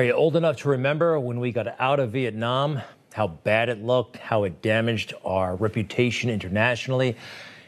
Are 0.00 0.04
you 0.04 0.14
old 0.14 0.34
enough 0.34 0.56
to 0.62 0.70
remember 0.70 1.20
when 1.20 1.40
we 1.40 1.52
got 1.52 1.78
out 1.78 2.00
of 2.00 2.12
Vietnam? 2.12 2.80
How 3.12 3.26
bad 3.26 3.68
it 3.68 3.84
looked, 3.84 4.16
how 4.16 4.44
it 4.44 4.62
damaged 4.62 5.12
our 5.26 5.54
reputation 5.56 6.30
internationally. 6.30 7.18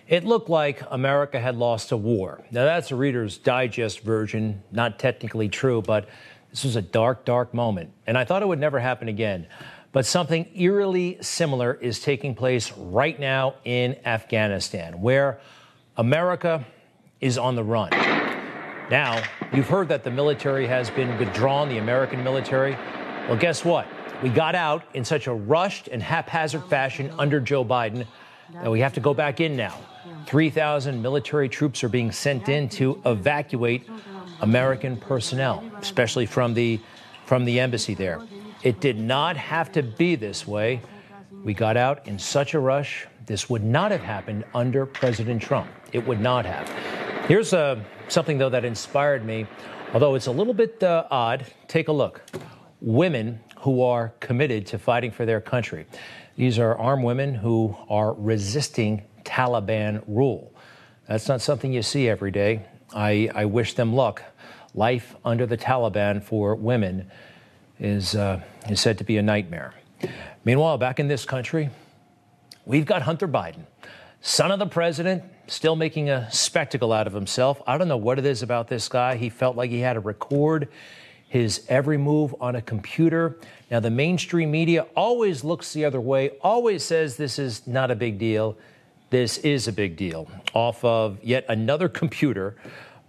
It 0.08 0.24
looked 0.24 0.48
like 0.48 0.82
America 0.90 1.38
had 1.38 1.56
lost 1.56 1.92
a 1.92 1.96
war. 1.98 2.42
Now, 2.50 2.64
that's 2.64 2.90
a 2.90 2.96
Reader's 2.96 3.36
Digest 3.36 4.00
version, 4.00 4.62
not 4.72 4.98
technically 4.98 5.50
true, 5.50 5.82
but 5.82 6.08
this 6.48 6.64
was 6.64 6.74
a 6.74 6.80
dark, 6.80 7.26
dark 7.26 7.52
moment. 7.52 7.90
And 8.06 8.16
I 8.16 8.24
thought 8.24 8.40
it 8.40 8.48
would 8.48 8.58
never 8.58 8.80
happen 8.80 9.08
again. 9.08 9.46
But 9.92 10.06
something 10.06 10.48
eerily 10.54 11.18
similar 11.20 11.74
is 11.74 12.00
taking 12.00 12.34
place 12.34 12.72
right 12.72 13.20
now 13.20 13.56
in 13.66 13.98
Afghanistan, 14.06 15.02
where 15.02 15.38
America 15.98 16.64
is 17.20 17.36
on 17.36 17.56
the 17.56 17.62
run. 17.62 17.90
Now, 18.92 19.22
you've 19.54 19.70
heard 19.70 19.88
that 19.88 20.04
the 20.04 20.10
military 20.10 20.66
has 20.66 20.90
been 20.90 21.16
withdrawn, 21.16 21.70
the 21.70 21.78
American 21.78 22.22
military. 22.22 22.72
Well, 23.26 23.38
guess 23.38 23.64
what? 23.64 23.86
We 24.22 24.28
got 24.28 24.54
out 24.54 24.84
in 24.92 25.02
such 25.02 25.28
a 25.28 25.32
rushed 25.32 25.88
and 25.88 26.02
haphazard 26.02 26.62
fashion 26.66 27.10
under 27.18 27.40
Joe 27.40 27.64
Biden 27.64 28.06
that 28.52 28.70
we 28.70 28.80
have 28.80 28.92
to 28.92 29.00
go 29.00 29.14
back 29.14 29.40
in 29.40 29.56
now. 29.56 29.78
3,000 30.26 31.00
military 31.00 31.48
troops 31.48 31.82
are 31.82 31.88
being 31.88 32.12
sent 32.12 32.50
in 32.50 32.68
to 32.68 33.00
evacuate 33.06 33.88
American 34.42 34.98
personnel, 34.98 35.64
especially 35.80 36.26
from 36.26 36.52
the, 36.52 36.78
from 37.24 37.46
the 37.46 37.60
embassy 37.60 37.94
there. 37.94 38.20
It 38.62 38.80
did 38.80 38.98
not 38.98 39.38
have 39.38 39.72
to 39.72 39.82
be 39.82 40.16
this 40.16 40.46
way. 40.46 40.82
We 41.42 41.54
got 41.54 41.78
out 41.78 42.06
in 42.06 42.18
such 42.18 42.52
a 42.52 42.60
rush. 42.60 43.06
This 43.24 43.48
would 43.48 43.64
not 43.64 43.90
have 43.90 44.02
happened 44.02 44.44
under 44.54 44.84
President 44.84 45.40
Trump. 45.40 45.70
It 45.94 46.06
would 46.06 46.20
not 46.20 46.44
have. 46.44 47.11
Here's 47.28 47.52
uh, 47.52 47.80
something, 48.08 48.38
though, 48.38 48.50
that 48.50 48.64
inspired 48.64 49.24
me, 49.24 49.46
although 49.94 50.16
it's 50.16 50.26
a 50.26 50.32
little 50.32 50.54
bit 50.54 50.82
uh, 50.82 51.06
odd. 51.08 51.46
Take 51.68 51.86
a 51.86 51.92
look. 51.92 52.20
Women 52.80 53.38
who 53.60 53.82
are 53.82 54.12
committed 54.18 54.66
to 54.66 54.78
fighting 54.78 55.12
for 55.12 55.24
their 55.24 55.40
country. 55.40 55.86
These 56.36 56.58
are 56.58 56.76
armed 56.76 57.04
women 57.04 57.34
who 57.34 57.76
are 57.88 58.12
resisting 58.14 59.04
Taliban 59.22 60.02
rule. 60.08 60.52
That's 61.06 61.28
not 61.28 61.40
something 61.40 61.72
you 61.72 61.82
see 61.82 62.08
every 62.08 62.32
day. 62.32 62.66
I, 62.92 63.30
I 63.32 63.44
wish 63.44 63.74
them 63.74 63.94
luck. 63.94 64.22
Life 64.74 65.14
under 65.24 65.46
the 65.46 65.56
Taliban 65.56 66.24
for 66.24 66.56
women 66.56 67.08
is, 67.78 68.16
uh, 68.16 68.40
is 68.68 68.80
said 68.80 68.98
to 68.98 69.04
be 69.04 69.16
a 69.16 69.22
nightmare. 69.22 69.74
Meanwhile, 70.44 70.78
back 70.78 70.98
in 70.98 71.06
this 71.06 71.24
country, 71.24 71.70
we've 72.66 72.86
got 72.86 73.02
Hunter 73.02 73.28
Biden, 73.28 73.64
son 74.22 74.52
of 74.52 74.60
the 74.60 74.66
president, 74.66 75.24
still 75.48 75.76
making 75.76 76.08
a 76.08 76.30
spectacle 76.30 76.92
out 76.92 77.06
of 77.06 77.12
himself. 77.12 77.60
I 77.66 77.76
don't 77.76 77.88
know 77.88 77.96
what 77.96 78.18
it 78.18 78.24
is 78.24 78.42
about 78.42 78.68
this 78.68 78.88
guy. 78.88 79.16
He 79.16 79.28
felt 79.28 79.56
like 79.56 79.70
he 79.70 79.80
had 79.80 79.94
to 79.94 80.00
record 80.00 80.68
his 81.28 81.64
every 81.68 81.98
move 81.98 82.34
on 82.40 82.56
a 82.56 82.62
computer. 82.62 83.36
Now, 83.70 83.80
the 83.80 83.90
mainstream 83.90 84.50
media 84.50 84.86
always 84.94 85.42
looks 85.42 85.72
the 85.72 85.84
other 85.84 86.00
way, 86.00 86.30
always 86.40 86.84
says 86.84 87.16
this 87.16 87.38
is 87.38 87.66
not 87.66 87.90
a 87.90 87.96
big 87.96 88.18
deal. 88.18 88.56
This 89.10 89.38
is 89.38 89.66
a 89.66 89.72
big 89.72 89.96
deal. 89.96 90.28
Off 90.54 90.84
of 90.84 91.18
yet 91.22 91.44
another 91.48 91.88
computer, 91.88 92.56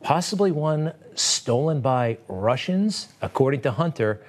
possibly 0.02 0.52
one 0.52 0.94
stolen 1.16 1.80
by 1.80 2.18
Russians, 2.28 3.10
according 3.22 3.62
to 3.62 3.72
Hunter. 3.72 4.22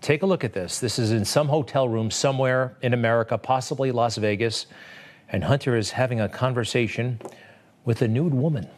Take 0.00 0.22
a 0.22 0.26
look 0.26 0.44
at 0.44 0.52
this. 0.52 0.78
This 0.78 0.98
is 0.98 1.10
in 1.10 1.24
some 1.24 1.48
hotel 1.48 1.88
room 1.88 2.10
somewhere 2.10 2.76
in 2.82 2.94
America, 2.94 3.36
possibly 3.36 3.90
Las 3.90 4.16
Vegas. 4.16 4.66
And 5.32 5.44
Hunter 5.44 5.76
is 5.76 5.92
having 5.92 6.20
a 6.20 6.28
conversation 6.28 7.20
with 7.84 8.02
a 8.02 8.08
nude 8.08 8.34
woman. 8.34 8.68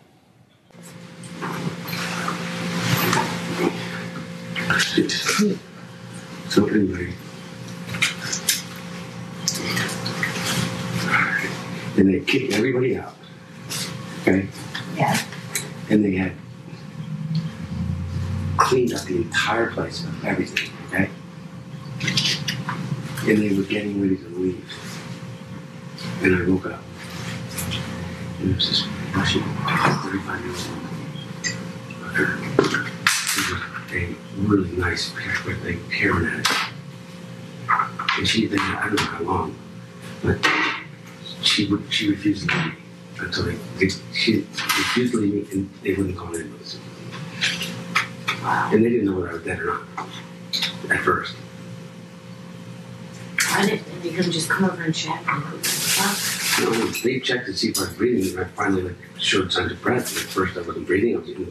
So 6.49 6.67
anyway, 6.67 7.15
and 11.97 12.13
they 12.13 12.21
kicked 12.21 12.53
everybody 12.53 12.99
out. 12.99 13.15
Okay. 14.21 14.47
Yeah. 14.97 15.19
And 15.89 16.05
they 16.05 16.13
had 16.13 16.33
cleaned 18.59 18.93
up 18.93 19.03
the 19.03 19.17
entire 19.17 19.71
place 19.71 20.05
of 20.05 20.25
everything. 20.25 20.71
Okay. 20.89 21.09
And 23.31 23.39
they 23.39 23.57
were 23.57 23.63
getting 23.63 24.01
ready 24.03 24.17
to 24.19 24.29
leave. 24.29 24.92
And 26.23 26.37
I 26.37 26.49
woke 26.49 26.67
up. 26.67 26.81
And 28.41 28.51
it 28.51 28.55
was 28.55 28.69
this 28.69 28.87
Russian 29.13 29.43
35 29.43 30.41
year 30.41 30.55
old. 30.55 30.83
She 33.09 33.41
was 33.53 33.63
a 33.93 34.15
really 34.39 34.71
nice 34.77 35.13
with 35.45 35.65
a 35.65 35.73
hairnet. 35.93 36.47
And 38.19 38.29
she 38.29 38.43
had 38.43 38.51
been 38.51 38.61
there, 38.61 38.77
I 38.77 38.87
don't 38.87 38.95
know 38.95 39.03
how 39.03 39.23
long, 39.25 39.57
but 40.23 40.39
she 41.43 41.67
would 41.67 41.93
she 41.93 42.11
refused 42.11 42.49
to 42.49 42.55
leave 42.55 42.67
me 42.67 42.73
until 43.19 43.45
they, 43.45 43.57
they 43.79 43.89
she 44.13 44.47
refused 44.59 45.15
to 45.15 45.21
leave 45.21 45.35
me 45.35 45.47
and 45.51 45.71
they 45.83 45.95
wouldn't 45.95 46.17
call 46.17 46.35
an 46.37 46.43
ambulance. 46.43 46.79
And 48.45 48.85
they 48.85 48.91
didn't 48.91 49.07
know 49.07 49.17
whether 49.17 49.31
I 49.31 49.33
was 49.35 49.43
dead 49.43 49.59
or 49.59 49.67
not 49.67 50.09
at 50.89 51.01
first. 51.01 51.35
Why 53.51 53.67
didn't 53.67 54.03
they 54.03 54.11
just 54.11 54.49
come 54.49 54.65
over 54.65 54.83
and 54.83 54.95
check? 54.95 55.21
You 56.59 56.71
know, 56.71 56.87
they 56.87 57.21
checked 57.21 57.47
to 57.47 57.57
see 57.57 57.69
if 57.69 57.79
I 57.79 57.83
was 57.83 57.95
breathing, 57.95 58.37
and 58.37 58.47
I 58.47 58.49
finally 58.51 58.83
like 58.83 58.97
showed 59.19 59.53
signs 59.53 59.73
of 59.73 59.83
breath. 59.83 60.11
And 60.11 60.19
at 60.19 60.31
first, 60.31 60.57
I 60.57 60.61
wasn't 60.61 60.87
breathing. 60.87 61.15
I 61.15 61.19
was 61.19 61.27
getting 61.29 61.49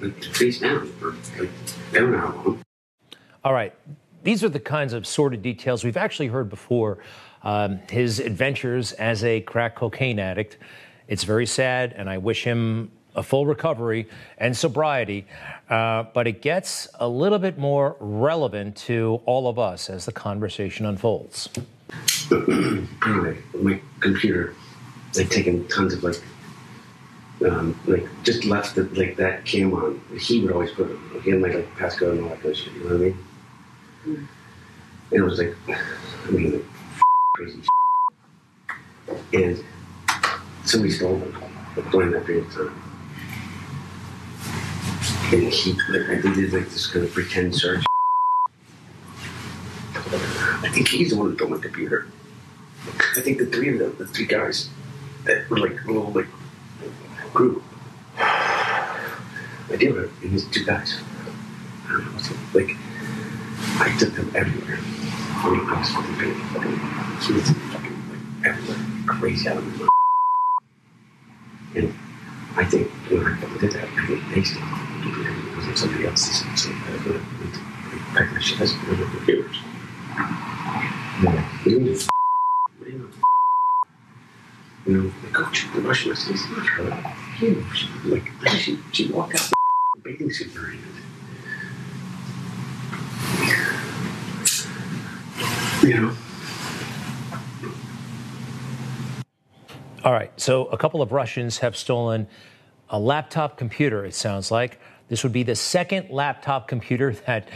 like 0.00 0.24
face 0.34 0.60
down 0.60 0.86
for 0.92 1.12
like 1.38 1.50
I 1.92 1.94
don't 1.94 2.12
know 2.12 2.18
how 2.18 2.32
long. 2.32 2.62
All 3.44 3.52
right. 3.52 3.74
These 4.24 4.42
are 4.42 4.48
the 4.48 4.60
kinds 4.60 4.92
of 4.92 5.06
sordid 5.06 5.42
details 5.42 5.84
we've 5.84 5.96
actually 5.96 6.26
heard 6.26 6.50
before. 6.50 6.98
Um, 7.44 7.78
his 7.88 8.18
adventures 8.18 8.92
as 8.92 9.22
a 9.22 9.40
crack 9.42 9.76
cocaine 9.76 10.18
addict. 10.18 10.58
It's 11.06 11.22
very 11.22 11.46
sad, 11.46 11.92
and 11.96 12.10
I 12.10 12.18
wish 12.18 12.42
him 12.42 12.90
a 13.14 13.22
full 13.22 13.46
recovery 13.46 14.08
and 14.38 14.56
sobriety. 14.56 15.26
Uh, 15.70 16.04
but 16.12 16.26
it 16.26 16.42
gets 16.42 16.88
a 16.96 17.08
little 17.08 17.38
bit 17.38 17.56
more 17.58 17.96
relevant 18.00 18.76
to 18.76 19.20
all 19.26 19.48
of 19.48 19.58
us 19.58 19.88
as 19.88 20.06
the 20.06 20.12
conversation 20.12 20.86
unfolds. 20.86 21.48
anyway, 23.06 23.38
my 23.54 23.80
computer, 24.00 24.54
like 25.14 25.30
taking 25.30 25.66
tons 25.68 25.94
of 25.94 26.02
like, 26.02 26.20
um, 27.48 27.78
like 27.86 28.06
just 28.22 28.44
left 28.44 28.74
the, 28.74 28.84
like 28.94 29.16
that 29.16 29.44
cam 29.44 29.74
on. 29.74 30.00
He 30.18 30.40
would 30.40 30.52
always 30.52 30.70
put 30.72 30.90
it. 30.90 30.98
He 31.22 31.30
had 31.30 31.40
my 31.40 31.48
like 31.48 31.74
passcode 31.76 32.12
and 32.12 32.22
all 32.22 32.30
that 32.30 32.42
kind 32.42 32.52
of 32.52 32.56
shit. 32.56 32.72
You 32.72 32.80
know 32.80 32.86
what 32.86 32.94
I 32.94 32.98
mean? 32.98 33.18
And 34.06 34.28
it 35.12 35.22
was 35.22 35.38
like, 35.38 35.54
I 35.68 36.30
mean, 36.30 36.52
like, 36.52 36.64
crazy. 37.36 37.60
Shit. 37.62 39.44
And 39.44 39.64
somebody 40.64 40.92
stole 40.92 41.16
them 41.16 41.34
like, 41.76 41.90
during 41.90 42.10
that 42.12 42.26
period 42.26 42.46
of 42.46 42.54
time. 42.54 42.82
And 45.32 45.42
he, 45.52 45.72
like, 45.90 46.08
I 46.08 46.20
did 46.20 46.52
like 46.52 46.68
this 46.70 46.86
kind 46.86 47.04
of 47.04 47.12
pretend 47.12 47.54
search. 47.54 47.84
I 49.94 50.70
think 50.72 50.88
he's 50.88 51.10
the 51.10 51.16
one 51.16 51.30
that 51.30 51.36
stole 51.36 51.48
my 51.48 51.58
computer. 51.58 52.06
I 53.16 53.20
think 53.20 53.38
the 53.38 53.46
three 53.46 53.72
of 53.72 53.78
them, 53.78 53.94
the 53.98 54.06
three 54.06 54.26
guys, 54.26 54.68
that 55.24 55.48
were 55.50 55.58
like 55.58 55.82
a 55.84 55.86
little 55.86 56.12
like 56.12 56.28
group. 57.32 57.62
Did 59.68 59.82
it, 59.82 60.10
and 60.22 60.32
these 60.32 60.46
two 60.46 60.64
guys. 60.64 61.00
I 61.86 61.92
don't 61.92 62.12
know 62.12 62.18
it, 62.18 62.54
like. 62.54 62.76
I 63.78 63.94
took 63.98 64.14
them 64.14 64.32
everywhere. 64.34 64.78
I 64.80 65.50
mean, 65.50 65.60
I 65.68 65.78
was 65.78 65.90
fucking 65.90 67.34
was 67.34 67.50
fucking 67.72 67.96
like 68.08 68.46
everywhere, 68.46 68.78
crazy 69.06 69.48
out 69.48 69.58
of 69.58 69.80
my. 69.80 69.88
And 71.74 71.94
I 72.56 72.64
think 72.64 72.88
when 73.10 73.26
I 73.26 73.58
did 73.58 73.72
that, 73.72 73.84
I 73.84 74.06
think 74.06 74.34
they 74.34 74.42
stopped 74.42 75.04
because 75.04 75.68
of 75.68 75.78
somebody 75.78 76.06
else's. 76.06 76.62
So 76.62 76.70
I 76.70 76.92
would 77.06 77.16
have 77.16 78.14
packed 78.14 78.32
my 78.32 78.40
shit 78.40 78.60
as 78.60 78.72
one 78.72 78.90
of 78.92 78.98
the 78.98 79.04
computers. 79.04 79.56
You 81.18 81.24
know, 81.24 81.32
what 81.32 81.64
do 81.64 81.70
you 81.70 82.98
know? 82.98 83.08
You 84.86 85.02
know, 85.02 85.12
the 85.22 85.28
coach, 85.32 85.66
the 85.74 85.80
Russian, 85.80 86.12
I 86.12 86.14
said, 86.14 86.36
not 86.50 86.66
her. 86.66 87.14
You 87.44 87.56
know, 87.56 87.66
like, 88.14 88.30
she, 88.50 88.78
she 88.92 89.10
walked 89.10 89.34
out 89.34 89.50
the 89.94 90.00
bathing 90.02 90.30
suit 90.30 90.54
in 90.54 90.60
her 90.60 90.68
hand. 90.68 90.82
You 95.82 96.00
know, 96.00 96.16
All 100.06 100.12
right. 100.12 100.30
So 100.40 100.66
a 100.66 100.78
couple 100.78 101.02
of 101.02 101.10
Russians 101.10 101.58
have 101.58 101.76
stolen 101.76 102.28
a 102.88 102.98
laptop 103.00 103.58
computer, 103.58 104.04
it 104.04 104.14
sounds 104.14 104.52
like. 104.52 104.78
This 105.08 105.24
would 105.24 105.32
be 105.32 105.42
the 105.42 105.56
second 105.56 106.10
laptop 106.10 106.68
computer 106.68 107.12
that 107.26 107.48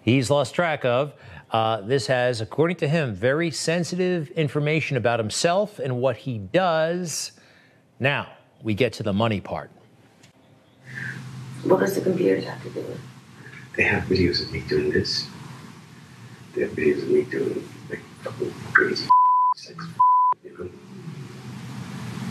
he's 0.00 0.30
lost 0.30 0.54
track 0.54 0.86
of. 0.86 1.12
Uh, 1.50 1.80
this 1.80 2.06
has, 2.06 2.40
according 2.40 2.76
to 2.76 2.88
him, 2.88 3.14
very 3.14 3.50
sensitive 3.50 4.30
information 4.32 4.96
about 4.96 5.18
himself 5.18 5.78
and 5.78 5.98
what 6.00 6.16
he 6.16 6.38
does. 6.38 7.32
Now, 7.98 8.28
we 8.62 8.74
get 8.74 8.92
to 8.94 9.02
the 9.02 9.12
money 9.12 9.40
part. 9.40 9.70
What 11.64 11.80
does 11.80 11.94
the 11.94 12.00
computers 12.02 12.44
have 12.44 12.62
to 12.62 12.70
do 12.70 12.80
with? 12.80 13.00
they 13.78 13.84
have 13.84 14.02
videos 14.04 14.42
of 14.42 14.52
me 14.52 14.60
doing 14.68 14.90
this. 14.90 15.28
They 16.54 16.62
have 16.62 16.72
videos 16.72 17.02
of 17.02 17.10
me 17.10 17.22
doing 17.22 17.66
like 17.88 18.00
fucking 18.22 18.52
crazy 18.72 19.08
sex, 19.56 19.86
you 20.44 20.58
know. 20.58 20.68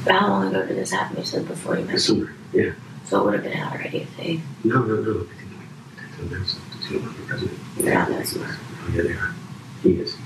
But 0.03 0.13
how 0.13 0.27
long 0.27 0.47
ago 0.49 0.65
did 0.65 0.75
this 0.75 0.91
happen? 0.91 1.17
You 1.17 1.23
said 1.23 1.47
before 1.47 1.79
you 1.79 1.85
met. 1.85 1.93
This 1.93 2.07
summer, 2.07 2.33
yeah. 2.51 2.73
So 3.05 3.21
it 3.21 3.25
would 3.25 3.33
have 3.35 3.43
been 3.43 3.57
out 3.57 3.71
already 3.71 3.99
if 3.99 4.17
they. 4.17 4.41
No, 4.65 4.83
no, 4.83 4.95
no. 4.97 5.21
I 5.21 6.17
think 6.19 6.31
like 6.31 6.31
that's 6.31 6.55
announced 6.95 7.15
to 7.15 7.21
the 7.21 7.27
president. 7.27 7.59
They're 7.77 8.25
somewhere. 8.25 8.57
Oh, 8.59 8.91
yeah, 8.93 9.01
they 9.03 9.13
are. 9.13 9.35
He 9.83 9.91
is. 9.99 10.17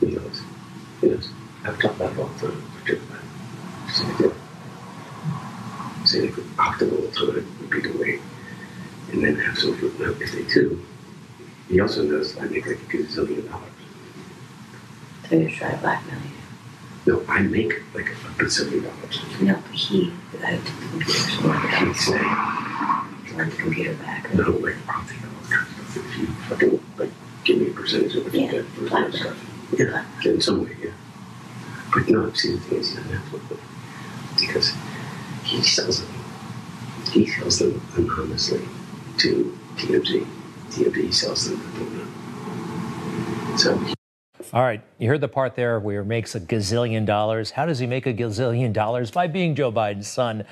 He 0.00 0.06
knows. 0.06 0.42
He 1.00 1.08
knows. 1.08 1.28
I've 1.64 1.78
talked 1.80 1.96
about 1.96 2.12
it 2.12 2.18
all 2.18 2.26
the 2.26 2.48
time. 2.48 2.62
I've 2.76 2.86
talked 2.86 3.02
about 3.02 3.20
it. 3.22 3.92
Say 3.92 4.16
did. 4.18 4.34
Say 6.06 6.20
they 6.20 6.28
could 6.28 6.44
optimal 6.56 7.12
time 7.14 7.46
would 7.60 7.70
be 7.70 7.80
the 7.80 7.98
way. 7.98 8.20
And 9.12 9.22
then 9.24 9.36
have 9.36 9.58
some. 9.58 9.72
Now, 9.98 10.10
if 10.20 10.32
they 10.32 10.42
do, 10.44 10.84
he 11.68 11.80
also 11.80 12.02
knows 12.02 12.36
I 12.38 12.46
make 12.46 12.66
like 12.66 12.76
a 12.76 12.80
gazillion 12.80 13.48
dollars. 13.48 13.70
So 15.28 15.36
you're 15.36 15.50
trying 15.50 15.72
to 15.74 15.78
blackmail 15.78 16.20
you. 16.20 17.12
No, 17.12 17.24
I 17.28 17.40
make 17.42 17.82
like 17.94 18.06
a 18.10 18.14
gazillion 18.42 18.82
dollars. 18.84 19.40
No, 19.40 19.54
but 19.54 19.74
he, 19.74 20.12
the 20.32 20.38
who 20.38 21.00
took 21.00 21.62
the 21.62 21.68
computer, 21.68 21.72
so 21.72 21.78
he 21.78 21.86
He'd 21.86 21.96
say, 21.96 22.22
want 23.36 23.50
the 23.50 23.56
computer 23.56 23.94
back. 23.94 24.34
no, 24.34 24.50
like, 24.50 24.76
I'll 24.88 25.04
take 25.06 25.18
all 25.22 25.50
kinds 25.50 25.96
of 25.96 26.04
if 26.50 26.98
like, 26.98 27.10
give 27.44 27.58
me 27.58 27.70
a 27.70 27.72
percentage 27.72 28.16
of 28.16 28.24
what 28.24 28.34
you 28.34 28.40
Yeah, 28.42 28.50
get 28.52 28.64
for 28.66 28.84
that 28.84 29.14
stuff. 29.14 29.36
Yeah, 29.78 30.04
in 30.24 30.40
some 30.40 30.64
way, 30.64 30.76
yeah. 30.82 30.90
But 31.92 32.08
no, 32.08 32.32
see, 32.32 32.52
the 32.52 32.60
thing 32.60 32.78
is, 32.78 32.90
he 32.90 32.96
doesn't 32.96 33.12
have 33.12 33.30
to 33.30 33.36
look 33.36 33.60
because 34.38 34.74
he 35.44 35.62
sells 35.62 36.02
them. 36.02 36.14
He 37.12 37.26
sells 37.26 37.58
them 37.58 37.80
anonymously 37.96 38.62
to 39.18 39.58
TMZ. 39.76 40.26
TMZ 40.70 41.14
sells 41.14 41.50
them 41.50 41.60
to 41.60 41.84
Luna. 41.84 42.06
So 43.58 43.78
he 43.78 43.95
All 44.52 44.62
right, 44.62 44.80
you 44.98 45.08
heard 45.08 45.20
the 45.20 45.28
part 45.28 45.56
there 45.56 45.80
where 45.80 46.02
he 46.02 46.08
makes 46.08 46.36
a 46.36 46.40
gazillion 46.40 47.04
dollars. 47.04 47.50
How 47.50 47.66
does 47.66 47.80
he 47.80 47.86
make 47.86 48.06
a 48.06 48.14
gazillion 48.14 48.72
dollars? 48.72 49.10
By 49.10 49.26
being 49.26 49.56
Joe 49.56 49.72
Biden's 49.72 50.06
son. 50.06 50.44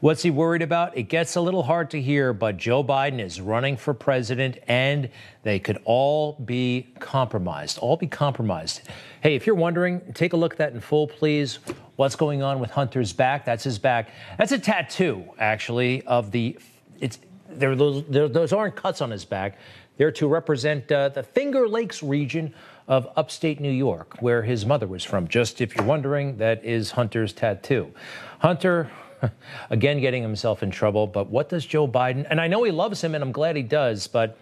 What's 0.00 0.22
he 0.22 0.30
worried 0.30 0.60
about? 0.60 0.96
It 0.98 1.04
gets 1.04 1.34
a 1.34 1.40
little 1.40 1.62
hard 1.62 1.90
to 1.90 2.00
hear, 2.00 2.34
but 2.34 2.58
Joe 2.58 2.84
Biden 2.84 3.20
is 3.20 3.40
running 3.40 3.78
for 3.78 3.94
president 3.94 4.58
and 4.68 5.08
they 5.44 5.58
could 5.58 5.78
all 5.86 6.34
be 6.44 6.88
compromised. 7.00 7.78
All 7.78 7.96
be 7.96 8.06
compromised. 8.06 8.82
Hey, 9.22 9.34
if 9.34 9.46
you're 9.46 9.56
wondering, 9.56 10.02
take 10.12 10.34
a 10.34 10.36
look 10.36 10.52
at 10.52 10.58
that 10.58 10.74
in 10.74 10.80
full, 10.80 11.06
please. 11.08 11.58
What's 11.96 12.16
going 12.16 12.42
on 12.42 12.60
with 12.60 12.70
Hunter's 12.70 13.14
back? 13.14 13.46
That's 13.46 13.64
his 13.64 13.78
back. 13.78 14.10
That's 14.36 14.52
a 14.52 14.58
tattoo, 14.58 15.24
actually, 15.38 16.02
of 16.02 16.30
the. 16.32 16.58
It's 17.00 17.18
there. 17.48 17.74
Those, 17.74 18.04
there, 18.08 18.28
those 18.28 18.52
aren't 18.52 18.76
cuts 18.76 19.00
on 19.00 19.10
his 19.10 19.24
back. 19.24 19.58
They're 19.96 20.12
to 20.12 20.28
represent 20.28 20.92
uh, 20.92 21.08
the 21.08 21.24
Finger 21.24 21.66
Lakes 21.68 22.04
region 22.04 22.54
of 22.88 23.06
upstate 23.16 23.60
New 23.60 23.70
York, 23.70 24.20
where 24.20 24.42
his 24.42 24.64
mother 24.64 24.86
was 24.86 25.04
from. 25.04 25.28
Just 25.28 25.60
if 25.60 25.76
you're 25.76 25.84
wondering, 25.84 26.38
that 26.38 26.64
is 26.64 26.90
Hunter's 26.92 27.34
tattoo. 27.34 27.92
Hunter, 28.38 28.90
again, 29.70 30.00
getting 30.00 30.22
himself 30.22 30.62
in 30.62 30.70
trouble. 30.70 31.06
But 31.06 31.28
what 31.28 31.50
does 31.50 31.66
Joe 31.66 31.86
Biden? 31.86 32.26
And 32.30 32.40
I 32.40 32.48
know 32.48 32.62
he 32.64 32.72
loves 32.72 33.04
him, 33.04 33.14
and 33.14 33.22
I'm 33.22 33.32
glad 33.32 33.56
he 33.56 33.62
does. 33.62 34.06
But 34.06 34.38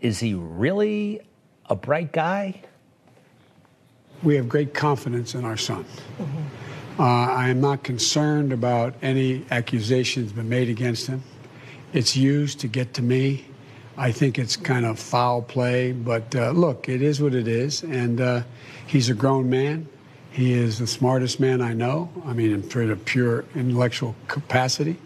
is 0.00 0.18
he 0.18 0.32
really 0.34 1.20
a 1.66 1.76
bright 1.76 2.12
guy? 2.12 2.62
We 4.22 4.36
have 4.36 4.48
great 4.48 4.72
confidence 4.72 5.34
in 5.34 5.44
our 5.44 5.56
son. 5.56 5.84
Uh, 6.98 7.02
I 7.02 7.48
am 7.48 7.60
not 7.60 7.82
concerned 7.82 8.52
about 8.52 8.94
any 9.02 9.44
accusations 9.50 10.32
been 10.32 10.48
made 10.48 10.68
against 10.68 11.08
him. 11.08 11.22
It's 11.92 12.16
used 12.16 12.60
to 12.60 12.68
get 12.68 12.94
to 12.94 13.02
me. 13.02 13.46
I 13.96 14.10
think 14.10 14.38
it's 14.38 14.56
kind 14.56 14.86
of 14.86 14.98
foul 14.98 15.42
play, 15.42 15.92
but 15.92 16.34
uh, 16.34 16.50
look, 16.50 16.88
it 16.88 17.02
is 17.02 17.20
what 17.20 17.34
it 17.34 17.46
is, 17.46 17.82
and 17.82 18.20
uh, 18.20 18.42
he's 18.86 19.10
a 19.10 19.14
grown 19.14 19.50
man. 19.50 19.86
He 20.30 20.54
is 20.54 20.78
the 20.78 20.86
smartest 20.86 21.40
man 21.40 21.60
I 21.60 21.74
know. 21.74 22.10
I 22.24 22.32
mean, 22.32 22.52
in 22.52 22.70
sort 22.70 22.88
of 22.88 23.04
pure 23.04 23.44
intellectual 23.54 24.14
capacity, 24.28 24.96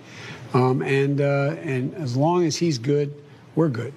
um, 0.54 0.82
and 0.82 1.20
uh, 1.20 1.56
and 1.62 1.94
as 1.96 2.16
long 2.16 2.44
as 2.44 2.56
he's 2.56 2.78
good, 2.78 3.12
we're 3.56 3.68
good. 3.68 3.92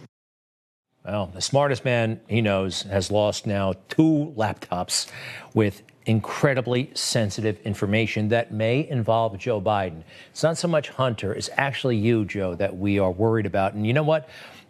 Well, 1.06 1.28
the 1.28 1.42
smartest 1.42 1.86
man 1.86 2.20
he 2.28 2.42
knows 2.42 2.82
has 2.84 3.12
lost 3.12 3.46
now 3.46 3.74
two 3.90 4.34
laptops 4.36 5.08
with 5.54 5.84
incredibly 6.06 6.90
sensitive 6.96 7.60
information 7.62 8.30
that 8.30 8.52
may 8.52 8.88
involve 8.90 9.38
Joe 9.38 9.62
Biden. 9.62 10.04
It's 10.32 10.42
not 10.42 10.58
so 10.58 10.68
much 10.68 10.90
Hunter, 10.90 11.34
it's 11.34 11.50
actually 11.56 11.98
you, 11.98 12.26
Joe, 12.26 12.56
that 12.56 12.76
we 12.76 12.98
are 12.98 13.12
worried 13.12 13.46
about. 13.46 13.76
And 13.76 13.86
you 13.86 13.94
know 13.94 14.04
what? 14.04 14.28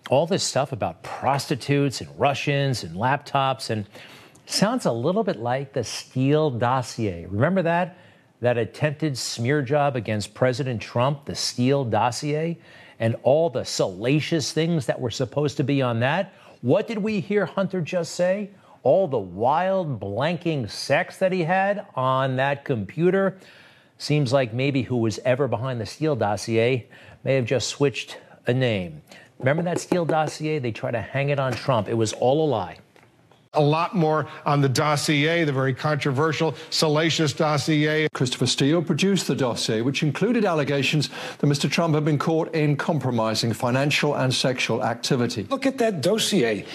All 0.10 0.26
this 0.26 0.44
stuff 0.44 0.72
about 0.72 1.04
prostitutes 1.04 2.02
and 2.02 2.20
Russians 2.20 2.84
and 2.84 2.96
laptops 2.96 3.70
and 3.70 3.86
sounds 4.48 4.88
a 4.88 4.92
little 4.92 5.24
bit 5.24 5.38
like 5.38 5.72
the 5.74 5.84
Steele 5.84 6.50
dossier. 6.50 7.28
Remember 7.28 7.62
that? 7.62 7.96
That 8.42 8.58
attempted 8.58 9.16
smear 9.20 9.62
job 9.62 9.96
against 9.96 10.34
President 10.34 10.82
Trump, 10.82 11.26
the 11.26 11.36
Steele 11.36 11.86
dossier, 11.86 12.58
and 12.98 13.18
all 13.22 13.52
the 13.52 13.64
salacious 13.64 14.52
things 14.52 14.88
that 14.88 15.00
were 15.00 15.12
supposed 15.12 15.58
to 15.58 15.64
be 15.64 15.80
on 15.80 16.00
that. 16.00 16.34
What 16.62 16.88
did 16.88 16.98
we 16.98 17.20
hear 17.20 17.46
Hunter 17.46 17.80
just 17.80 18.16
say? 18.16 18.50
All 18.82 19.08
the 19.08 19.20
wild, 19.20 20.00
blanking 20.00 20.72
sex 20.72 21.18
that 21.18 21.32
he 21.32 21.44
had 21.44 21.86
on 21.96 22.38
that 22.38 22.66
computer. 22.66 23.38
Seems 24.00 24.34
like 24.34 24.54
maybe 24.56 24.82
who 24.82 24.98
was 24.98 25.20
ever 25.24 25.48
behind 25.48 25.80
the 25.80 25.86
Steele 25.86 26.16
dossier 26.16 26.88
may 27.24 27.36
have 27.36 27.46
just 27.46 27.68
switched 27.68 28.18
a 28.48 28.54
name. 28.54 29.04
Remember 29.40 29.64
that 29.64 29.80
Steele 29.80 30.04
dossier? 30.04 30.60
They 30.60 30.72
tried 30.72 30.92
to 30.92 31.02
hang 31.02 31.30
it 31.30 31.40
on 31.40 31.54
Trump. 31.54 31.88
It 31.88 31.94
was 31.94 32.12
all 32.14 32.46
a 32.46 32.48
lie. 32.48 32.78
A 33.54 33.62
lot 33.62 33.96
more 33.96 34.28
on 34.46 34.62
the 34.62 34.70
dossier, 34.70 35.44
the 35.44 35.54
very 35.54 35.74
controversial, 35.74 36.54
salacious 36.70 37.34
dossier. 37.34 38.08
Christopher 38.14 38.46
Steele 38.46 38.82
produced 38.84 39.28
the 39.28 39.36
dossier, 39.36 39.82
which 39.82 40.04
included 40.04 40.46
allegations 40.46 41.10
that 41.40 41.48
Mr. 41.48 41.72
Trump 41.72 41.96
had 41.96 42.06
been 42.06 42.20
caught 42.20 42.54
in 42.54 42.76
compromising 42.76 43.54
financial 43.54 44.14
and 44.14 44.32
sexual 44.32 44.84
activity. 44.84 45.48
Look 45.50 45.66
at 45.66 45.80
that 45.80 46.02
dossier. 46.02 46.66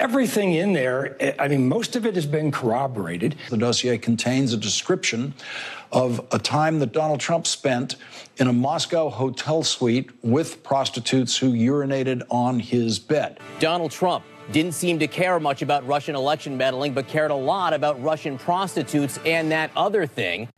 Everything 0.00 0.54
in 0.54 0.72
there, 0.72 1.14
I 1.38 1.46
mean, 1.46 1.68
most 1.68 1.94
of 1.94 2.06
it 2.06 2.14
has 2.14 2.24
been 2.24 2.50
corroborated. 2.50 3.36
The 3.50 3.58
dossier 3.58 3.98
contains 3.98 4.54
a 4.54 4.56
description 4.56 5.34
of 5.92 6.26
a 6.32 6.38
time 6.38 6.78
that 6.78 6.92
Donald 6.92 7.20
Trump 7.20 7.46
spent 7.46 7.96
in 8.38 8.46
a 8.46 8.52
Moscow 8.52 9.10
hotel 9.10 9.62
suite 9.62 10.08
with 10.22 10.62
prostitutes 10.62 11.36
who 11.36 11.52
urinated 11.52 12.22
on 12.30 12.60
his 12.60 12.98
bed. 12.98 13.40
Donald 13.58 13.90
Trump 13.90 14.24
didn't 14.52 14.72
seem 14.72 14.98
to 15.00 15.06
care 15.06 15.38
much 15.38 15.60
about 15.60 15.86
Russian 15.86 16.16
election 16.16 16.56
meddling, 16.56 16.94
but 16.94 17.06
cared 17.06 17.30
a 17.30 17.34
lot 17.34 17.74
about 17.74 18.02
Russian 18.02 18.38
prostitutes 18.38 19.18
and 19.26 19.52
that 19.52 19.70
other 19.76 20.06
thing. 20.06 20.48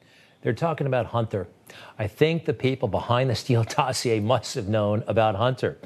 They're 0.42 0.52
talking 0.52 0.86
about 0.86 1.06
Hunter. 1.06 1.48
I 1.98 2.06
think 2.06 2.44
the 2.44 2.54
people 2.54 2.86
behind 2.86 3.28
the 3.28 3.34
Steele 3.34 3.64
dossier 3.76 4.20
must 4.20 4.54
have 4.54 4.68
known 4.68 5.02
about 5.08 5.34
Hunter. 5.34 5.78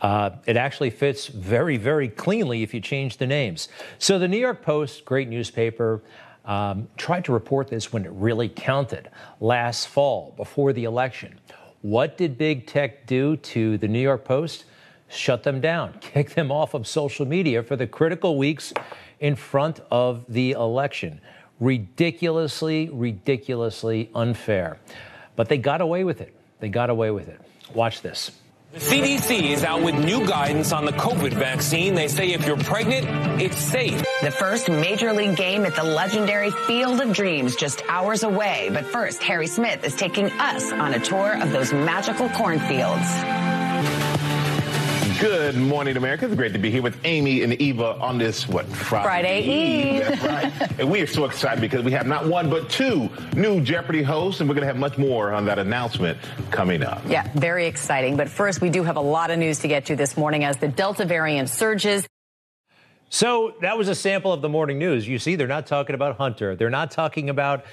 Uh, 0.00 0.30
it 0.46 0.56
actually 0.56 0.90
fits 0.90 1.26
very, 1.26 1.76
very 1.76 2.08
cleanly 2.08 2.62
if 2.62 2.72
you 2.72 2.80
change 2.80 3.18
the 3.18 3.26
names. 3.26 3.68
So 3.98 4.18
the 4.18 4.28
New 4.28 4.38
York 4.38 4.62
Post, 4.62 5.04
great 5.04 5.28
newspaper, 5.28 6.02
um, 6.44 6.88
tried 6.96 7.24
to 7.26 7.32
report 7.32 7.68
this 7.68 7.92
when 7.92 8.04
it 8.04 8.12
really 8.12 8.48
counted 8.48 9.10
last 9.40 9.88
fall 9.88 10.32
before 10.36 10.72
the 10.72 10.84
election. 10.84 11.38
What 11.82 12.16
did 12.16 12.38
big 12.38 12.66
tech 12.66 13.06
do 13.06 13.36
to 13.36 13.78
the 13.78 13.88
New 13.88 14.00
York 14.00 14.24
Post? 14.24 14.64
Shut 15.08 15.42
them 15.42 15.60
down, 15.60 15.94
kick 16.00 16.30
them 16.30 16.50
off 16.50 16.74
of 16.74 16.86
social 16.86 17.26
media 17.26 17.62
for 17.62 17.76
the 17.76 17.86
critical 17.86 18.38
weeks 18.38 18.72
in 19.18 19.36
front 19.36 19.80
of 19.90 20.24
the 20.28 20.52
election. 20.52 21.20
Ridiculously, 21.58 22.88
ridiculously 22.90 24.10
unfair. 24.14 24.78
But 25.36 25.48
they 25.48 25.58
got 25.58 25.82
away 25.82 26.04
with 26.04 26.22
it. 26.22 26.34
They 26.58 26.68
got 26.68 26.88
away 26.88 27.10
with 27.10 27.28
it. 27.28 27.40
Watch 27.74 28.00
this. 28.00 28.30
CDC 28.76 29.50
is 29.50 29.64
out 29.64 29.82
with 29.82 29.96
new 29.96 30.24
guidance 30.24 30.70
on 30.72 30.84
the 30.84 30.92
COVID 30.92 31.32
vaccine. 31.32 31.94
They 31.96 32.06
say 32.06 32.30
if 32.30 32.46
you're 32.46 32.56
pregnant, 32.56 33.04
it's 33.42 33.58
safe. 33.58 34.00
The 34.22 34.30
first 34.30 34.68
major 34.68 35.12
league 35.12 35.36
game 35.36 35.64
at 35.64 35.74
the 35.74 35.82
legendary 35.82 36.52
Field 36.52 37.00
of 37.00 37.12
Dreams 37.12 37.56
just 37.56 37.82
hours 37.88 38.22
away. 38.22 38.70
But 38.72 38.86
first, 38.86 39.24
Harry 39.24 39.48
Smith 39.48 39.82
is 39.82 39.96
taking 39.96 40.26
us 40.26 40.70
on 40.70 40.94
a 40.94 41.00
tour 41.00 41.42
of 41.42 41.50
those 41.50 41.72
magical 41.72 42.28
cornfields. 42.28 43.49
Good 45.20 45.54
morning, 45.54 45.98
America. 45.98 46.24
It's 46.24 46.34
great 46.34 46.54
to 46.54 46.58
be 46.58 46.70
here 46.70 46.80
with 46.80 46.96
Amy 47.04 47.42
and 47.42 47.52
Eva 47.60 47.98
on 48.00 48.16
this, 48.16 48.48
what, 48.48 48.64
Friday, 48.68 49.04
Friday 49.04 49.42
Eve. 49.42 50.00
That's 50.18 50.22
right. 50.24 50.80
and 50.80 50.90
we 50.90 51.02
are 51.02 51.06
so 51.06 51.26
excited 51.26 51.60
because 51.60 51.84
we 51.84 51.92
have 51.92 52.06
not 52.06 52.26
one, 52.26 52.48
but 52.48 52.70
two 52.70 53.10
new 53.36 53.60
Jeopardy 53.60 54.02
hosts, 54.02 54.40
and 54.40 54.48
we're 54.48 54.54
going 54.54 54.62
to 54.62 54.66
have 54.66 54.78
much 54.78 54.96
more 54.96 55.30
on 55.34 55.44
that 55.44 55.58
announcement 55.58 56.16
coming 56.50 56.82
up. 56.82 57.02
Yeah, 57.06 57.30
very 57.34 57.66
exciting. 57.66 58.16
But 58.16 58.30
first, 58.30 58.62
we 58.62 58.70
do 58.70 58.82
have 58.82 58.96
a 58.96 59.02
lot 59.02 59.30
of 59.30 59.38
news 59.38 59.58
to 59.58 59.68
get 59.68 59.84
to 59.86 59.94
this 59.94 60.16
morning 60.16 60.44
as 60.44 60.56
the 60.56 60.68
Delta 60.68 61.04
variant 61.04 61.50
surges. 61.50 62.06
So 63.10 63.56
that 63.60 63.76
was 63.76 63.88
a 63.88 63.94
sample 63.94 64.32
of 64.32 64.40
the 64.40 64.48
morning 64.48 64.78
news. 64.78 65.06
You 65.06 65.18
see, 65.18 65.36
they're 65.36 65.46
not 65.46 65.66
talking 65.66 65.94
about 65.94 66.16
Hunter. 66.16 66.56
They're 66.56 66.70
not 66.70 66.92
talking 66.92 67.28
about 67.28 67.66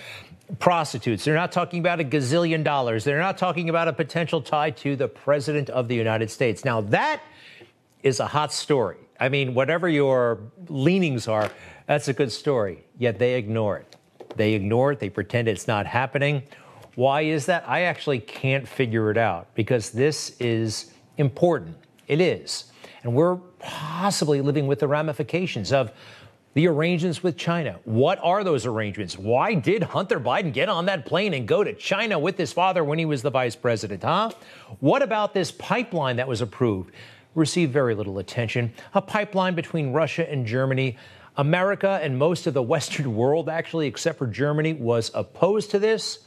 prostitutes. 0.59 1.23
They're 1.23 1.35
not 1.35 1.53
talking 1.53 1.79
about 1.79 2.01
a 2.01 2.03
gazillion 2.03 2.65
dollars. 2.65 3.05
They're 3.05 3.19
not 3.19 3.37
talking 3.37 3.69
about 3.69 3.87
a 3.87 3.93
potential 3.93 4.41
tie 4.41 4.71
to 4.71 4.97
the 4.97 5.07
president 5.07 5.69
of 5.69 5.87
the 5.87 5.95
United 5.95 6.29
States. 6.29 6.65
Now, 6.65 6.81
that 6.81 7.21
is 8.03 8.19
a 8.19 8.27
hot 8.27 8.53
story. 8.53 8.97
I 9.19 9.29
mean, 9.29 9.53
whatever 9.53 9.89
your 9.89 10.39
leanings 10.67 11.27
are, 11.27 11.51
that's 11.87 12.07
a 12.07 12.13
good 12.13 12.31
story. 12.31 12.83
Yet 12.97 13.19
they 13.19 13.35
ignore 13.35 13.77
it. 13.77 13.95
They 14.35 14.53
ignore 14.53 14.91
it. 14.91 14.99
They 14.99 15.09
pretend 15.09 15.47
it's 15.47 15.67
not 15.67 15.85
happening. 15.85 16.43
Why 16.95 17.21
is 17.21 17.45
that? 17.47 17.63
I 17.67 17.81
actually 17.81 18.19
can't 18.19 18.67
figure 18.67 19.11
it 19.11 19.17
out 19.17 19.53
because 19.55 19.91
this 19.91 20.35
is 20.39 20.91
important. 21.17 21.77
It 22.07 22.21
is. 22.21 22.71
And 23.03 23.13
we're 23.13 23.35
possibly 23.59 24.41
living 24.41 24.67
with 24.67 24.79
the 24.79 24.87
ramifications 24.87 25.71
of 25.71 25.91
the 26.53 26.67
arrangements 26.67 27.21
with 27.21 27.37
China. 27.37 27.79
What 27.85 28.19
are 28.23 28.43
those 28.43 28.65
arrangements? 28.65 29.15
Why 29.15 29.53
did 29.53 29.83
Hunter 29.83 30.19
Biden 30.19 30.51
get 30.51 30.69
on 30.69 30.87
that 30.87 31.05
plane 31.05 31.35
and 31.35 31.47
go 31.47 31.63
to 31.63 31.73
China 31.73 32.17
with 32.17 32.35
his 32.35 32.51
father 32.51 32.83
when 32.83 32.97
he 32.97 33.05
was 33.05 33.21
the 33.21 33.29
vice 33.29 33.55
president, 33.55 34.03
huh? 34.03 34.31
What 34.79 35.03
about 35.03 35.35
this 35.35 35.51
pipeline 35.51 36.15
that 36.15 36.27
was 36.27 36.41
approved? 36.41 36.93
Received 37.37 37.71
very 37.71 37.93
little 37.93 38.17
attention. 38.17 38.73
A 38.95 39.01
pipeline 39.01 39.53
between 39.53 39.93
Russia 39.93 40.27
and 40.27 40.43
Germany. 40.43 40.97
America 41.37 41.99
and 42.01 42.17
most 42.17 42.47
of 42.47 42.55
the 42.55 42.63
Western 42.63 43.15
world, 43.21 43.47
actually, 43.47 43.85
except 43.85 44.17
for 44.17 44.25
Germany, 44.25 44.73
was 44.73 45.11
opposed 45.13 45.69
to 45.69 45.77
this. 45.77 46.17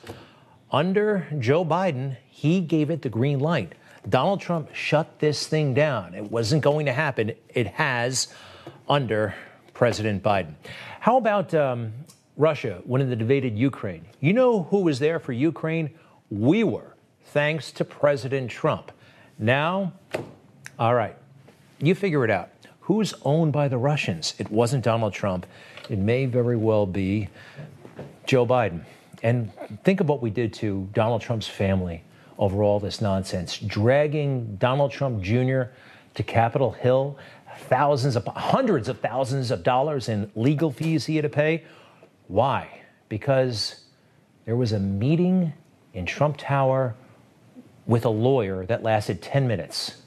Under 0.71 1.27
Joe 1.41 1.65
Biden, 1.65 2.17
he 2.29 2.61
gave 2.61 2.91
it 2.91 3.03
the 3.03 3.09
green 3.09 3.41
light. 3.41 3.73
Donald 4.09 4.41
Trump 4.41 4.73
shut 4.73 5.19
this 5.19 5.49
thing 5.49 5.75
down. 5.75 6.15
It 6.15 6.31
wasn't 6.31 6.63
going 6.63 6.87
to 6.87 6.93
happen. 6.93 7.33
It 7.49 7.67
has 7.67 8.29
under 8.89 9.35
President 9.75 10.23
Biden. 10.23 10.55
How 11.01 11.17
about 11.17 11.53
um, 11.55 11.93
Russia 12.37 12.83
when 12.85 13.03
it 13.03 13.11
invaded 13.11 13.59
Ukraine? 13.59 14.05
You 14.21 14.33
know 14.33 14.63
who 14.63 14.83
was 14.83 15.01
there 15.01 15.19
for 15.19 15.33
Ukraine? 15.33 15.91
We 16.31 16.63
were, 16.63 16.95
thanks 17.25 17.73
to 17.73 17.85
President 17.85 18.49
Trump. 18.49 18.93
Now, 19.41 19.95
all 20.81 20.95
right, 20.95 21.15
you 21.79 21.95
figure 21.95 22.25
it 22.25 22.31
out. 22.31 22.49
Who's 22.81 23.13
owned 23.23 23.53
by 23.53 23.69
the 23.69 23.77
Russians? 23.77 24.33
It 24.39 24.51
wasn't 24.51 24.83
Donald 24.83 25.13
Trump. 25.13 25.45
It 25.91 25.99
may 25.99 26.25
very 26.25 26.57
well 26.57 26.87
be 26.87 27.29
Joe 28.27 28.47
Biden. 28.47 28.83
And 29.23 29.53
think 29.85 30.01
of 30.01 30.09
what 30.09 30.23
we 30.23 30.31
did 30.31 30.55
to 30.55 30.89
Donald 30.95 31.21
Trump's 31.21 31.47
family 31.47 32.03
over 32.39 32.63
all 32.63 32.81
this 32.81 33.03
nonsense, 33.03 33.59
dragging 33.59 34.57
Donald 34.57 34.91
Trump 34.91 35.23
Jr. 35.23 35.65
to 36.15 36.23
Capitol 36.23 36.71
Hill, 36.71 37.19
thousands 37.69 38.17
of 38.17 38.27
hundreds 38.29 38.89
of 38.89 39.01
thousands 39.01 39.51
of 39.51 39.63
dollars 39.63 40.09
in 40.09 40.31
legal 40.35 40.71
fees 40.71 41.05
he 41.05 41.17
had 41.17 41.25
to 41.25 41.29
pay. 41.29 41.63
Why? 42.29 42.81
Because 43.11 43.81
there 44.47 44.57
was 44.57 44.73
a 44.73 44.81
meeting 44.81 45.53
in 45.93 46.07
Trump 46.07 46.39
Tower 46.39 46.95
with 47.85 48.07
a 48.07 48.11
lawyer 48.11 48.65
that 48.65 48.83
lasted 48.83 49.21
10 49.21 49.47
minutes. 49.47 50.00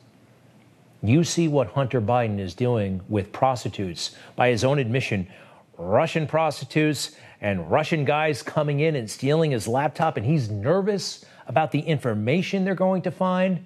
You 1.04 1.26
see 1.26 1.50
what 1.50 1.68
Hunter 1.68 2.00
Biden 2.00 2.40
is 2.40 2.56
doing 2.56 3.02
with 3.10 3.34
prostitutes, 3.34 4.16
by 4.38 4.48
his 4.48 4.64
own 4.64 4.80
admission, 4.80 5.28
Russian 5.78 6.26
prostitutes 6.28 7.12
and 7.42 7.70
Russian 7.70 8.06
guys 8.06 8.42
coming 8.42 8.80
in 8.80 8.96
and 8.96 9.12
stealing 9.12 9.52
his 9.52 9.68
laptop, 9.68 10.16
and 10.16 10.26
he's 10.26 10.50
nervous 10.50 11.26
about 11.46 11.72
the 11.72 11.82
information 11.82 12.64
they're 12.64 12.74
going 12.74 13.02
to 13.02 13.12
find, 13.12 13.66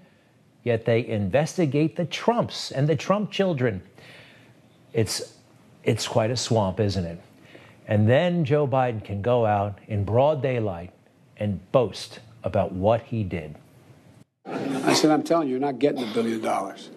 yet 0.64 0.86
they 0.86 1.06
investigate 1.06 1.96
the 1.96 2.06
Trumps 2.06 2.72
and 2.72 2.90
the 2.90 2.96
Trump 2.96 3.30
children. 3.30 3.84
It's, 4.94 5.38
it's 5.84 6.08
quite 6.08 6.32
a 6.32 6.38
swamp, 6.38 6.80
isn't 6.80 7.06
it? 7.06 7.22
And 7.88 8.10
then 8.10 8.46
Joe 8.46 8.68
Biden 8.68 9.04
can 9.04 9.22
go 9.22 9.46
out 9.46 9.78
in 9.88 10.06
broad 10.06 10.42
daylight 10.42 10.92
and 11.38 11.72
boast 11.72 12.20
about 12.44 12.72
what 12.72 13.04
he 13.04 13.24
did. 13.24 13.56
I 14.48 14.94
said, 14.94 15.12
I'm 15.12 15.22
telling 15.22 15.50
you, 15.50 15.52
you're 15.52 15.62
not 15.62 15.78
getting 15.78 16.04
a 16.04 16.14
billion 16.14 16.42
dollars. 16.42 16.90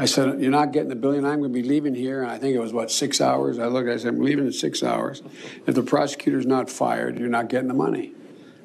I 0.00 0.04
said, 0.04 0.40
You're 0.40 0.52
not 0.52 0.72
getting 0.72 0.88
the 0.88 0.94
billion. 0.94 1.24
I'm 1.24 1.40
going 1.40 1.52
to 1.52 1.62
be 1.62 1.68
leaving 1.68 1.94
here. 1.94 2.22
And 2.22 2.30
I 2.30 2.38
think 2.38 2.54
it 2.54 2.60
was, 2.60 2.72
what, 2.72 2.90
six 2.90 3.20
hours? 3.20 3.58
I 3.58 3.66
looked, 3.66 3.88
I 3.88 3.96
said, 3.96 4.14
I'm 4.14 4.22
leaving 4.22 4.46
in 4.46 4.52
six 4.52 4.84
hours. 4.84 5.22
If 5.66 5.74
the 5.74 5.82
prosecutor's 5.82 6.46
not 6.46 6.70
fired, 6.70 7.18
you're 7.18 7.28
not 7.28 7.48
getting 7.48 7.66
the 7.66 7.74
money. 7.74 8.12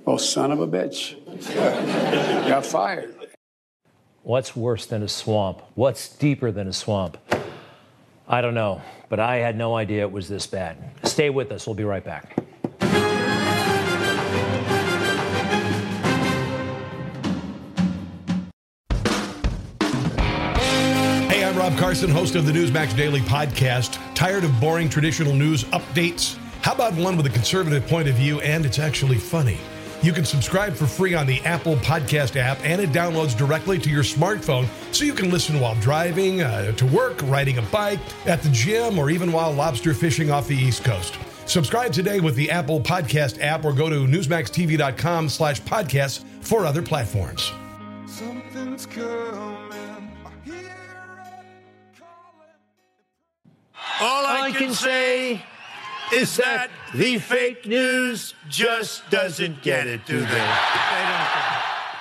Oh, 0.06 0.18
son 0.18 0.52
of 0.52 0.60
a 0.60 0.68
bitch. 0.68 1.18
Got 2.48 2.66
fired. 2.66 3.16
What's 4.22 4.56
worse 4.56 4.86
than 4.86 5.02
a 5.02 5.08
swamp? 5.08 5.64
What's 5.74 6.08
deeper 6.08 6.52
than 6.52 6.68
a 6.68 6.74
swamp? 6.74 7.18
I 8.28 8.42
don't 8.42 8.54
know, 8.54 8.82
but 9.10 9.20
I 9.20 9.38
had 9.38 9.58
no 9.58 9.76
idea 9.76 10.04
it 10.04 10.12
was 10.12 10.30
this 10.30 10.46
bad. 10.46 10.78
Stay 11.04 11.30
with 11.30 11.52
us. 11.52 11.66
We'll 11.66 11.74
be 11.74 11.84
right 11.84 12.04
back. 12.04 12.38
Carson, 21.84 22.10
host 22.10 22.36
of 22.36 22.46
the 22.46 22.52
Newsmax 22.54 22.96
Daily 22.96 23.20
Podcast. 23.20 24.00
Tired 24.16 24.46
of 24.46 24.58
boring 24.62 24.88
traditional 24.88 25.34
news 25.34 25.66
updates? 25.66 26.38
How 26.62 26.74
about 26.74 26.94
one 26.94 27.18
with 27.18 27.26
a 27.26 27.30
conservative 27.30 27.86
point 27.88 28.08
of 28.08 28.16
view 28.16 28.40
and 28.40 28.66
it's 28.66 28.80
actually 28.80 29.18
funny? 29.18 29.58
You 30.02 30.14
can 30.14 30.24
subscribe 30.24 30.76
for 30.76 30.88
free 30.88 31.14
on 31.14 31.28
the 31.28 31.42
Apple 31.42 31.76
Podcast 31.76 32.38
app, 32.38 32.58
and 32.64 32.80
it 32.82 32.94
downloads 32.94 33.36
directly 33.38 33.80
to 33.80 33.90
your 33.90 34.02
smartphone 34.02 34.66
so 34.94 35.04
you 35.04 35.14
can 35.14 35.30
listen 35.30 35.60
while 35.60 35.76
driving, 35.82 36.42
uh, 36.42 36.72
to 36.72 36.86
work, 36.86 37.22
riding 37.24 37.58
a 37.58 37.64
bike, 37.64 38.00
at 38.28 38.42
the 38.42 38.50
gym, 38.52 38.98
or 38.98 39.10
even 39.10 39.34
while 39.34 39.52
lobster 39.52 39.94
fishing 39.94 40.32
off 40.32 40.48
the 40.48 40.56
East 40.56 40.86
Coast. 40.86 41.18
Subscribe 41.48 41.92
today 41.92 42.22
with 42.22 42.36
the 42.36 42.50
Apple 42.50 42.80
Podcast 42.80 43.42
app 43.42 43.66
or 43.66 43.74
go 43.74 43.90
to 43.90 44.08
newsmaxtv.com 44.08 45.28
slash 45.28 45.62
podcasts 45.64 46.24
for 46.40 46.66
other 46.66 46.82
platforms. 46.82 47.52
Something's 48.08 48.86
coming. 48.86 49.63
All 54.02 54.26
I, 54.26 54.52
can 54.52 54.74
say 54.74 55.44
is 56.12 56.36
that 56.38 56.70
the 56.94 57.20
fake 57.20 57.68
news 57.68 58.34
just 58.50 59.08
doesn't 59.10 59.62
get 59.62 59.88
it, 59.88 60.06
do 60.06 60.20
they? 60.20 60.50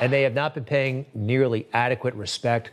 And 0.00 0.12
they 0.12 0.22
have 0.22 0.34
not 0.34 0.54
been 0.54 0.64
paying 0.64 1.06
nearly 1.14 1.66
adequate 1.72 2.14
respect 2.14 2.70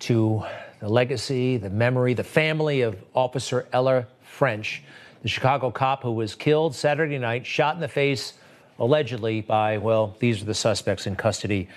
to 0.00 0.44
the 0.80 0.88
legacy, 0.88 1.56
the 1.56 1.70
memory, 1.70 2.14
the 2.14 2.24
family 2.24 2.82
of 2.82 2.96
Officer 3.14 3.66
Ella 3.72 4.06
French, 4.22 4.82
the 5.22 5.28
Chicago 5.28 5.70
cop 5.70 6.02
who 6.02 6.12
was 6.12 6.34
killed 6.34 6.74
Saturday 6.74 7.18
night, 7.18 7.44
shot 7.44 7.74
in 7.74 7.80
the 7.80 7.88
face, 7.88 8.34
allegedly 8.78 9.40
by, 9.40 9.78
well, 9.78 10.16
these 10.20 10.42
are 10.42 10.44
the 10.44 10.54
suspects 10.54 11.06
in 11.06 11.16
custody 11.16 11.68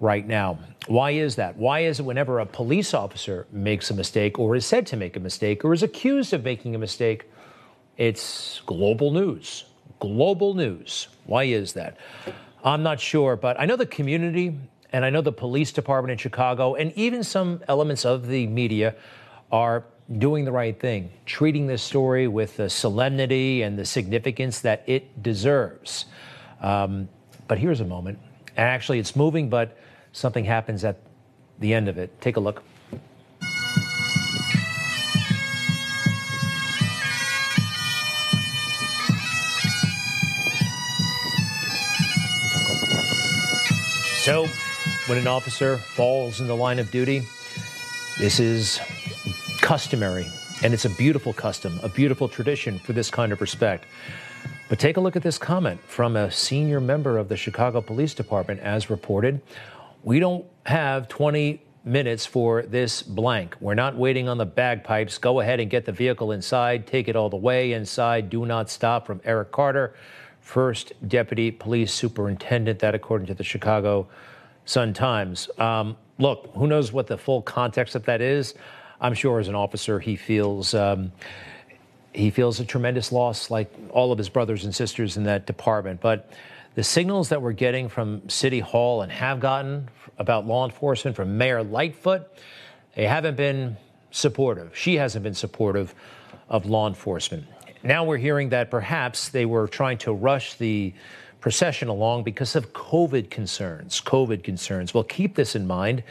right 0.00 0.26
now. 0.26 0.58
Why 0.86 1.12
is 1.12 1.36
that? 1.36 1.56
Why 1.56 1.80
is 1.80 2.00
it 2.00 2.02
whenever 2.02 2.40
a 2.40 2.46
police 2.46 2.94
officer 2.94 3.46
makes 3.50 3.90
a 3.90 3.94
mistake 3.94 4.38
or 4.38 4.54
is 4.56 4.66
said 4.66 4.86
to 4.88 4.96
make 4.96 5.16
a 5.16 5.20
mistake 5.20 5.64
or 5.64 5.72
is 5.72 5.82
accused 5.82 6.32
of 6.32 6.44
making 6.44 6.74
a 6.74 6.78
mistake, 6.78 7.30
it's 7.96 8.60
global 8.66 9.10
news. 9.10 9.64
Global 10.00 10.54
news. 10.54 11.08
Why 11.26 11.44
is 11.44 11.72
that? 11.74 11.96
I'm 12.64 12.82
not 12.82 13.00
sure, 13.00 13.36
but 13.36 13.58
I 13.58 13.66
know 13.66 13.76
the 13.76 13.86
community 13.86 14.58
and 14.92 15.04
I 15.04 15.10
know 15.10 15.20
the 15.20 15.32
police 15.32 15.72
department 15.72 16.12
in 16.12 16.18
Chicago 16.18 16.74
and 16.74 16.92
even 16.96 17.22
some 17.22 17.62
elements 17.68 18.04
of 18.04 18.26
the 18.26 18.46
media 18.46 18.94
are 19.50 19.84
doing 20.18 20.44
the 20.44 20.52
right 20.52 20.78
thing, 20.78 21.10
treating 21.24 21.66
this 21.66 21.82
story 21.82 22.28
with 22.28 22.56
the 22.56 22.68
solemnity 22.68 23.62
and 23.62 23.78
the 23.78 23.84
significance 23.84 24.60
that 24.60 24.82
it 24.86 25.22
deserves. 25.22 26.06
Um, 26.60 27.08
but 27.48 27.58
here's 27.58 27.80
a 27.80 27.84
moment. 27.84 28.18
And 28.56 28.68
actually, 28.68 28.98
it's 28.98 29.16
moving, 29.16 29.48
but 29.48 29.76
something 30.14 30.44
happens 30.44 30.84
at 30.84 30.96
the 31.58 31.74
end 31.74 31.88
of 31.88 31.98
it. 31.98 32.18
Take 32.22 32.36
a 32.36 32.40
look. 32.40 32.62
So, 44.22 44.46
when 45.06 45.18
an 45.18 45.26
officer 45.26 45.76
falls 45.76 46.40
in 46.40 46.46
the 46.46 46.56
line 46.56 46.78
of 46.78 46.90
duty, 46.90 47.24
this 48.18 48.40
is 48.40 48.80
customary, 49.60 50.26
and 50.62 50.72
it's 50.72 50.86
a 50.86 50.90
beautiful 50.90 51.34
custom, 51.34 51.78
a 51.82 51.90
beautiful 51.90 52.26
tradition 52.26 52.78
for 52.78 52.94
this 52.94 53.10
kind 53.10 53.32
of 53.32 53.42
respect. 53.42 53.84
But 54.70 54.78
take 54.78 54.96
a 54.96 55.00
look 55.00 55.14
at 55.14 55.22
this 55.22 55.36
comment 55.36 55.78
from 55.82 56.16
a 56.16 56.30
senior 56.30 56.80
member 56.80 57.18
of 57.18 57.28
the 57.28 57.36
Chicago 57.36 57.82
Police 57.82 58.14
Department, 58.14 58.60
as 58.60 58.88
reported. 58.88 59.42
We 60.04 60.20
don't 60.20 60.44
have 60.66 61.08
20 61.08 61.62
minutes 61.82 62.26
for 62.26 62.60
this 62.62 63.02
blank. 63.02 63.56
We're 63.58 63.74
not 63.74 63.96
waiting 63.96 64.28
on 64.28 64.36
the 64.36 64.44
bagpipes. 64.44 65.16
Go 65.16 65.40
ahead 65.40 65.60
and 65.60 65.70
get 65.70 65.86
the 65.86 65.92
vehicle 65.92 66.32
inside. 66.32 66.86
Take 66.86 67.08
it 67.08 67.16
all 67.16 67.30
the 67.30 67.38
way 67.38 67.72
inside. 67.72 68.28
Do 68.28 68.44
not 68.44 68.68
stop 68.68 69.06
from 69.06 69.22
Eric 69.24 69.50
Carter 69.50 69.94
first 70.42 70.92
deputy 71.08 71.50
police 71.50 71.92
superintendent. 71.92 72.80
That, 72.80 72.94
according 72.94 73.28
to 73.28 73.34
the 73.34 73.42
Chicago 73.42 74.06
Sun 74.66 74.92
Times. 74.92 75.48
Um, 75.58 75.96
look, 76.18 76.50
who 76.54 76.66
knows 76.66 76.92
what 76.92 77.06
the 77.06 77.16
full 77.16 77.40
context 77.40 77.94
of 77.94 78.04
that 78.04 78.20
is? 78.20 78.54
I'm 79.00 79.14
sure 79.14 79.40
as 79.40 79.48
an 79.48 79.54
officer, 79.54 79.98
he 79.98 80.16
feels. 80.16 80.74
Um, 80.74 81.12
he 82.12 82.30
feels 82.30 82.60
a 82.60 82.64
tremendous 82.64 83.10
loss, 83.10 83.50
like 83.50 83.72
all 83.90 84.12
of 84.12 84.18
his 84.18 84.28
brothers 84.28 84.64
and 84.64 84.72
sisters 84.72 85.16
in 85.16 85.24
that 85.24 85.46
department. 85.46 86.00
But 86.00 86.30
the 86.74 86.82
signals 86.84 87.28
that 87.28 87.40
we're 87.40 87.52
getting 87.52 87.88
from 87.88 88.28
City 88.28 88.60
Hall 88.60 89.02
and 89.02 89.12
have 89.12 89.40
gotten 89.40 89.88
about 90.18 90.46
law 90.46 90.64
enforcement 90.64 91.16
from 91.16 91.38
Mayor 91.38 91.62
Lightfoot, 91.62 92.26
they 92.96 93.06
haven't 93.06 93.36
been 93.36 93.76
supportive. 94.10 94.76
She 94.76 94.96
hasn't 94.96 95.22
been 95.22 95.34
supportive 95.34 95.94
of 96.48 96.66
law 96.66 96.88
enforcement. 96.88 97.46
Now 97.82 98.04
we're 98.04 98.18
hearing 98.18 98.48
that 98.50 98.70
perhaps 98.70 99.28
they 99.28 99.44
were 99.44 99.68
trying 99.68 99.98
to 99.98 100.12
rush 100.12 100.54
the 100.54 100.94
procession 101.40 101.88
along 101.88 102.22
because 102.22 102.56
of 102.56 102.72
COVID 102.72 103.30
concerns. 103.30 104.00
COVID 104.00 104.42
concerns. 104.42 104.94
Well, 104.94 105.04
keep 105.04 105.34
this 105.34 105.54
in 105.54 105.66
mind. 105.66 106.02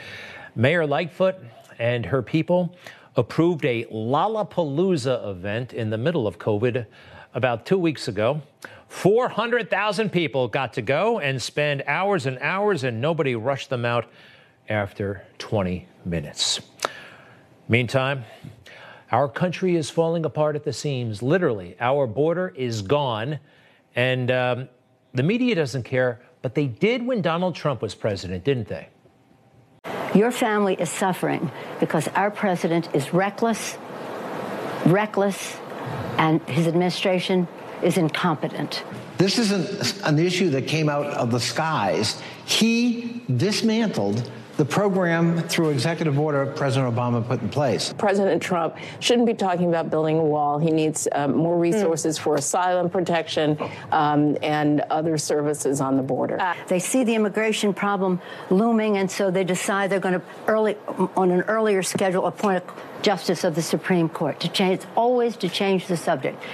Mayor 0.55 0.85
Lightfoot 0.85 1.35
and 1.79 2.05
her 2.05 2.21
people 2.21 2.75
approved 3.15 3.65
a 3.65 3.85
Lollapalooza 3.85 5.27
event 5.29 5.73
in 5.73 5.89
the 5.89 5.97
middle 5.97 6.27
of 6.27 6.37
COVID 6.37 6.85
about 7.33 7.65
two 7.65 7.77
weeks 7.77 8.07
ago. 8.07 8.41
400,000 8.87 10.11
people 10.11 10.47
got 10.47 10.73
to 10.73 10.81
go 10.81 11.19
and 11.19 11.41
spend 11.41 11.83
hours 11.87 12.25
and 12.25 12.37
hours, 12.39 12.83
and 12.83 13.01
nobody 13.01 13.35
rushed 13.35 13.69
them 13.69 13.85
out 13.85 14.05
after 14.69 15.23
20 15.39 15.87
minutes. 16.05 16.61
Meantime, 17.67 18.23
our 19.11 19.27
country 19.27 19.75
is 19.75 19.89
falling 19.89 20.25
apart 20.25 20.55
at 20.55 20.63
the 20.63 20.73
seams. 20.73 21.23
Literally, 21.23 21.75
our 21.79 22.05
border 22.05 22.53
is 22.55 22.81
gone, 22.81 23.39
and 23.95 24.29
um, 24.29 24.69
the 25.13 25.23
media 25.23 25.55
doesn't 25.55 25.83
care, 25.83 26.21
but 26.41 26.55
they 26.55 26.67
did 26.67 27.05
when 27.05 27.21
Donald 27.21 27.55
Trump 27.55 27.81
was 27.81 27.95
president, 27.95 28.43
didn't 28.43 28.67
they? 28.67 28.89
Your 30.13 30.31
family 30.31 30.75
is 30.75 30.89
suffering 30.89 31.51
because 31.79 32.07
our 32.09 32.29
president 32.29 32.93
is 32.93 33.13
reckless, 33.13 33.77
reckless, 34.85 35.57
and 36.17 36.41
his 36.43 36.67
administration 36.67 37.47
is 37.81 37.97
incompetent. 37.97 38.83
This 39.17 39.37
isn't 39.37 40.01
an 40.03 40.19
issue 40.19 40.49
that 40.51 40.67
came 40.67 40.89
out 40.89 41.05
of 41.05 41.31
the 41.31 41.39
skies. 41.39 42.21
He 42.45 43.21
dismantled 43.35 44.29
the 44.57 44.65
program 44.65 45.41
through 45.47 45.69
executive 45.69 46.19
order 46.19 46.45
President 46.45 46.93
Obama 46.93 47.25
put 47.25 47.41
in 47.41 47.49
place. 47.49 47.93
President 47.97 48.41
Trump 48.41 48.77
shouldn't 48.99 49.25
be 49.25 49.33
talking 49.33 49.69
about 49.69 49.89
building 49.89 50.17
a 50.19 50.23
wall. 50.23 50.59
He 50.59 50.71
needs 50.71 51.07
um, 51.11 51.35
more 51.35 51.57
resources 51.57 52.17
mm. 52.17 52.21
for 52.21 52.35
asylum 52.35 52.89
protection 52.89 53.57
um, 53.91 54.37
and 54.41 54.81
other 54.89 55.17
services 55.17 55.81
on 55.81 55.97
the 55.97 56.03
border. 56.03 56.39
Uh, 56.39 56.55
they 56.67 56.79
see 56.79 57.03
the 57.03 57.15
immigration 57.15 57.73
problem 57.73 58.21
looming, 58.49 58.97
and 58.97 59.09
so 59.09 59.31
they 59.31 59.43
decide 59.43 59.89
they're 59.89 59.99
going 59.99 60.19
to 60.19 60.25
early 60.47 60.77
on 61.15 61.31
an 61.31 61.41
earlier 61.41 61.81
schedule 61.81 62.25
appoint 62.25 62.63
a 62.63 63.01
justice 63.01 63.43
of 63.43 63.55
the 63.55 63.61
Supreme 63.61 64.09
Court 64.09 64.39
to 64.39 64.49
change. 64.49 64.75
It's 64.75 64.87
always 64.95 65.35
to 65.37 65.49
change 65.49 65.87
the 65.87 65.97
subject. 65.97 66.52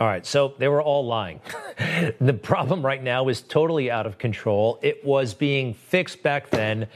All 0.00 0.08
right, 0.08 0.26
so 0.26 0.54
they 0.58 0.66
were 0.66 0.82
all 0.82 1.06
lying. 1.06 1.40
the 2.20 2.34
problem 2.34 2.84
right 2.84 3.02
now 3.02 3.28
is 3.28 3.42
totally 3.42 3.92
out 3.92 4.06
of 4.06 4.18
control. 4.18 4.80
It 4.82 5.04
was 5.04 5.34
being 5.34 5.72
fixed 5.74 6.20
back 6.22 6.50
then. 6.50 6.88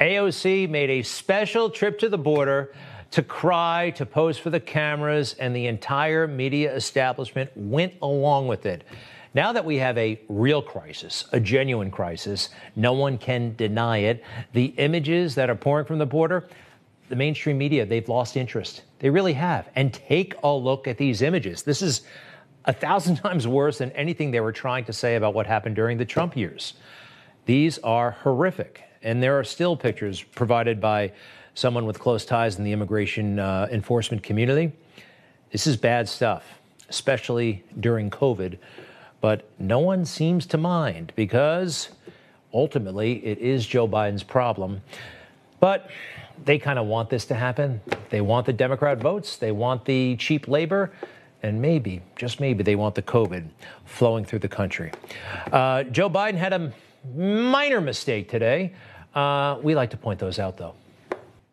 AOC 0.00 0.70
made 0.70 0.90
a 0.90 1.02
special 1.02 1.70
trip 1.70 1.98
to 1.98 2.08
the 2.08 2.18
border 2.18 2.72
to 3.10 3.22
cry, 3.22 3.90
to 3.96 4.06
pose 4.06 4.38
for 4.38 4.50
the 4.50 4.60
cameras, 4.60 5.34
and 5.40 5.56
the 5.56 5.66
entire 5.66 6.28
media 6.28 6.74
establishment 6.74 7.50
went 7.56 7.94
along 8.02 8.46
with 8.46 8.64
it. 8.64 8.84
Now 9.34 9.52
that 9.52 9.64
we 9.64 9.76
have 9.78 9.98
a 9.98 10.20
real 10.28 10.62
crisis, 10.62 11.24
a 11.32 11.40
genuine 11.40 11.90
crisis, 11.90 12.50
no 12.76 12.92
one 12.92 13.18
can 13.18 13.56
deny 13.56 13.98
it. 13.98 14.22
The 14.52 14.66
images 14.76 15.34
that 15.34 15.50
are 15.50 15.54
pouring 15.56 15.84
from 15.84 15.98
the 15.98 16.06
border, 16.06 16.48
the 17.08 17.16
mainstream 17.16 17.58
media, 17.58 17.84
they've 17.84 18.08
lost 18.08 18.36
interest. 18.36 18.82
They 18.98 19.10
really 19.10 19.34
have. 19.34 19.68
And 19.74 19.92
take 19.92 20.34
a 20.42 20.52
look 20.52 20.88
at 20.88 20.96
these 20.96 21.22
images. 21.22 21.62
This 21.62 21.82
is 21.82 22.02
a 22.66 22.72
thousand 22.72 23.16
times 23.22 23.46
worse 23.46 23.78
than 23.78 23.90
anything 23.92 24.30
they 24.30 24.40
were 24.40 24.52
trying 24.52 24.84
to 24.84 24.92
say 24.92 25.16
about 25.16 25.34
what 25.34 25.46
happened 25.46 25.76
during 25.76 25.98
the 25.98 26.04
Trump 26.04 26.36
years. 26.36 26.74
These 27.46 27.78
are 27.78 28.12
horrific. 28.22 28.82
And 29.02 29.22
there 29.22 29.38
are 29.38 29.44
still 29.44 29.76
pictures 29.76 30.22
provided 30.22 30.80
by 30.80 31.12
someone 31.54 31.86
with 31.86 31.98
close 31.98 32.24
ties 32.24 32.58
in 32.58 32.64
the 32.64 32.72
immigration 32.72 33.38
uh, 33.38 33.68
enforcement 33.70 34.22
community. 34.22 34.72
This 35.52 35.66
is 35.66 35.76
bad 35.76 36.08
stuff, 36.08 36.44
especially 36.88 37.64
during 37.78 38.10
COVID. 38.10 38.58
But 39.20 39.48
no 39.58 39.78
one 39.78 40.04
seems 40.04 40.44
to 40.46 40.58
mind 40.58 41.12
because 41.14 41.90
ultimately 42.52 43.24
it 43.24 43.38
is 43.38 43.66
Joe 43.66 43.86
Biden's 43.86 44.22
problem. 44.22 44.82
But 45.60 45.88
they 46.44 46.58
kind 46.58 46.78
of 46.78 46.86
want 46.86 47.08
this 47.08 47.24
to 47.26 47.34
happen. 47.34 47.80
They 48.10 48.20
want 48.20 48.44
the 48.44 48.52
Democrat 48.52 48.98
votes, 48.98 49.36
they 49.36 49.52
want 49.52 49.84
the 49.84 50.16
cheap 50.16 50.48
labor 50.48 50.92
and 51.46 51.62
maybe, 51.62 52.02
just 52.16 52.40
maybe, 52.40 52.62
they 52.62 52.76
want 52.76 52.94
the 52.94 53.02
COVID 53.02 53.48
flowing 53.84 54.24
through 54.24 54.40
the 54.40 54.48
country. 54.48 54.92
Uh, 55.52 55.84
Joe 55.84 56.10
Biden 56.10 56.34
had 56.34 56.52
a 56.52 56.72
minor 57.14 57.80
mistake 57.80 58.28
today. 58.28 58.72
Uh, 59.14 59.58
we 59.62 59.74
like 59.74 59.90
to 59.90 59.96
point 59.96 60.18
those 60.18 60.38
out, 60.38 60.56
though. 60.56 60.74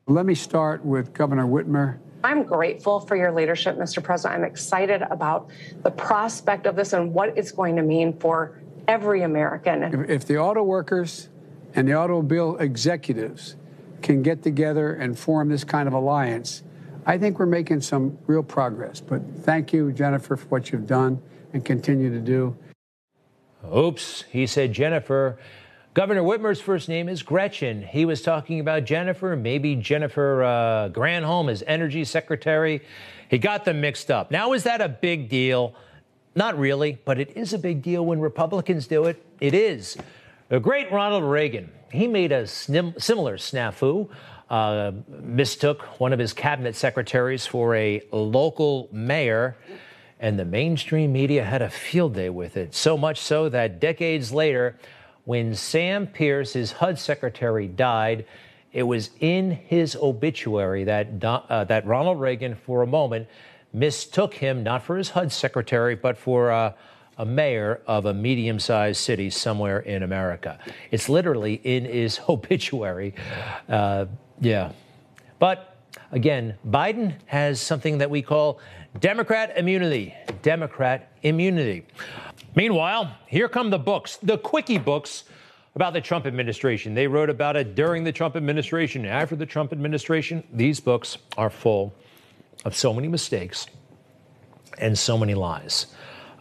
Let 0.08 0.26
me 0.26 0.36
start 0.36 0.84
with 0.84 1.14
Governor 1.14 1.46
Whitmer. 1.46 2.00
I'm 2.24 2.44
grateful 2.44 3.00
for 3.00 3.16
your 3.16 3.32
leadership, 3.32 3.78
Mr. 3.78 4.04
President. 4.04 4.42
I'm 4.42 4.50
excited 4.50 5.02
about 5.04 5.50
the 5.84 5.92
prospect 5.92 6.66
of 6.66 6.76
this 6.76 6.94
and 6.94 7.14
what 7.14 7.38
it's 7.38 7.52
going 7.52 7.76
to 7.76 7.84
mean 7.84 8.18
for 8.18 8.60
every 8.88 9.22
American. 9.22 9.84
If, 9.84 10.10
if 10.10 10.26
the 10.26 10.38
auto 10.38 10.64
workers 10.64 11.30
and 11.76 11.88
the 11.88 11.94
automobile 11.94 12.58
executives 12.58 13.56
can 14.02 14.22
get 14.22 14.42
together 14.42 14.94
and 14.94 15.18
form 15.18 15.50
this 15.50 15.64
kind 15.64 15.88
of 15.88 15.94
alliance, 15.94 16.64
I 17.06 17.18
think 17.18 17.39
we're 17.39 17.46
making 17.46 17.82
some 17.82 18.18
real 18.28 18.44
progress. 18.44 19.00
But 19.02 19.22
thank 19.39 19.74
you, 19.74 19.92
Jennifer, 19.92 20.36
for 20.36 20.48
what 20.48 20.72
you've 20.72 20.88
done 20.88 21.22
and 21.54 21.63
continue 21.63 22.10
to 22.10 22.20
do. 22.20 22.56
Oops, 23.76 24.24
he 24.30 24.48
said 24.48 24.74
Jennifer. 24.74 25.38
Governor 25.94 26.24
Whitmer's 26.24 26.60
first 26.60 26.89
name 26.89 27.08
is 27.08 27.22
Gretchen. 27.22 27.84
He 27.84 28.04
was 28.04 28.22
talking 28.22 28.60
about 28.60 28.84
Jennifer, 28.86 29.36
maybe 29.36 29.76
Jennifer 29.76 30.44
uh, 30.44 30.89
Granholm 30.89 31.52
as 31.52 31.63
energy 31.68 32.04
secretary. 32.04 32.82
He 33.30 33.38
got 33.38 33.63
them 33.63 33.80
mixed 33.80 34.10
up. 34.10 34.32
Now, 34.32 34.54
is 34.54 34.63
that 34.63 34.82
a 34.82 34.89
big 34.89 35.30
deal? 35.30 35.76
Not 36.36 36.58
really, 36.58 36.98
but 37.06 37.20
it 37.20 37.38
is 37.38 37.54
a 37.54 37.60
big 37.60 37.84
deal 37.84 38.06
when 38.06 38.20
Republicans 38.20 38.88
do 38.88 39.06
it. 39.06 39.24
It 39.39 39.54
is. 39.54 39.96
The 40.50 40.60
great 40.60 40.92
Ronald 40.92 41.24
Reagan, 41.24 41.72
he 41.92 42.08
made 42.08 42.32
a 42.32 42.48
similar 42.48 43.38
snafu 43.38 44.10
uh, 44.50 44.92
mistook 45.08 45.82
one 46.00 46.14
of 46.14 46.20
his 46.20 46.34
cabinet 46.34 46.76
secretaries 46.76 47.46
for 47.46 47.76
a 47.76 48.02
local 48.12 48.90
mayor, 48.92 49.56
and 50.20 50.38
the 50.38 50.46
mainstream 50.46 51.12
media 51.12 51.44
had 51.44 51.62
a 51.62 51.70
field 51.70 52.14
day 52.16 52.30
with 52.30 52.58
it. 52.58 52.74
So 52.74 52.98
much 52.98 53.20
so 53.20 53.50
that 53.50 53.80
decades 53.80 54.32
later, 54.32 54.78
when 55.26 55.56
Sam 55.56 56.08
Pierce, 56.08 56.54
his 56.54 56.74
HUD 56.74 57.00
secretary, 57.00 57.68
died, 57.68 58.26
it 58.72 58.84
was 58.84 59.12
in 59.20 59.52
his 59.52 59.96
obituary 59.96 60.84
that, 60.86 61.24
uh, 61.24 61.64
that 61.66 61.86
Ronald 61.86 62.20
Reagan, 62.20 62.56
for 62.56 62.82
a 62.82 62.88
moment, 62.88 63.28
mistook 63.72 64.34
him 64.34 64.64
not 64.64 64.84
for 64.84 64.98
his 64.98 65.10
HUD 65.10 65.32
secretary, 65.32 65.96
but 65.96 66.18
for 66.18 66.52
uh, 66.52 66.74
a 67.17 67.26
mayor 67.26 67.82
of 67.88 68.06
a 68.06 68.13
medium 68.13 68.60
sized 68.60 68.99
city 69.02 69.30
somewhere 69.30 69.80
in 69.80 70.04
America. 70.04 70.60
It's 70.91 71.10
literally 71.10 71.56
in 71.63 71.86
his 71.86 72.19
obituary. 72.30 73.13
Uh, 73.69 74.06
yeah. 74.39 74.71
But 75.39 75.78
again, 76.12 76.56
Biden 76.67 77.15
has 77.26 77.62
something 77.62 77.97
that 77.99 78.10
we 78.10 78.21
call 78.21 78.60
Democrat 78.99 79.58
immunity. 79.58 80.13
Democrat 80.41 81.12
immunity. 81.23 81.86
Meanwhile, 82.56 83.15
here 83.28 83.49
come 83.49 83.69
the 83.69 83.80
books, 83.80 84.17
the 84.17 84.38
quickie 84.38 84.78
books 84.78 85.23
about 85.76 85.93
the 85.93 86.02
Trump 86.02 86.28
administration. 86.28 86.93
They 86.93 87.08
wrote 87.08 87.30
about 87.30 87.56
it 87.56 87.73
during 87.73 88.04
the 88.04 88.12
Trump 88.12 88.36
administration, 88.36 89.06
after 89.06 89.36
the 89.36 89.45
Trump 89.45 89.71
administration. 89.71 90.43
These 90.54 90.80
books 90.80 91.17
are 91.36 91.49
full 91.49 91.93
of 92.63 92.76
so 92.76 92.93
many 92.93 93.08
mistakes 93.08 93.65
and 94.78 94.97
so 94.97 95.17
many 95.17 95.34
lies. 95.34 95.88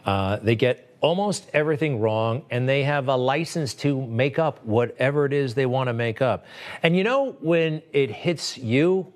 Uh, 0.05 0.37
they 0.37 0.55
get 0.55 0.95
almost 1.01 1.49
everything 1.53 1.99
wrong, 1.99 2.43
and 2.49 2.67
they 2.67 2.83
have 2.83 3.09
a 3.09 3.15
license 3.15 3.73
to 3.73 4.01
make 4.07 4.39
up 4.39 4.63
whatever 4.63 5.25
it 5.25 5.33
is 5.33 5.53
they 5.53 5.65
want 5.65 5.87
to 5.87 5.93
make 5.93 6.21
up. 6.21 6.45
And 6.81 6.95
you 6.95 7.03
know, 7.03 7.35
when 7.41 7.81
it 7.91 8.09
hits 8.09 8.57
you, 8.57 9.11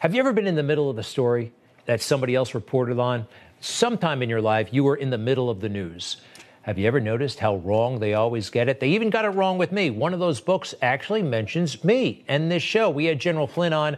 have 0.00 0.14
you 0.14 0.20
ever 0.20 0.32
been 0.32 0.46
in 0.46 0.54
the 0.54 0.62
middle 0.62 0.88
of 0.88 0.98
a 0.98 1.02
story 1.02 1.52
that 1.86 2.00
somebody 2.00 2.34
else 2.34 2.54
reported 2.54 2.98
on? 2.98 3.26
Sometime 3.60 4.22
in 4.22 4.28
your 4.28 4.40
life, 4.40 4.68
you 4.70 4.84
were 4.84 4.96
in 4.96 5.10
the 5.10 5.18
middle 5.18 5.50
of 5.50 5.60
the 5.60 5.68
news. 5.68 6.18
Have 6.62 6.78
you 6.78 6.86
ever 6.88 6.98
noticed 7.00 7.38
how 7.38 7.56
wrong 7.58 8.00
they 8.00 8.14
always 8.14 8.50
get 8.50 8.68
it? 8.68 8.80
They 8.80 8.88
even 8.88 9.08
got 9.08 9.24
it 9.24 9.28
wrong 9.28 9.56
with 9.56 9.70
me. 9.70 9.90
One 9.90 10.12
of 10.12 10.18
those 10.18 10.40
books 10.40 10.74
actually 10.82 11.22
mentions 11.22 11.84
me 11.84 12.24
and 12.26 12.50
this 12.50 12.62
show. 12.62 12.90
We 12.90 13.04
had 13.04 13.20
General 13.20 13.46
Flynn 13.46 13.72
on, 13.72 13.96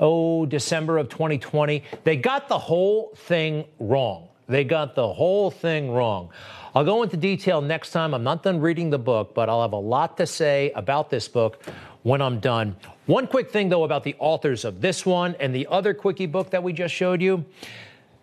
oh, 0.00 0.44
December 0.44 0.98
of 0.98 1.08
2020. 1.08 1.84
They 2.02 2.16
got 2.16 2.48
the 2.48 2.58
whole 2.58 3.12
thing 3.14 3.66
wrong. 3.78 4.28
They 4.48 4.64
got 4.64 4.94
the 4.94 5.12
whole 5.12 5.50
thing 5.50 5.92
wrong. 5.92 6.30
I'll 6.74 6.84
go 6.84 7.02
into 7.02 7.16
detail 7.16 7.60
next 7.60 7.90
time. 7.90 8.14
I'm 8.14 8.24
not 8.24 8.42
done 8.42 8.60
reading 8.60 8.88
the 8.88 8.98
book, 8.98 9.34
but 9.34 9.48
I'll 9.48 9.62
have 9.62 9.72
a 9.72 9.76
lot 9.76 10.16
to 10.16 10.26
say 10.26 10.72
about 10.74 11.10
this 11.10 11.28
book 11.28 11.62
when 12.02 12.22
I'm 12.22 12.40
done. 12.40 12.76
One 13.06 13.26
quick 13.26 13.50
thing, 13.50 13.68
though, 13.68 13.84
about 13.84 14.04
the 14.04 14.16
authors 14.18 14.64
of 14.64 14.80
this 14.80 15.04
one 15.04 15.34
and 15.38 15.54
the 15.54 15.66
other 15.66 15.92
quickie 15.92 16.26
book 16.26 16.50
that 16.50 16.62
we 16.62 16.72
just 16.72 16.94
showed 16.94 17.20
you. 17.20 17.44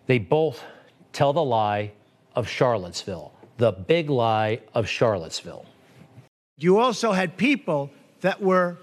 They 0.06 0.18
both 0.18 0.62
tell 1.12 1.32
the 1.32 1.44
lie 1.44 1.92
of 2.34 2.48
Charlottesville, 2.48 3.32
the 3.58 3.72
big 3.72 4.10
lie 4.10 4.60
of 4.74 4.88
Charlottesville. 4.88 5.64
You 6.56 6.78
also 6.78 7.12
had 7.12 7.36
people 7.36 7.90
that 8.20 8.40
were 8.40 8.78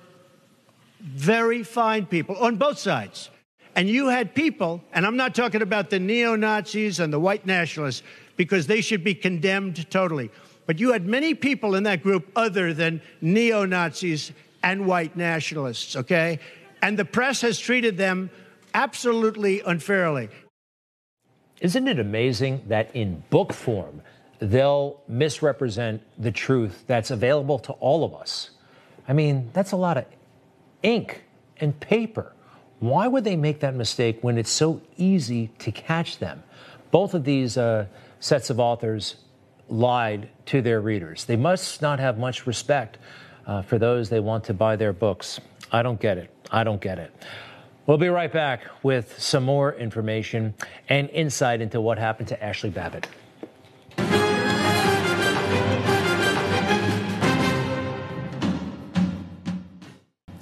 very 1.01 1.63
fine 1.63 2.05
people 2.05 2.37
on 2.37 2.55
both 2.55 2.77
sides. 2.77 3.29
And 3.75 3.89
you 3.89 4.07
had 4.07 4.35
people, 4.35 4.83
and 4.93 5.05
I'm 5.05 5.17
not 5.17 5.33
talking 5.33 5.61
about 5.61 5.89
the 5.89 5.99
neo 5.99 6.35
Nazis 6.35 6.99
and 6.99 7.11
the 7.11 7.19
white 7.19 7.45
nationalists, 7.45 8.03
because 8.37 8.67
they 8.67 8.81
should 8.81 9.03
be 9.03 9.15
condemned 9.15 9.89
totally. 9.89 10.29
But 10.65 10.79
you 10.79 10.91
had 10.91 11.05
many 11.05 11.33
people 11.33 11.75
in 11.75 11.83
that 11.83 12.03
group 12.03 12.31
other 12.35 12.73
than 12.73 13.01
neo 13.21 13.65
Nazis 13.65 14.31
and 14.61 14.85
white 14.85 15.15
nationalists, 15.17 15.95
okay? 15.95 16.39
And 16.81 16.97
the 16.97 17.05
press 17.05 17.41
has 17.41 17.59
treated 17.59 17.97
them 17.97 18.29
absolutely 18.73 19.61
unfairly. 19.61 20.29
Isn't 21.59 21.87
it 21.87 21.99
amazing 21.99 22.63
that 22.67 22.95
in 22.95 23.23
book 23.29 23.53
form, 23.53 24.01
they'll 24.39 25.01
misrepresent 25.07 26.01
the 26.17 26.31
truth 26.31 26.83
that's 26.87 27.11
available 27.11 27.59
to 27.59 27.71
all 27.73 28.03
of 28.03 28.13
us? 28.13 28.51
I 29.07 29.13
mean, 29.13 29.49
that's 29.53 29.71
a 29.71 29.77
lot 29.77 29.97
of 29.97 30.05
ink 30.81 31.23
and 31.57 31.77
paper. 31.79 32.33
Why 32.83 33.07
would 33.07 33.23
they 33.23 33.37
make 33.37 33.61
that 33.61 33.75
mistake 33.75 34.17
when 34.23 34.37
it's 34.37 34.51
so 34.51 34.81
easy 34.97 35.47
to 35.59 35.71
catch 35.71 36.17
them? 36.17 36.43
Both 36.91 37.13
of 37.13 37.23
these 37.23 37.57
uh, 37.57 37.85
sets 38.19 38.49
of 38.49 38.59
authors 38.59 39.15
lied 39.69 40.27
to 40.47 40.61
their 40.61 40.81
readers. 40.81 41.23
They 41.23 41.37
must 41.37 41.81
not 41.81 42.01
have 42.01 42.17
much 42.17 42.45
respect 42.45 42.97
uh, 43.47 43.61
for 43.61 43.79
those 43.79 44.09
they 44.09 44.19
want 44.19 44.43
to 44.43 44.53
buy 44.53 44.75
their 44.75 44.91
books. 44.91 45.39
I 45.71 45.81
don't 45.81 45.97
get 45.97 46.17
it. 46.17 46.29
I 46.51 46.65
don't 46.65 46.81
get 46.81 46.99
it. 46.99 47.13
We'll 47.85 47.97
be 47.97 48.09
right 48.09 48.33
back 48.33 48.63
with 48.83 49.17
some 49.17 49.45
more 49.45 49.73
information 49.75 50.53
and 50.89 51.09
insight 51.11 51.61
into 51.61 51.79
what 51.79 51.97
happened 51.97 52.27
to 52.27 52.43
Ashley 52.43 52.69
Babbitt. 52.69 53.07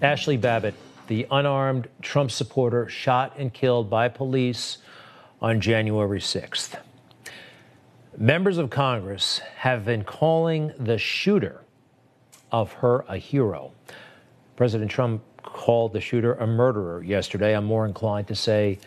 Ashley 0.01 0.37
Babbitt, 0.37 0.73
the 1.11 1.27
unarmed 1.29 1.89
Trump 2.01 2.31
supporter 2.31 2.87
shot 2.87 3.33
and 3.37 3.53
killed 3.53 3.89
by 3.89 4.07
police 4.07 4.77
on 5.41 5.59
January 5.59 6.21
6th. 6.21 6.79
Members 8.17 8.57
of 8.57 8.69
Congress 8.69 9.39
have 9.57 9.83
been 9.83 10.05
calling 10.05 10.71
the 10.79 10.97
shooter 10.97 11.59
of 12.49 12.71
her 12.71 13.03
a 13.09 13.17
hero. 13.17 13.73
President 14.55 14.89
Trump 14.89 15.21
called 15.43 15.91
the 15.91 15.99
shooter 15.99 16.35
a 16.35 16.47
murderer 16.47 17.03
yesterday. 17.03 17.57
I'm 17.57 17.65
more 17.65 17.85
inclined 17.85 18.29
to 18.29 18.35
say 18.35 18.79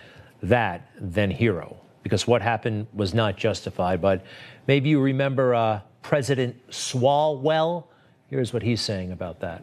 that 0.43 0.89
than 0.99 1.31
hero 1.31 1.77
because 2.03 2.27
what 2.27 2.41
happened 2.41 2.87
was 2.95 3.13
not 3.13 3.37
justified. 3.37 4.01
But 4.01 4.25
maybe 4.67 4.89
you 4.89 4.99
remember 4.99 5.55
uh, 5.55 5.81
President 6.01 6.57
Swalwell. 6.71 7.85
Here's 8.31 8.55
what 8.55 8.63
he's 8.63 8.81
saying 8.81 9.13
about 9.13 9.41
that. 9.41 9.61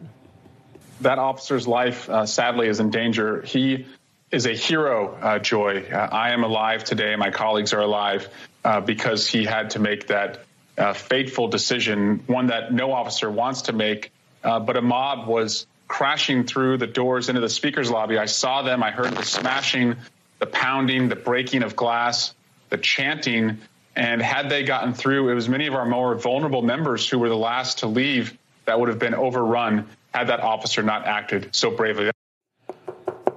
That 1.02 1.18
officer's 1.18 1.66
life, 1.66 2.08
uh, 2.08 2.26
sadly, 2.26 2.68
is 2.68 2.78
in 2.78 2.90
danger. 2.90 3.42
He 3.42 3.86
is 4.30 4.46
a 4.46 4.52
hero, 4.52 5.14
uh, 5.14 5.38
Joy. 5.40 5.84
Uh, 5.92 5.96
I 5.96 6.30
am 6.30 6.44
alive 6.44 6.84
today. 6.84 7.16
My 7.16 7.30
colleagues 7.30 7.72
are 7.72 7.80
alive 7.80 8.28
uh, 8.64 8.80
because 8.80 9.26
he 9.26 9.44
had 9.44 9.70
to 9.70 9.80
make 9.80 10.06
that 10.06 10.44
uh, 10.78 10.92
fateful 10.92 11.48
decision, 11.48 12.22
one 12.28 12.46
that 12.46 12.72
no 12.72 12.92
officer 12.92 13.28
wants 13.30 13.62
to 13.62 13.72
make. 13.72 14.12
but 14.42 14.76
a 14.76 14.82
mob 14.82 15.26
was 15.26 15.66
crashing 15.88 16.44
through 16.44 16.78
the 16.78 16.86
doors 16.86 17.28
into 17.28 17.40
the 17.40 17.48
speaker's 17.48 17.90
lobby. 17.90 18.16
I 18.16 18.26
saw 18.26 18.62
them. 18.62 18.82
I 18.82 18.92
heard 18.92 19.12
the 19.12 19.24
smashing, 19.24 19.96
the 20.38 20.46
pounding, 20.46 21.08
the 21.08 21.16
breaking 21.16 21.64
of 21.64 21.74
glass, 21.74 22.32
the 22.70 22.78
chanting. 22.78 23.58
And 23.96 24.22
had 24.22 24.48
they 24.48 24.62
gotten 24.62 24.94
through, 24.94 25.30
it 25.30 25.34
was 25.34 25.48
many 25.48 25.66
of 25.66 25.74
our 25.74 25.84
more 25.84 26.14
vulnerable 26.14 26.62
members 26.62 27.08
who 27.08 27.18
were 27.18 27.28
the 27.28 27.36
last 27.36 27.80
to 27.80 27.88
leave 27.88 28.38
that 28.66 28.78
would 28.78 28.88
have 28.88 29.00
been 29.00 29.14
overrun 29.14 29.88
had 30.14 30.28
that 30.28 30.40
officer 30.40 30.82
not 30.82 31.06
acted 31.06 31.54
so 31.54 31.70
bravely. 31.70 32.10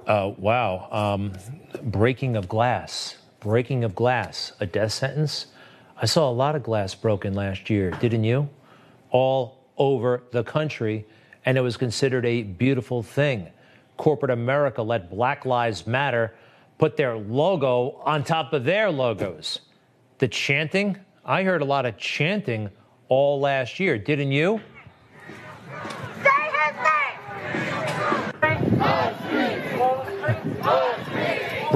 Uh, 0.06 0.32
wow. 0.36 0.88
Um, 0.90 1.32
breaking 1.82 2.36
of 2.36 2.48
glass. 2.48 3.16
Breaking 3.40 3.84
of 3.84 3.94
glass. 3.94 4.52
A 4.60 4.66
death 4.66 4.92
sentence? 4.92 5.46
I 6.00 6.06
saw 6.06 6.28
a 6.28 6.32
lot 6.32 6.54
of 6.54 6.62
glass 6.62 6.94
broken 6.94 7.34
last 7.34 7.70
year, 7.70 7.90
didn't 7.92 8.24
you? 8.24 8.48
All 9.10 9.64
over 9.78 10.22
the 10.32 10.44
country 10.44 11.06
and 11.46 11.56
it 11.56 11.60
was 11.60 11.76
considered 11.76 12.26
a 12.26 12.42
beautiful 12.42 13.02
thing. 13.02 13.46
Corporate 13.96 14.32
America 14.32 14.82
let 14.82 15.08
Black 15.08 15.46
Lives 15.46 15.86
Matter 15.86 16.34
put 16.76 16.96
their 16.96 17.16
logo 17.16 18.02
on 18.04 18.24
top 18.24 18.52
of 18.52 18.64
their 18.64 18.90
logos. 18.90 19.60
The 20.18 20.28
chanting, 20.28 20.98
I 21.24 21.44
heard 21.44 21.62
a 21.62 21.64
lot 21.64 21.86
of 21.86 21.96
chanting 21.96 22.68
all 23.08 23.40
last 23.40 23.78
year, 23.80 23.96
didn't 23.96 24.32
you? 24.32 24.60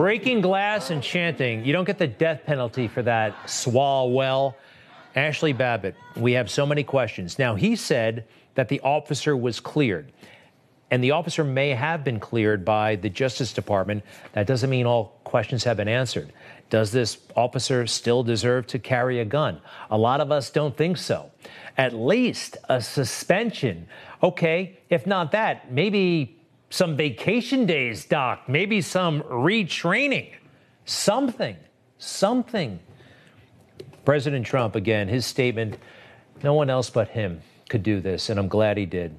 Breaking 0.00 0.40
glass 0.40 0.88
and 0.88 1.02
chanting, 1.02 1.62
you 1.62 1.74
don't 1.74 1.84
get 1.84 1.98
the 1.98 2.06
death 2.06 2.46
penalty 2.46 2.88
for 2.88 3.02
that. 3.02 3.34
Swalwell. 3.44 4.54
Ashley 5.14 5.52
Babbitt, 5.52 5.94
we 6.16 6.32
have 6.32 6.50
so 6.50 6.64
many 6.64 6.82
questions. 6.82 7.38
Now, 7.38 7.54
he 7.54 7.76
said 7.76 8.24
that 8.54 8.70
the 8.70 8.80
officer 8.80 9.36
was 9.36 9.60
cleared. 9.60 10.10
And 10.90 11.04
the 11.04 11.10
officer 11.10 11.44
may 11.44 11.74
have 11.74 12.02
been 12.02 12.18
cleared 12.18 12.64
by 12.64 12.96
the 12.96 13.10
Justice 13.10 13.52
Department. 13.52 14.02
That 14.32 14.46
doesn't 14.46 14.70
mean 14.70 14.86
all 14.86 15.20
questions 15.24 15.64
have 15.64 15.76
been 15.76 15.86
answered. 15.86 16.32
Does 16.70 16.92
this 16.92 17.18
officer 17.36 17.86
still 17.86 18.22
deserve 18.22 18.68
to 18.68 18.78
carry 18.78 19.20
a 19.20 19.26
gun? 19.26 19.60
A 19.90 19.98
lot 19.98 20.22
of 20.22 20.32
us 20.32 20.48
don't 20.48 20.74
think 20.74 20.96
so. 20.96 21.30
At 21.76 21.92
least 21.92 22.56
a 22.70 22.80
suspension. 22.80 23.86
Okay, 24.22 24.78
if 24.88 25.06
not 25.06 25.32
that, 25.32 25.70
maybe 25.70 26.39
some 26.70 26.96
vacation 26.96 27.66
days, 27.66 28.04
Doc, 28.04 28.48
maybe 28.48 28.80
some 28.80 29.22
retraining, 29.22 30.32
something, 30.84 31.56
something. 31.98 32.80
President 34.04 34.46
Trump, 34.46 34.76
again, 34.76 35.08
his 35.08 35.26
statement 35.26 35.78
no 36.42 36.54
one 36.54 36.70
else 36.70 36.88
but 36.88 37.08
him 37.08 37.42
could 37.68 37.82
do 37.82 38.00
this, 38.00 38.30
and 38.30 38.40
I'm 38.40 38.48
glad 38.48 38.78
he 38.78 38.86
did. 38.86 39.18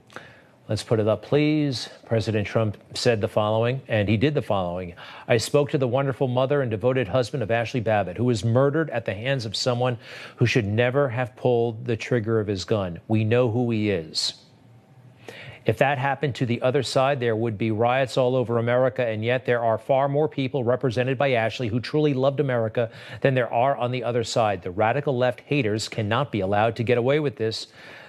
Let's 0.67 0.83
put 0.83 0.99
it 0.99 1.07
up, 1.07 1.21
please. 1.21 1.89
President 2.05 2.47
Trump 2.47 2.77
said 2.95 3.19
the 3.19 3.27
following, 3.27 3.81
and 3.87 4.07
he 4.07 4.17
did 4.17 4.33
the 4.33 4.41
following. 4.41 4.95
I 5.27 5.37
spoke 5.37 5.69
to 5.71 5.77
the 5.77 5.87
wonderful 5.87 6.27
mother 6.27 6.61
and 6.61 6.71
devoted 6.71 7.09
husband 7.09 7.43
of 7.43 7.51
Ashley 7.51 7.81
Babbitt, 7.81 8.17
who 8.17 8.23
was 8.23 8.45
murdered 8.45 8.89
at 8.89 9.05
the 9.05 9.13
hands 9.13 9.45
of 9.45 9.55
someone 9.55 9.97
who 10.37 10.45
should 10.45 10.65
never 10.65 11.09
have 11.09 11.35
pulled 11.35 11.85
the 11.85 11.97
trigger 11.97 12.39
of 12.39 12.47
his 12.47 12.63
gun. 12.63 12.99
We 13.07 13.23
know 13.23 13.51
who 13.51 13.69
he 13.69 13.91
is. 13.91 14.33
If 15.65 15.77
that 15.77 15.97
happened 15.97 16.35
to 16.35 16.45
the 16.45 16.61
other 16.61 16.81
side, 16.81 17.19
there 17.19 17.35
would 17.35 17.57
be 17.57 17.71
riots 17.71 18.17
all 18.17 18.35
over 18.35 18.57
America, 18.57 19.05
and 19.05 19.23
yet 19.23 19.45
there 19.45 19.63
are 19.63 19.77
far 19.77 20.09
more 20.09 20.27
people 20.27 20.63
represented 20.63 21.17
by 21.17 21.33
Ashley 21.33 21.67
who 21.67 21.79
truly 21.79 22.13
loved 22.13 22.39
America 22.39 22.89
than 23.21 23.35
there 23.35 23.51
are 23.53 23.75
on 23.77 23.91
the 23.91 24.03
other 24.03 24.23
side. 24.23 24.63
The 24.63 24.71
radical 24.71 25.15
left 25.15 25.41
haters 25.41 25.87
cannot 25.87 26.31
be 26.31 26.39
allowed 26.39 26.75
to 26.77 26.83
get 26.83 26.97
away 26.97 27.19
with 27.19 27.35
this 27.35 27.67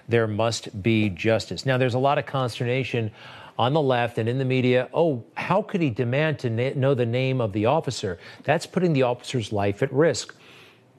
there 0.08 0.26
must 0.26 0.82
be 0.82 1.08
justice. 1.08 1.66
Now, 1.66 1.78
there's 1.78 1.94
a 1.94 1.98
lot 1.98 2.18
of 2.18 2.26
consternation 2.26 3.10
on 3.58 3.72
the 3.72 3.80
left 3.80 4.18
and 4.18 4.28
in 4.28 4.38
the 4.38 4.44
media. 4.44 4.88
Oh, 4.92 5.24
how 5.34 5.62
could 5.62 5.80
he 5.80 5.90
demand 5.90 6.38
to 6.40 6.50
na- 6.50 6.72
know 6.74 6.94
the 6.94 7.06
name 7.06 7.40
of 7.40 7.52
the 7.52 7.66
officer? 7.66 8.18
That's 8.44 8.66
putting 8.66 8.92
the 8.92 9.02
officer's 9.02 9.52
life 9.52 9.82
at 9.82 9.92
risk. 9.92 10.34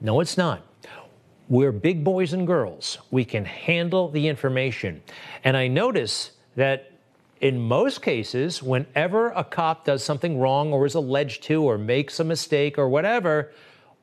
No, 0.00 0.20
it's 0.20 0.36
not. 0.36 0.62
We're 1.48 1.72
big 1.72 2.04
boys 2.04 2.32
and 2.32 2.46
girls. 2.46 2.98
We 3.10 3.24
can 3.24 3.44
handle 3.44 4.08
the 4.08 4.28
information. 4.28 5.02
And 5.42 5.56
I 5.56 5.68
notice 5.68 6.32
that 6.56 6.90
in 7.40 7.60
most 7.60 8.00
cases, 8.00 8.62
whenever 8.62 9.28
a 9.30 9.44
cop 9.44 9.84
does 9.84 10.02
something 10.02 10.38
wrong 10.38 10.72
or 10.72 10.86
is 10.86 10.94
alleged 10.94 11.42
to 11.44 11.62
or 11.62 11.76
makes 11.76 12.20
a 12.20 12.24
mistake 12.24 12.78
or 12.78 12.88
whatever, 12.88 13.52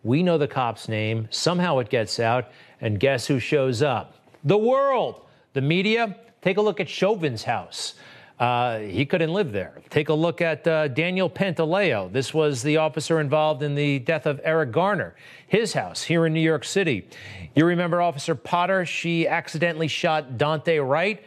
we 0.03 0.21
know 0.23 0.37
the 0.37 0.47
cop's 0.47 0.87
name. 0.87 1.27
Somehow 1.31 1.79
it 1.79 1.89
gets 1.89 2.19
out. 2.19 2.51
And 2.81 2.99
guess 2.99 3.27
who 3.27 3.39
shows 3.39 3.81
up? 3.81 4.15
The 4.43 4.57
world, 4.57 5.21
the 5.53 5.61
media. 5.61 6.17
Take 6.41 6.57
a 6.57 6.61
look 6.61 6.79
at 6.79 6.89
Chauvin's 6.89 7.43
house. 7.43 7.93
Uh, 8.39 8.79
he 8.79 9.05
couldn't 9.05 9.31
live 9.31 9.51
there. 9.51 9.79
Take 9.91 10.09
a 10.09 10.13
look 10.15 10.41
at 10.41 10.65
uh, 10.67 10.87
Daniel 10.87 11.29
Pantaleo. 11.29 12.11
This 12.11 12.33
was 12.33 12.63
the 12.63 12.77
officer 12.77 13.19
involved 13.19 13.61
in 13.61 13.75
the 13.75 13.99
death 13.99 14.25
of 14.25 14.41
Eric 14.43 14.71
Garner. 14.71 15.15
His 15.47 15.73
house 15.73 16.01
here 16.01 16.25
in 16.25 16.33
New 16.33 16.41
York 16.41 16.63
City. 16.63 17.07
You 17.55 17.65
remember 17.65 18.01
Officer 18.01 18.33
Potter? 18.33 18.83
She 18.83 19.27
accidentally 19.27 19.87
shot 19.87 20.39
Daunte 20.39 20.87
Wright. 20.87 21.23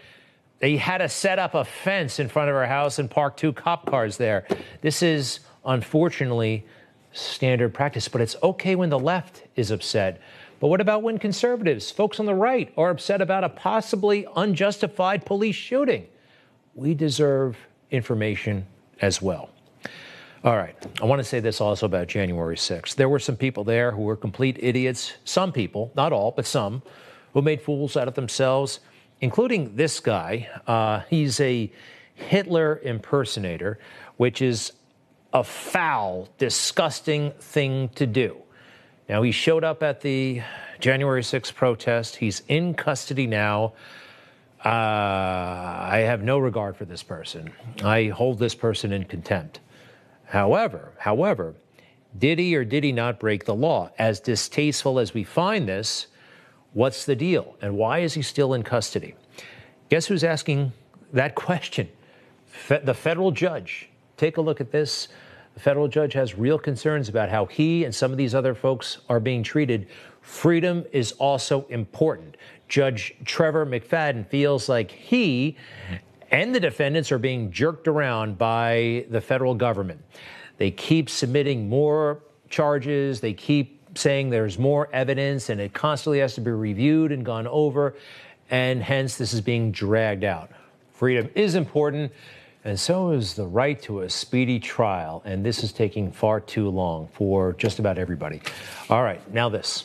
They 0.65 0.79
had 0.79 0.99
to 0.99 1.11
set 1.11 1.39
up 1.39 1.55
a 1.55 1.63
fence 1.63 2.19
in 2.19 2.31
front 2.31 2.49
of 2.49 2.55
her 2.55 2.67
house 2.67 2.99
and 2.99 3.11
park 3.11 3.37
two 3.37 3.53
cop 3.53 3.85
cars 3.85 4.17
there. 4.17 4.47
This 4.81 5.03
is 5.03 5.41
unfortunately 5.63 6.65
standard 7.13 7.75
practice, 7.75 8.09
but 8.09 8.23
it's 8.23 8.35
okay 8.43 8.75
when 8.75 8.89
the 8.89 8.99
left 8.99 9.43
is 9.57 9.71
upset. 9.71 10.23
But 10.61 10.69
what 10.69 10.81
about 10.81 11.03
when 11.03 11.19
conservatives, 11.19 11.91
folks 11.91 12.19
on 12.19 12.25
the 12.25 12.35
right, 12.35 12.73
are 12.79 12.89
upset 12.89 13.21
about 13.21 13.45
a 13.45 13.51
possibly 13.51 14.27
unjustified 14.37 15.27
police 15.27 15.55
shooting? 15.55 16.07
We 16.75 16.95
deserve 16.95 17.59
information 17.91 18.67
as 19.03 19.21
well. 19.21 19.51
All 20.45 20.57
right. 20.57 20.75
I 21.03 21.05
want 21.05 21.21
to 21.21 21.25
say 21.25 21.41
this 21.41 21.61
also 21.61 21.85
about 21.85 22.07
January 22.07 22.57
6th. 22.57 22.95
There 22.95 23.11
were 23.11 23.19
some 23.19 23.37
people 23.37 23.65
there 23.65 23.91
who 23.91 24.01
were 24.01 24.17
complete 24.17 24.57
idiots. 24.59 25.13
Some 25.27 25.53
people, 25.53 25.93
not 25.95 26.15
all, 26.15 26.31
but 26.31 26.47
some, 26.47 26.81
who 27.35 27.43
made 27.43 27.61
fools 27.61 27.99
out 27.99 28.09
of 28.09 28.15
themselves, 28.15 28.81
including 29.21 29.77
this 29.77 30.01
guy. 30.01 30.49
Uh, 30.67 31.01
he's 31.11 31.41
a 31.41 31.71
Hitler 32.15 32.81
impersonator, 32.83 33.79
which 34.17 34.41
is 34.41 34.73
a 35.33 35.43
foul, 35.43 36.29
disgusting 36.39 37.33
thing 37.41 37.89
to 37.91 38.07
do. 38.07 38.37
Now, 39.09 39.23
he 39.23 39.33
showed 39.33 39.65
up 39.65 39.83
at 39.83 40.01
the 40.01 40.43
January 40.81 41.23
6th 41.23 41.55
protest. 41.55 42.17
He's 42.17 42.43
in 42.49 42.75
custody 42.75 43.27
now. 43.27 43.75
Uh, 44.65 44.69
I 44.69 46.05
have 46.07 46.23
no 46.23 46.39
regard 46.39 46.77
for 46.77 46.87
this 46.87 47.03
person. 47.03 47.53
I 47.83 48.07
hold 48.07 48.39
this 48.39 48.55
person 48.55 48.93
in 48.93 49.05
contempt. 49.05 49.61
However, 50.25 50.93
however, 50.99 51.55
did 52.17 52.39
he 52.39 52.57
or 52.57 52.65
did 52.65 52.83
he 52.85 52.93
not 52.93 53.21
break 53.21 53.45
the 53.45 53.55
law? 53.55 53.91
As 53.99 54.21
distasteful 54.21 54.99
as 54.99 55.13
we 55.13 55.25
find 55.25 55.69
this, 55.69 56.07
what's 56.75 57.07
the 57.07 57.17
deal? 57.17 57.57
And 57.63 57.77
why 57.77 58.01
is 58.01 58.15
he 58.15 58.23
still 58.23 58.53
in 58.55 58.63
custody? 58.63 59.15
Guess 59.89 60.07
who's 60.07 60.25
asking 60.25 60.73
that 61.13 61.35
question? 61.35 61.89
Fe- 62.47 62.83
the 62.85 62.95
federal 62.95 63.31
judge. 63.31 63.89
Take 64.17 64.37
a 64.37 64.41
look 64.41 64.61
at 64.61 64.71
this. 64.71 65.09
The 65.55 65.61
federal 65.61 65.89
judge 65.89 66.13
has 66.13 66.37
real 66.37 66.59
concerns 66.59 67.09
about 67.09 67.29
how 67.29 67.47
he 67.47 67.85
and 67.85 67.95
some 67.95 68.11
of 68.11 68.19
these 68.19 68.35
other 68.35 68.55
folks 68.55 68.99
are 69.09 69.21
being 69.21 69.43
treated. 69.43 69.89
Freedom 70.21 70.85
is 70.93 71.13
also 71.13 71.67
important. 71.69 72.37
Judge 72.69 73.15
Trevor 73.25 73.65
McFadden 73.65 74.27
feels 74.27 74.69
like 74.69 74.91
he 74.91 75.57
and 76.31 76.53
the 76.53 76.59
defendants 76.59 77.13
are 77.13 77.19
being 77.19 77.53
jerked 77.53 77.87
around 77.87 78.37
by 78.37 79.07
the 79.11 79.21
federal 79.21 79.55
government. 79.55 80.03
They 80.57 80.71
keep 80.71 81.09
submitting 81.09 81.69
more 81.69 82.23
charges, 82.49 83.21
they 83.21 83.33
keep 83.33 83.74
saying 83.95 84.31
there's 84.31 84.59
more 84.59 84.89
evidence, 84.93 85.49
and 85.49 85.61
it 85.61 85.73
constantly 85.73 86.21
has 86.21 86.35
to 86.35 86.41
be 86.41 86.51
reviewed 86.51 87.13
and 87.13 87.25
gone 87.25 87.47
over, 87.47 87.95
and 88.51 88.83
hence 88.83 89.17
this 89.17 89.33
is 89.33 89.41
being 89.41 89.73
dragged 89.73 90.25
out. 90.25 90.51
Freedom 90.93 91.29
is 91.35 91.55
important. 91.55 92.13
And 92.67 92.81
so 92.81 93.11
is 93.11 93.35
the 93.35 93.45
right 93.45 93.81
to 93.83 94.01
a 94.01 94.09
speedy 94.09 94.59
trial. 94.59 95.21
And 95.27 95.45
this 95.45 95.63
is 95.63 95.71
taking 95.71 96.11
far 96.11 96.41
too 96.41 96.71
long 96.71 97.09
for 97.13 97.53
just 97.53 97.79
about 97.79 97.99
everybody. 97.99 98.41
All 98.89 99.03
right, 99.03 99.21
now 99.33 99.51
this. 99.51 99.85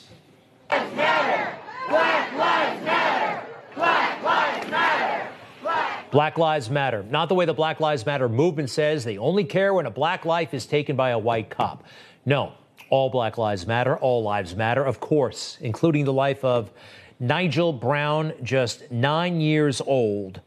Black 6.11 6.37
Lives 6.37 6.69
Matter. 6.69 7.03
Not 7.03 7.29
the 7.29 7.35
way 7.35 7.45
the 7.45 7.53
Black 7.53 7.79
Lives 7.79 8.05
Matter 8.05 8.29
movement 8.29 8.69
says 8.69 9.03
they 9.03 9.17
only 9.17 9.43
care 9.43 9.73
when 9.73 9.85
a 9.85 9.91
black 9.91 10.25
life 10.25 10.53
is 10.53 10.65
taken 10.65 10.95
by 10.95 11.09
a 11.11 11.19
white 11.19 11.49
cop. 11.49 11.83
No, 12.25 12.53
all 12.89 13.09
Black 13.09 13.37
Lives 13.37 13.67
Matter, 13.67 13.97
all 13.97 14.23
lives 14.23 14.55
matter, 14.55 14.83
of 14.83 14.99
course, 14.99 15.57
including 15.61 16.05
the 16.05 16.13
life 16.13 16.43
of 16.43 16.71
Nigel 17.19 17.73
Brown, 17.73 18.33
just 18.43 18.89
nine 18.91 19.41
years 19.41 19.81
old, 19.81 20.41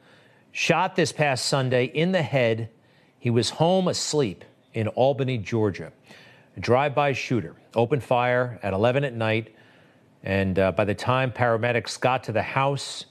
shot 0.52 0.96
this 0.96 1.12
past 1.12 1.46
Sunday 1.46 1.84
in 1.84 2.12
the 2.12 2.22
head. 2.22 2.70
He 3.18 3.30
was 3.30 3.50
home 3.50 3.88
asleep 3.88 4.44
in 4.74 4.88
Albany, 4.88 5.38
Georgia. 5.38 5.92
A 6.56 6.60
drive 6.60 6.94
by 6.94 7.12
shooter 7.12 7.56
opened 7.74 8.02
fire 8.02 8.58
at 8.62 8.72
11 8.72 9.04
at 9.04 9.14
night, 9.14 9.54
and 10.22 10.58
uh, 10.58 10.72
by 10.72 10.84
the 10.84 10.94
time 10.94 11.30
paramedics 11.30 11.98
got 11.98 12.24
to 12.24 12.32
the 12.32 12.42
house, 12.42 13.06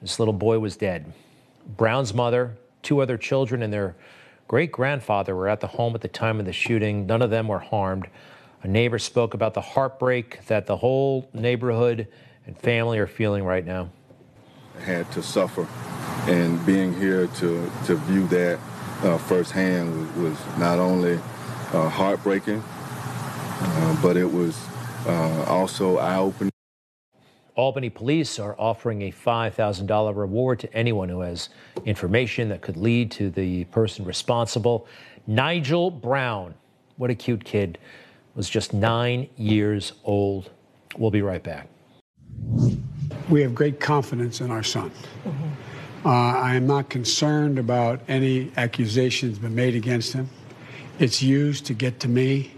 this 0.00 0.18
little 0.18 0.34
boy 0.34 0.58
was 0.58 0.76
dead. 0.76 1.12
Brown's 1.76 2.12
mother, 2.12 2.56
two 2.82 3.00
other 3.00 3.16
children, 3.16 3.62
and 3.62 3.72
their 3.72 3.94
great 4.48 4.72
grandfather 4.72 5.34
were 5.34 5.48
at 5.48 5.60
the 5.60 5.66
home 5.66 5.94
at 5.94 6.00
the 6.00 6.08
time 6.08 6.40
of 6.40 6.46
the 6.46 6.52
shooting. 6.52 7.06
None 7.06 7.22
of 7.22 7.30
them 7.30 7.48
were 7.48 7.58
harmed. 7.58 8.08
A 8.62 8.68
neighbor 8.68 9.00
spoke 9.00 9.34
about 9.34 9.54
the 9.54 9.60
heartbreak 9.60 10.46
that 10.46 10.66
the 10.66 10.76
whole 10.76 11.28
neighborhood 11.32 12.06
and 12.46 12.56
family 12.56 12.98
are 13.00 13.08
feeling 13.08 13.42
right 13.44 13.66
now. 13.66 13.90
Had 14.78 15.10
to 15.12 15.22
suffer, 15.22 15.66
and 16.30 16.64
being 16.64 16.96
here 16.98 17.26
to, 17.26 17.70
to 17.86 17.96
view 17.96 18.28
that 18.28 18.60
uh, 19.02 19.18
firsthand 19.18 20.16
was, 20.16 20.36
was 20.36 20.58
not 20.58 20.78
only 20.78 21.14
uh, 21.72 21.88
heartbreaking, 21.88 22.62
uh, 22.62 24.02
but 24.02 24.16
it 24.16 24.30
was 24.30 24.64
uh, 25.06 25.44
also 25.48 25.98
eye 25.98 26.16
opening. 26.16 26.52
Albany 27.56 27.90
police 27.90 28.38
are 28.38 28.54
offering 28.58 29.02
a 29.02 29.10
$5,000 29.12 30.16
reward 30.16 30.60
to 30.60 30.72
anyone 30.72 31.08
who 31.08 31.20
has 31.20 31.48
information 31.84 32.48
that 32.48 32.62
could 32.62 32.76
lead 32.76 33.10
to 33.10 33.28
the 33.28 33.64
person 33.64 34.04
responsible. 34.04 34.86
Nigel 35.26 35.90
Brown, 35.90 36.54
what 36.96 37.10
a 37.10 37.14
cute 37.14 37.44
kid, 37.44 37.78
was 38.34 38.48
just 38.48 38.72
nine 38.72 39.28
years 39.36 39.92
old. 40.04 40.50
We'll 40.96 41.10
be 41.10 41.22
right 41.22 41.42
back. 41.42 41.68
We 43.28 43.42
have 43.42 43.54
great 43.54 43.80
confidence 43.80 44.40
in 44.40 44.50
our 44.50 44.62
son. 44.62 44.90
Uh, 46.04 46.08
I 46.08 46.54
am 46.54 46.66
not 46.66 46.88
concerned 46.88 47.58
about 47.58 48.00
any 48.08 48.50
accusations 48.56 49.38
been 49.38 49.54
made 49.54 49.74
against 49.74 50.12
him. 50.12 50.28
It's 50.98 51.22
used 51.22 51.66
to 51.66 51.74
get 51.74 52.00
to 52.00 52.08
me. 52.08 52.52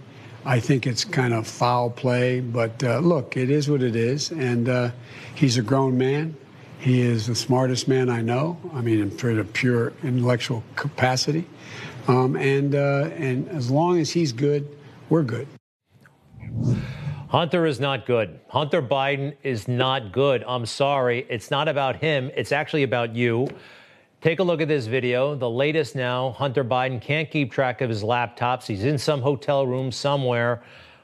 I 0.47 0.61
think 0.61 0.87
it's 0.87 1.05
kind 1.05 1.33
of 1.33 1.47
foul 1.47 1.91
play, 1.91 2.41
but 2.41 2.83
uh, 2.83 2.99
look, 2.99 3.37
it 3.37 3.51
is 3.51 3.69
what 3.69 3.83
it 3.83 3.97
is. 3.97 4.31
And 4.31 4.69
uh, 4.69 4.91
he's 5.35 5.57
a 5.57 5.63
grown 5.63 5.97
man. 5.97 6.37
He 6.79 7.01
is 7.01 7.27
the 7.27 7.35
smartest 7.35 7.89
man 7.89 8.11
I 8.11 8.21
know. 8.21 8.59
I 8.75 8.81
mean, 8.81 9.01
in 9.01 9.19
sort 9.19 9.39
of 9.39 9.53
pure 9.53 9.93
intellectual 10.03 10.63
capacity. 10.77 11.47
Um, 12.09 12.37
and 12.37 12.75
uh, 12.75 13.11
and 13.17 13.49
as 13.49 13.71
long 13.71 13.99
as 13.99 14.11
he's 14.11 14.33
good, 14.33 14.69
we're 15.09 15.23
good. 15.23 15.49
Hunter 17.29 17.67
is 17.67 17.81
not 17.81 18.07
good. 18.07 18.39
Hunter 18.49 18.81
Biden 18.81 19.35
is 19.43 19.67
not 19.67 20.13
good. 20.13 20.45
I'm 20.47 20.67
sorry. 20.67 21.27
It's 21.29 21.51
not 21.51 21.67
about 21.67 21.97
him. 21.97 22.31
It's 22.37 22.53
actually 22.53 22.85
about 22.85 23.17
you. 23.17 23.49
Take 24.21 24.39
a 24.39 24.43
look 24.43 24.61
at 24.61 24.69
this 24.69 24.87
video. 24.87 25.35
The 25.35 25.51
latest 25.51 25.97
now 25.97 26.31
Hunter 26.33 26.65
Biden 26.65 27.01
can't 27.01 27.31
keep 27.31 27.53
track 27.53 27.81
of 27.81 27.91
his 27.91 28.03
laptops. 28.03 28.67
He's 28.67 28.85
in 28.85 28.99
some 28.99 29.21
hotel 29.21 29.67
room 29.67 29.91
somewhere 29.91 30.63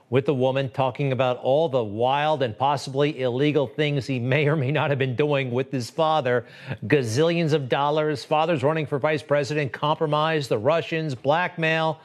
with 0.09 0.29
a 0.29 0.35
woman 0.35 0.69
talking 0.71 1.13
about 1.13 1.37
all 1.39 1.69
the 1.69 1.83
wild 1.83 2.43
and 2.43 2.57
possibly 2.57 3.21
illegal 3.21 3.67
things 3.67 4.07
he 4.07 4.19
may 4.19 4.49
or 4.49 4.57
may 4.57 4.73
not 4.73 4.91
have 4.91 4.99
been 4.99 5.15
doing 5.15 5.51
with 5.51 5.71
his 5.71 5.89
father. 5.89 6.47
Gazillions 6.87 7.53
of 7.53 7.69
dollars. 7.69 8.25
Father's 8.25 8.63
running 8.63 8.87
for 8.87 8.99
vice 8.99 9.23
president, 9.23 9.73
compromise, 9.73 10.49
the 10.49 10.59
Russians, 10.59 11.15
blackmail. 11.15 12.01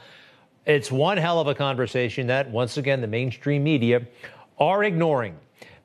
It's 0.65 0.91
one 0.91 1.17
hell 1.17 1.39
of 1.39 1.45
a 1.45 1.53
conversation 1.53 2.25
that, 2.27 2.49
once 2.49 2.77
again, 2.77 2.99
the 2.99 3.07
mainstream 3.07 3.63
media 3.63 4.01
are 4.57 4.83
ignoring. 4.83 5.37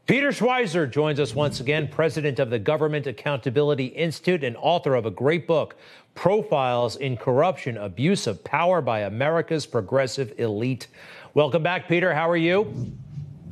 Peter 0.06 0.30
Schweizer 0.30 0.90
joins 0.90 1.20
us 1.20 1.34
once 1.34 1.60
again, 1.60 1.86
president 1.86 2.38
of 2.38 2.48
the 2.48 2.58
Government 2.58 3.06
Accountability 3.06 3.86
Institute 3.86 4.42
and 4.42 4.56
author 4.56 4.94
of 4.94 5.04
a 5.04 5.10
great 5.10 5.46
book, 5.46 5.76
Profiles 6.14 6.96
in 6.96 7.18
Corruption 7.18 7.76
Abuse 7.76 8.26
of 8.26 8.42
Power 8.42 8.80
by 8.80 9.00
America's 9.00 9.66
Progressive 9.66 10.32
Elite. 10.38 10.88
Welcome 11.34 11.62
back, 11.62 11.86
Peter. 11.86 12.14
How 12.14 12.28
are 12.30 12.36
you? 12.38 12.90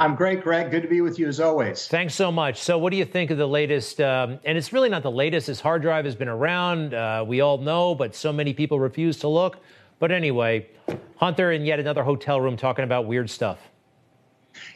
I'm 0.01 0.14
great, 0.14 0.43
Greg. 0.43 0.71
Good 0.71 0.83
to 0.83 0.88
be 0.88 1.03
with 1.03 1.19
you 1.19 1.29
as 1.29 1.41
always. 1.41 1.88
Thanks 1.88 2.14
so 2.14 2.33
much. 2.33 2.59
So, 2.59 2.79
what 2.79 2.91
do 2.91 2.97
you 2.97 3.05
think 3.05 3.31
of 3.31 3.37
the 3.37 3.47
latest? 3.47 4.01
Um, 4.01 4.41
and 4.47 4.57
it's 4.57 4.73
really 4.73 4.88
not 4.88 5.03
the 5.03 5.11
latest. 5.11 5.49
This 5.49 5.61
hard 5.61 5.83
drive 5.83 6.07
has 6.07 6.14
been 6.14 6.29
around. 6.29 6.95
Uh, 6.95 7.23
we 7.27 7.43
all 7.43 7.59
know, 7.59 7.95
but 7.95 8.14
so 8.14 8.33
many 8.33 8.55
people 8.55 8.81
refuse 8.81 9.19
to 9.19 9.29
look. 9.29 9.59
But 9.99 10.13
anyway, 10.13 10.69
Hunter 11.17 11.53
in 11.53 11.65
yet 11.65 11.81
another 11.81 12.05
hotel 12.05 12.41
room 12.41 12.57
talking 12.57 12.85
about 12.85 13.07
weird 13.07 13.31
stuff. 13.31 13.59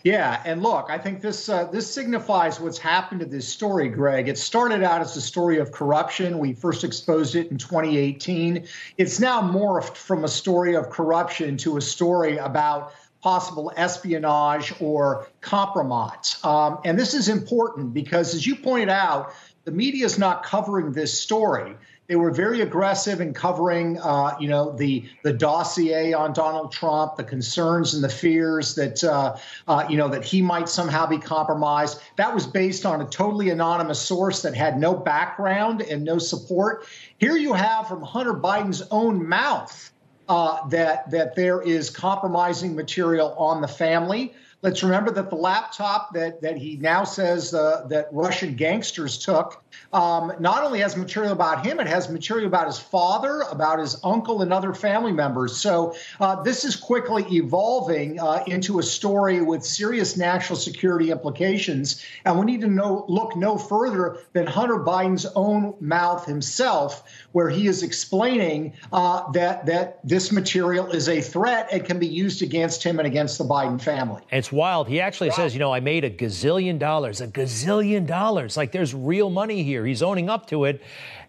Yeah, 0.05 0.41
and 0.45 0.63
look, 0.63 0.87
I 0.91 0.99
think 0.99 1.21
this 1.21 1.49
uh, 1.49 1.65
this 1.65 1.93
signifies 1.93 2.61
what's 2.61 2.79
happened 2.79 3.21
to 3.21 3.27
this 3.27 3.49
story, 3.49 3.89
Greg. 3.89 4.29
It 4.29 4.39
started 4.39 4.83
out 4.83 5.01
as 5.01 5.17
a 5.17 5.21
story 5.21 5.59
of 5.59 5.73
corruption. 5.73 6.39
We 6.39 6.53
first 6.53 6.85
exposed 6.85 7.35
it 7.35 7.51
in 7.51 7.59
2018. 7.59 8.67
It's 8.99 9.19
now 9.19 9.43
morphed 9.43 9.97
from 9.97 10.25
a 10.25 10.29
story 10.29 10.77
of 10.77 10.91
corruption 10.91 11.57
to 11.59 11.77
a 11.79 11.81
story 11.81 12.37
about 12.37 12.93
possible 13.23 13.73
espionage 13.77 14.73
or 14.81 15.29
compromise. 15.41 16.39
Um, 16.45 16.81
and 16.85 16.99
this 16.99 17.15
is 17.15 17.29
important 17.29 17.95
because, 17.95 18.35
as 18.35 18.47
you 18.47 18.57
pointed 18.57 18.89
out, 18.89 19.33
the 19.65 19.71
media 19.71 20.05
is 20.05 20.19
not 20.19 20.43
covering 20.43 20.93
this 20.93 21.19
story. 21.19 21.77
They 22.09 22.17
were 22.17 22.33
very 22.33 22.61
aggressive 22.61 23.21
in 23.21 23.33
covering, 23.33 23.99
uh, 23.99 24.37
you 24.41 24.49
know, 24.49 24.73
the 24.73 25.09
the 25.23 25.33
dossier 25.33 26.13
on 26.13 26.33
Donald 26.33 26.73
Trump, 26.73 27.17
the 27.17 27.25
concerns 27.25 27.95
and 27.95 28.03
the 28.03 28.09
fears 28.09 28.75
that, 28.75 29.03
uh, 29.05 29.37
uh, 29.69 29.87
you 29.89 29.97
know, 29.97 30.09
that 30.09 30.25
he 30.25 30.43
might 30.43 30.69
somehow 30.69 31.07
be 31.07 31.19
compromised. 31.19 32.01
That 32.17 32.35
was 32.35 32.47
based 32.47 32.85
on 32.85 33.01
a 33.01 33.07
totally 33.07 33.51
anonymous 33.51 34.01
source 34.01 34.43
that 34.43 34.55
had 34.55 34.79
no 34.79 34.95
background 34.95 35.81
and 35.81 36.05
no 36.05 36.19
support. 36.19 36.87
Here 37.19 37.37
you 37.37 37.53
have 37.53 37.89
from 37.89 38.03
Hunter 38.03 38.35
Biden's 38.35 38.83
own 38.91 39.27
mouth 39.27 39.93
uh, 40.29 40.67
that 40.69 41.11
that 41.13 41.37
there 41.37 41.63
is 41.63 41.89
compromising 41.89 42.75
material 42.75 43.33
on 43.39 43.61
the 43.61 43.69
family. 43.69 44.35
Let's 44.63 44.83
remember 44.83 45.11
that 45.13 45.29
the 45.29 45.37
laptop 45.37 46.15
that, 46.15 46.41
that 46.43 46.57
he 46.57 46.77
now 46.77 47.03
says 47.03 47.53
uh, 47.53 47.85
that 47.89 48.09
Russian 48.13 48.55
gangsters 48.55 49.19
took 49.19 49.63
um, 49.93 50.33
not 50.39 50.65
only 50.65 50.81
has 50.81 50.97
material 50.97 51.33
about 51.33 51.65
him, 51.65 51.81
it 51.81 51.87
has 51.87 52.09
material 52.09 52.47
about 52.47 52.67
his 52.67 52.79
father, 52.79 53.43
about 53.51 53.79
his 53.79 53.97
uncle, 54.05 54.43
and 54.43 54.53
other 54.53 54.75
family 54.75 55.13
members. 55.13 55.57
So 55.57 55.95
uh, 56.21 56.43
this 56.43 56.65
is 56.65 56.77
quickly 56.77 57.25
evolving 57.31 58.19
uh, 58.19 58.45
into 58.47 58.79
a 58.79 58.83
story 58.83 59.43
with 59.43 59.65
serious 59.65 60.17
national 60.17 60.59
security 60.59 61.11
implications. 61.11 62.05
And 62.25 62.39
we 62.39 62.47
need 62.47 62.61
to 62.63 62.69
know, 62.69 63.05
look 63.09 63.37
no 63.37 63.59
further 63.59 64.19
than 64.33 64.47
Hunter 64.47 64.79
Biden's 64.79 65.27
own 65.35 65.75
mouth 65.81 66.27
himself, 66.27 67.05
where 67.33 67.49
he 67.49 67.67
is 67.67 67.83
explaining 67.83 68.73
uh, 68.93 69.31
that 69.33 69.67
that 69.67 70.01
this 70.05 70.33
material 70.33 70.91
is 70.91 71.09
a 71.09 71.21
threat 71.21 71.69
and 71.73 71.85
can 71.85 71.99
be 71.99 72.07
used 72.07 72.43
against 72.43 72.83
him 72.83 72.99
and 72.99 73.07
against 73.07 73.39
the 73.39 73.45
Biden 73.45 73.81
family. 73.81 74.23
It's 74.31 74.53
wild. 74.53 74.89
He 74.89 75.01
actually 75.01 75.31
wow. 75.31 75.37
says, 75.37 75.55
you 75.55 75.61
know, 75.61 75.73
I 75.73 75.81
made 75.81 76.05
a 76.05 76.11
gazillion 76.11 76.79
dollars, 76.79 77.21
a 77.21 77.27
gazillion 77.27 78.07
dollars. 78.07 78.57
Like 78.57 78.73
there's 78.73 78.95
real 78.95 79.31
money 79.31 79.62
here. 79.63 79.87
He's 79.87 80.03
owning 80.03 80.29
up 80.29 80.47
to 80.49 80.65
it, 80.65 80.83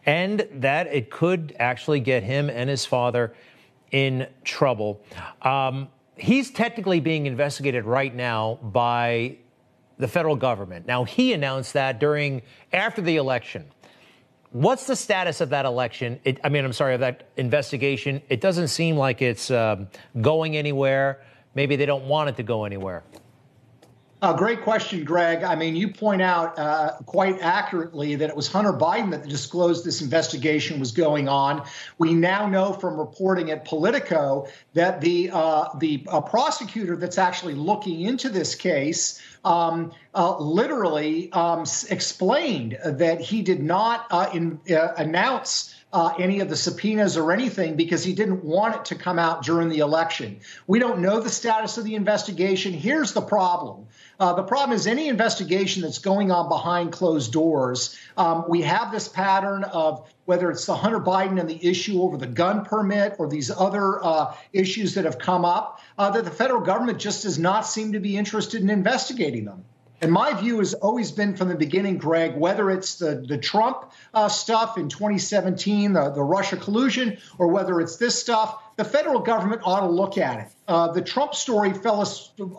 and 0.06 0.48
that 0.52 0.88
it 0.88 1.10
could 1.10 1.56
actually 1.60 2.00
get 2.00 2.24
him 2.24 2.50
and 2.50 2.70
his 2.70 2.86
father 2.86 3.34
in 3.92 4.28
trouble. 4.44 5.02
Um, 5.42 5.88
he's 6.16 6.52
technically 6.52 7.00
being 7.00 7.26
investigated 7.26 7.86
right 7.86 8.14
now 8.14 8.60
by 8.62 9.38
the 9.98 10.08
federal 10.08 10.36
government. 10.36 10.88
Now, 10.88 11.04
he 11.04 11.34
announced 11.34 11.74
that 11.74 12.00
during 12.00 12.42
after 12.72 13.02
the 13.02 13.18
election. 13.18 13.66
What's 14.52 14.86
the 14.86 14.96
status 14.96 15.42
of 15.42 15.50
that 15.50 15.66
election? 15.66 16.20
It, 16.24 16.40
I 16.44 16.50
mean, 16.50 16.64
I'm 16.64 16.74
sorry, 16.74 16.94
of 16.94 17.00
that 17.00 17.30
investigation. 17.38 18.22
It 18.30 18.40
doesn't 18.42 18.68
seem 18.68 18.98
like 18.98 19.22
it's 19.22 19.50
um, 19.50 19.88
going 20.22 20.58
anywhere. 20.58 21.22
Maybe 21.56 21.76
they 21.76 21.86
don't 21.86 22.06
want 22.06 22.30
it 22.30 22.36
to 22.38 22.44
go 22.44 22.66
anywhere. 22.66 23.04
Uh, 24.24 24.32
great 24.32 24.62
question, 24.62 25.04
Greg. 25.04 25.44
I 25.44 25.54
mean, 25.54 25.76
you 25.76 25.90
point 25.90 26.22
out 26.22 26.58
uh, 26.58 26.94
quite 27.06 27.42
accurately 27.42 28.16
that 28.16 28.30
it 28.30 28.36
was 28.38 28.48
Hunter 28.48 28.72
Biden 28.72 29.12
that 29.12 29.28
disclosed 29.28 29.84
this 29.84 30.02
investigation 30.02 30.80
was 30.80 30.94
going 30.94 31.28
on. 31.28 31.66
We 31.98 32.14
now 32.14 32.48
know 32.48 32.72
from 32.72 32.98
reporting 32.98 33.52
at 33.52 33.66
Politico 33.66 34.48
that 34.76 35.02
the 35.02 35.30
uh, 35.34 35.78
the 35.78 36.06
uh, 36.08 36.22
prosecutor 36.22 36.96
that's 36.96 37.18
actually 37.18 37.56
looking 37.56 38.00
into 38.00 38.30
this 38.30 38.56
case 38.56 39.22
um, 39.44 39.92
uh, 40.16 40.38
literally 40.38 41.30
um, 41.34 41.66
explained 41.90 42.78
that 42.86 43.20
he 43.20 43.42
did 43.42 43.62
not 43.62 44.06
uh, 44.10 44.30
in, 44.34 44.58
announce 44.70 45.76
uh, 45.94 46.14
any 46.18 46.40
of 46.40 46.50
the 46.50 46.56
subpoenas 46.56 47.18
or 47.18 47.32
anything 47.32 47.76
because 47.76 48.04
he 48.04 48.14
didn't 48.14 48.44
want 48.44 48.76
it 48.76 48.86
to 48.86 48.96
come 48.96 49.20
out 49.20 49.44
during 49.44 49.70
the 49.70 49.80
election. 49.80 50.40
We 50.66 50.80
don't 50.80 51.00
know 51.00 51.20
the 51.20 51.30
status 51.30 51.78
of 51.78 51.84
the 51.84 51.96
investigation. 51.96 52.74
Here's 52.74 53.14
the 53.14 53.22
problem. 53.22 53.86
Uh, 54.24 54.32
the 54.32 54.44
problem 54.44 54.74
is 54.74 54.88
any 54.88 55.10
investigation 55.10 55.82
that's 55.82 55.98
going 56.00 56.32
on 56.32 56.48
behind 56.48 56.94
closed 56.94 57.34
doors. 57.34 58.00
Um, 58.16 58.46
we 58.48 58.62
have 58.62 58.90
this 58.90 59.10
pattern 59.10 59.66
of 59.66 60.10
whether 60.24 60.50
it's 60.50 60.66
the 60.66 60.74
Hunter 60.74 61.02
Biden 61.02 61.42
and 61.42 61.50
the 61.50 61.60
issue 61.68 62.02
over 62.02 62.16
the 62.16 62.28
gun 62.28 62.64
permit 62.64 63.18
or 63.20 63.28
these 63.28 63.52
other 63.52 64.02
uh, 64.02 64.34
issues 64.54 64.94
that 64.94 65.04
have 65.04 65.20
come 65.20 65.44
up, 65.44 65.82
uh, 65.98 66.10
that 66.12 66.24
the 66.24 66.32
federal 66.32 66.62
government 66.62 67.00
just 67.00 67.24
does 67.24 67.38
not 67.38 67.68
seem 67.68 67.92
to 67.92 68.00
be 68.00 68.16
interested 68.16 68.62
in 68.62 68.70
investigating 68.70 69.44
them. 69.44 69.66
And 70.04 70.12
my 70.12 70.34
view 70.34 70.60
has 70.60 70.74
always 70.74 71.14
been 71.14 71.34
from 71.34 71.48
the 71.48 71.56
beginning, 71.56 71.98
Greg, 71.98 72.36
whether 72.36 72.70
it's 72.70 72.96
the, 72.96 73.24
the 73.26 73.38
Trump 73.38 73.94
uh, 74.14 74.28
stuff 74.28 74.78
in 74.78 74.90
2017, 74.90 75.94
the, 75.94 76.10
the 76.10 76.22
Russia 76.22 76.58
collusion, 76.58 77.18
or 77.38 77.48
whether 77.48 77.80
it's 77.80 77.96
this 77.96 78.20
stuff, 78.20 78.76
the 78.76 78.84
federal 78.84 79.22
government 79.22 79.62
ought 79.64 79.80
to 79.80 79.88
look 79.88 80.18
at 80.18 80.40
it. 80.40 80.48
Uh, 80.68 80.92
the 80.92 81.02
Trump 81.02 81.34
story 81.34 81.72
fell 81.72 82.06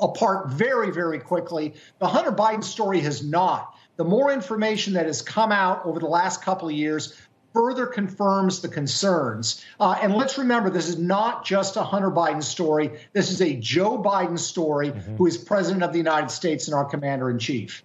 apart 0.00 0.52
very, 0.52 0.90
very 0.90 1.18
quickly. 1.18 1.74
The 1.98 2.08
Hunter 2.08 2.32
Biden 2.32 2.64
story 2.64 3.00
has 3.00 3.22
not. 3.22 3.76
The 3.96 4.04
more 4.04 4.32
information 4.32 4.94
that 4.94 5.04
has 5.04 5.20
come 5.20 5.52
out 5.52 5.84
over 5.84 6.00
the 6.00 6.06
last 6.06 6.42
couple 6.42 6.68
of 6.68 6.74
years, 6.74 7.14
further 7.54 7.86
confirms 7.86 8.60
the 8.60 8.68
concerns. 8.68 9.64
Uh, 9.80 9.96
and 10.02 10.14
let's 10.14 10.36
remember, 10.36 10.68
this 10.68 10.88
is 10.88 10.98
not 10.98 11.44
just 11.44 11.76
a 11.76 11.82
Hunter 11.82 12.10
Biden 12.10 12.42
story. 12.42 12.90
This 13.12 13.30
is 13.30 13.40
a 13.40 13.54
Joe 13.54 13.96
Biden 14.02 14.38
story, 14.38 14.90
mm-hmm. 14.90 15.16
who 15.16 15.26
is 15.26 15.38
president 15.38 15.84
of 15.84 15.92
the 15.92 15.98
United 15.98 16.30
States 16.30 16.66
and 16.66 16.74
our 16.74 16.84
commander 16.84 17.30
in 17.30 17.38
chief. 17.38 17.84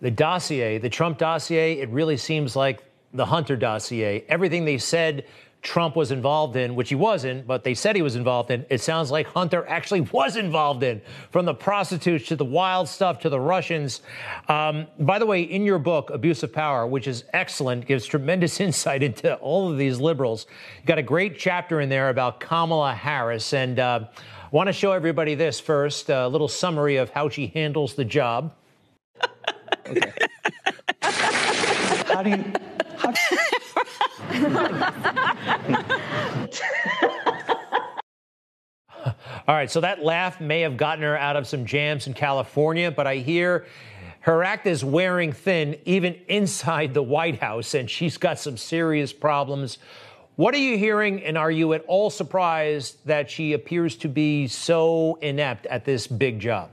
The 0.00 0.10
dossier, 0.10 0.78
the 0.78 0.90
Trump 0.90 1.18
dossier, 1.18 1.80
it 1.80 1.88
really 1.88 2.16
seems 2.18 2.54
like 2.54 2.84
the 3.14 3.24
Hunter 3.24 3.56
dossier. 3.56 4.24
Everything 4.28 4.64
they 4.64 4.78
said 4.78 5.24
Trump 5.62 5.94
was 5.94 6.10
involved 6.10 6.56
in, 6.56 6.74
which 6.74 6.88
he 6.88 6.96
wasn't, 6.96 7.46
but 7.46 7.62
they 7.62 7.72
said 7.72 7.94
he 7.94 8.02
was 8.02 8.16
involved 8.16 8.50
in, 8.50 8.66
it 8.68 8.80
sounds 8.80 9.12
like 9.12 9.28
Hunter 9.28 9.64
actually 9.68 10.00
was 10.12 10.36
involved 10.36 10.82
in, 10.82 11.00
from 11.30 11.46
the 11.46 11.54
prostitutes 11.54 12.26
to 12.26 12.36
the 12.36 12.44
wild 12.44 12.88
stuff 12.88 13.20
to 13.20 13.28
the 13.28 13.38
Russians. 13.38 14.02
Um, 14.48 14.88
by 14.98 15.20
the 15.20 15.26
way, 15.26 15.42
in 15.42 15.64
your 15.64 15.78
book, 15.78 16.10
Abuse 16.10 16.42
of 16.42 16.52
Power, 16.52 16.86
which 16.86 17.06
is 17.06 17.24
excellent, 17.32 17.86
gives 17.86 18.04
tremendous 18.04 18.60
insight 18.60 19.04
into 19.04 19.36
all 19.36 19.70
of 19.70 19.78
these 19.78 20.00
liberals. 20.00 20.46
You 20.80 20.86
got 20.86 20.98
a 20.98 21.02
great 21.02 21.38
chapter 21.38 21.80
in 21.80 21.88
there 21.88 22.08
about 22.08 22.40
Kamala 22.40 22.92
Harris. 22.92 23.52
And 23.52 23.78
uh, 23.78 24.06
want 24.50 24.66
to 24.66 24.72
show 24.72 24.90
everybody 24.90 25.36
this 25.36 25.60
first 25.60 26.10
a 26.10 26.26
little 26.26 26.48
summary 26.48 26.96
of 26.96 27.10
how 27.10 27.28
she 27.28 27.46
handles 27.46 27.94
the 27.94 28.04
job. 28.04 28.52
okay. 29.88 30.12
how 31.00 32.22
do 32.22 32.30
you. 32.30 32.44
How 32.96 33.10
do 33.10 33.20
you 33.30 33.38
All 39.48 39.56
right, 39.56 39.70
so 39.70 39.80
that 39.80 40.02
laugh 40.02 40.40
may 40.40 40.60
have 40.60 40.76
gotten 40.76 41.02
her 41.02 41.16
out 41.16 41.36
of 41.36 41.46
some 41.46 41.66
jams 41.66 42.06
in 42.06 42.14
California, 42.14 42.90
but 42.90 43.06
I 43.06 43.16
hear 43.16 43.66
her 44.20 44.44
act 44.44 44.66
is 44.66 44.84
wearing 44.84 45.32
thin 45.32 45.76
even 45.84 46.14
inside 46.28 46.94
the 46.94 47.02
White 47.02 47.40
House, 47.40 47.74
and 47.74 47.90
she's 47.90 48.16
got 48.16 48.38
some 48.38 48.56
serious 48.56 49.12
problems. 49.12 49.78
What 50.36 50.54
are 50.54 50.58
you 50.58 50.78
hearing, 50.78 51.24
and 51.24 51.36
are 51.36 51.50
you 51.50 51.72
at 51.72 51.84
all 51.88 52.08
surprised 52.08 53.04
that 53.04 53.28
she 53.28 53.52
appears 53.52 53.96
to 53.96 54.08
be 54.08 54.46
so 54.46 55.18
inept 55.20 55.66
at 55.66 55.84
this 55.84 56.06
big 56.06 56.38
job? 56.38 56.70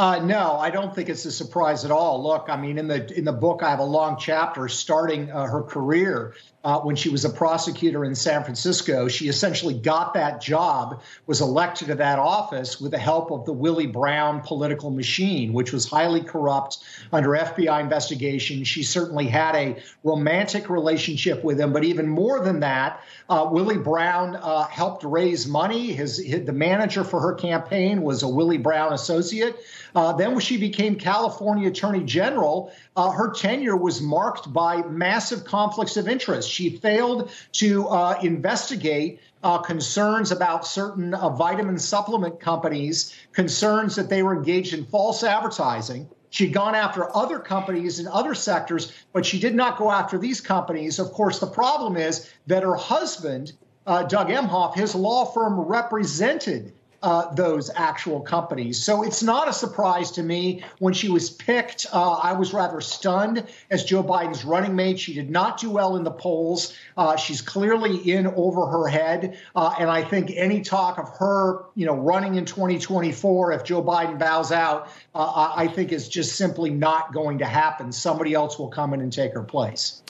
Uh, 0.00 0.18
no, 0.18 0.56
I 0.56 0.70
don't 0.70 0.94
think 0.94 1.10
it's 1.10 1.26
a 1.26 1.30
surprise 1.30 1.84
at 1.84 1.90
all. 1.90 2.22
Look, 2.22 2.46
I 2.48 2.56
mean, 2.56 2.78
in 2.78 2.88
the 2.88 3.12
in 3.14 3.26
the 3.26 3.34
book, 3.34 3.62
I 3.62 3.68
have 3.68 3.80
a 3.80 3.84
long 3.84 4.16
chapter 4.18 4.66
starting 4.66 5.30
uh, 5.30 5.44
her 5.44 5.62
career 5.62 6.32
uh, 6.62 6.78
when 6.80 6.94
she 6.94 7.08
was 7.08 7.24
a 7.24 7.30
prosecutor 7.30 8.04
in 8.04 8.14
San 8.14 8.42
Francisco. 8.44 9.08
She 9.08 9.28
essentially 9.28 9.74
got 9.74 10.14
that 10.14 10.40
job, 10.40 11.02
was 11.26 11.40
elected 11.40 11.88
to 11.88 11.94
that 11.96 12.18
office 12.18 12.80
with 12.80 12.90
the 12.90 12.98
help 12.98 13.30
of 13.30 13.46
the 13.46 13.52
Willie 13.52 13.86
Brown 13.86 14.40
political 14.40 14.90
machine, 14.90 15.52
which 15.52 15.72
was 15.72 15.88
highly 15.88 16.22
corrupt 16.22 16.78
under 17.12 17.30
FBI 17.30 17.80
investigation. 17.80 18.64
She 18.64 18.82
certainly 18.82 19.26
had 19.26 19.54
a 19.54 19.82
romantic 20.04 20.68
relationship 20.68 21.42
with 21.42 21.58
him, 21.58 21.72
but 21.72 21.84
even 21.84 22.06
more 22.06 22.40
than 22.40 22.60
that, 22.60 23.00
uh, 23.30 23.48
Willie 23.50 23.78
Brown 23.78 24.36
uh, 24.36 24.64
helped 24.64 25.04
raise 25.04 25.46
money. 25.46 25.92
His, 25.92 26.18
his, 26.18 26.44
the 26.44 26.52
manager 26.52 27.04
for 27.04 27.20
her 27.20 27.34
campaign 27.34 28.02
was 28.02 28.22
a 28.22 28.28
Willie 28.28 28.58
Brown 28.58 28.92
associate. 28.92 29.56
Uh, 29.94 30.12
then, 30.12 30.32
when 30.32 30.40
she 30.40 30.56
became 30.56 30.96
California 30.96 31.68
Attorney 31.68 32.04
General, 32.04 32.72
uh, 32.96 33.10
her 33.10 33.32
tenure 33.32 33.76
was 33.76 34.00
marked 34.00 34.52
by 34.52 34.82
massive 34.82 35.44
conflicts 35.44 35.96
of 35.96 36.08
interest. 36.08 36.49
She 36.50 36.76
failed 36.76 37.30
to 37.52 37.88
uh, 37.88 38.18
investigate 38.22 39.20
uh, 39.42 39.58
concerns 39.58 40.32
about 40.32 40.66
certain 40.66 41.14
uh, 41.14 41.30
vitamin 41.30 41.78
supplement 41.78 42.40
companies, 42.40 43.14
concerns 43.32 43.96
that 43.96 44.08
they 44.10 44.22
were 44.22 44.36
engaged 44.36 44.74
in 44.74 44.84
false 44.84 45.22
advertising. 45.24 46.08
She'd 46.30 46.52
gone 46.52 46.74
after 46.74 47.14
other 47.16 47.38
companies 47.38 47.98
in 47.98 48.06
other 48.06 48.34
sectors, 48.34 48.92
but 49.12 49.26
she 49.26 49.40
did 49.40 49.54
not 49.54 49.78
go 49.78 49.90
after 49.90 50.18
these 50.18 50.40
companies. 50.40 50.98
Of 50.98 51.12
course, 51.12 51.38
the 51.38 51.46
problem 51.46 51.96
is 51.96 52.30
that 52.46 52.62
her 52.62 52.76
husband, 52.76 53.52
uh, 53.86 54.04
Doug 54.04 54.28
Emhoff, 54.28 54.74
his 54.74 54.94
law 54.94 55.24
firm 55.24 55.58
represented 55.58 56.72
uh, 57.02 57.32
those 57.34 57.70
actual 57.74 58.20
companies. 58.20 58.82
So 58.82 59.02
it's 59.02 59.22
not 59.22 59.48
a 59.48 59.52
surprise 59.52 60.10
to 60.12 60.22
me 60.22 60.62
when 60.78 60.92
she 60.92 61.08
was 61.08 61.30
picked. 61.30 61.86
Uh, 61.92 62.12
I 62.12 62.32
was 62.32 62.52
rather 62.52 62.80
stunned 62.80 63.46
as 63.70 63.84
Joe 63.84 64.02
Biden's 64.02 64.44
running 64.44 64.76
mate. 64.76 65.00
She 65.00 65.14
did 65.14 65.30
not 65.30 65.58
do 65.58 65.70
well 65.70 65.96
in 65.96 66.04
the 66.04 66.10
polls. 66.10 66.76
Uh, 66.96 67.16
she's 67.16 67.40
clearly 67.40 67.96
in 68.10 68.26
over 68.26 68.66
her 68.66 68.86
head, 68.86 69.38
uh, 69.56 69.74
and 69.78 69.90
I 69.90 70.02
think 70.02 70.32
any 70.34 70.60
talk 70.60 70.98
of 70.98 71.08
her, 71.18 71.64
you 71.74 71.86
know, 71.86 71.94
running 71.94 72.34
in 72.34 72.44
2024 72.44 73.52
if 73.52 73.64
Joe 73.64 73.82
Biden 73.82 74.18
bows 74.18 74.52
out, 74.52 74.88
uh, 75.14 75.52
I 75.56 75.68
think 75.68 75.92
is 75.92 76.08
just 76.08 76.36
simply 76.36 76.70
not 76.70 77.12
going 77.12 77.38
to 77.38 77.46
happen. 77.46 77.92
Somebody 77.92 78.34
else 78.34 78.58
will 78.58 78.68
come 78.68 78.92
in 78.92 79.00
and 79.00 79.12
take 79.12 79.32
her 79.32 79.42
place. 79.42 80.02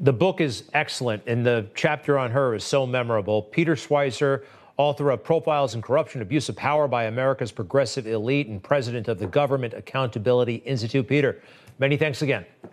The 0.00 0.12
book 0.12 0.40
is 0.40 0.64
excellent, 0.74 1.22
and 1.28 1.46
the 1.46 1.68
chapter 1.76 2.18
on 2.18 2.32
her 2.32 2.56
is 2.56 2.64
so 2.64 2.86
memorable. 2.86 3.42
Peter 3.42 3.76
Schweizer 3.76 4.42
author 4.82 5.10
of 5.10 5.22
Profiles 5.22 5.74
in 5.76 5.80
Corruption, 5.80 6.22
Abuse 6.22 6.48
of 6.48 6.56
Power 6.56 6.88
by 6.88 7.04
America's 7.04 7.52
Progressive 7.52 8.06
Elite, 8.06 8.48
and 8.48 8.60
president 8.60 9.06
of 9.06 9.20
the 9.20 9.28
Government 9.28 9.74
Accountability 9.74 10.56
Institute. 10.56 11.06
Peter, 11.06 11.40
many 11.78 11.96
thanks 11.96 12.20
again. 12.20 12.44
Oh, 12.64 12.70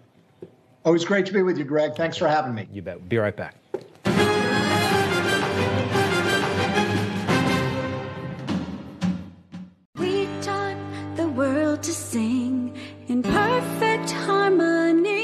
Always 0.85 1.05
great 1.05 1.27
to 1.27 1.33
be 1.33 1.43
with 1.43 1.57
you, 1.59 1.65
Greg. 1.65 1.95
Thanks 1.95 2.17
for 2.17 2.27
having 2.27 2.55
me. 2.55 2.67
You 2.73 2.81
bet. 2.81 3.07
Be 3.07 3.17
right 3.17 3.35
back. 3.35 3.55
We 9.95 10.27
taught 10.41 10.77
the 11.15 11.27
world 11.27 11.83
to 11.83 11.91
sing 11.93 12.75
in 13.07 13.21
perfect 13.21 14.09
harmony. 14.11 15.17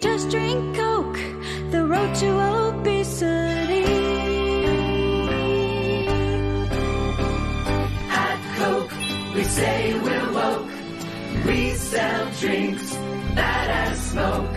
Just 0.00 0.28
drink 0.28 0.76
Coke, 0.76 1.18
the 1.70 1.86
road 1.86 2.14
to 2.16 2.57
say 9.58 9.98
we're 10.04 10.32
woke. 10.38 10.70
We 11.46 11.60
sell 11.74 12.24
drinks 12.40 12.88
that 13.38 13.66
have 13.76 13.96
smoke. 14.12 14.56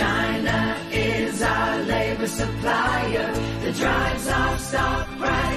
China 0.00 0.60
is 0.92 1.40
our 1.42 1.82
labor 1.92 2.26
supplier 2.26 3.28
that 3.62 3.74
drives 3.82 4.26
our 4.28 4.58
stock 4.58 5.06
price 5.18 5.47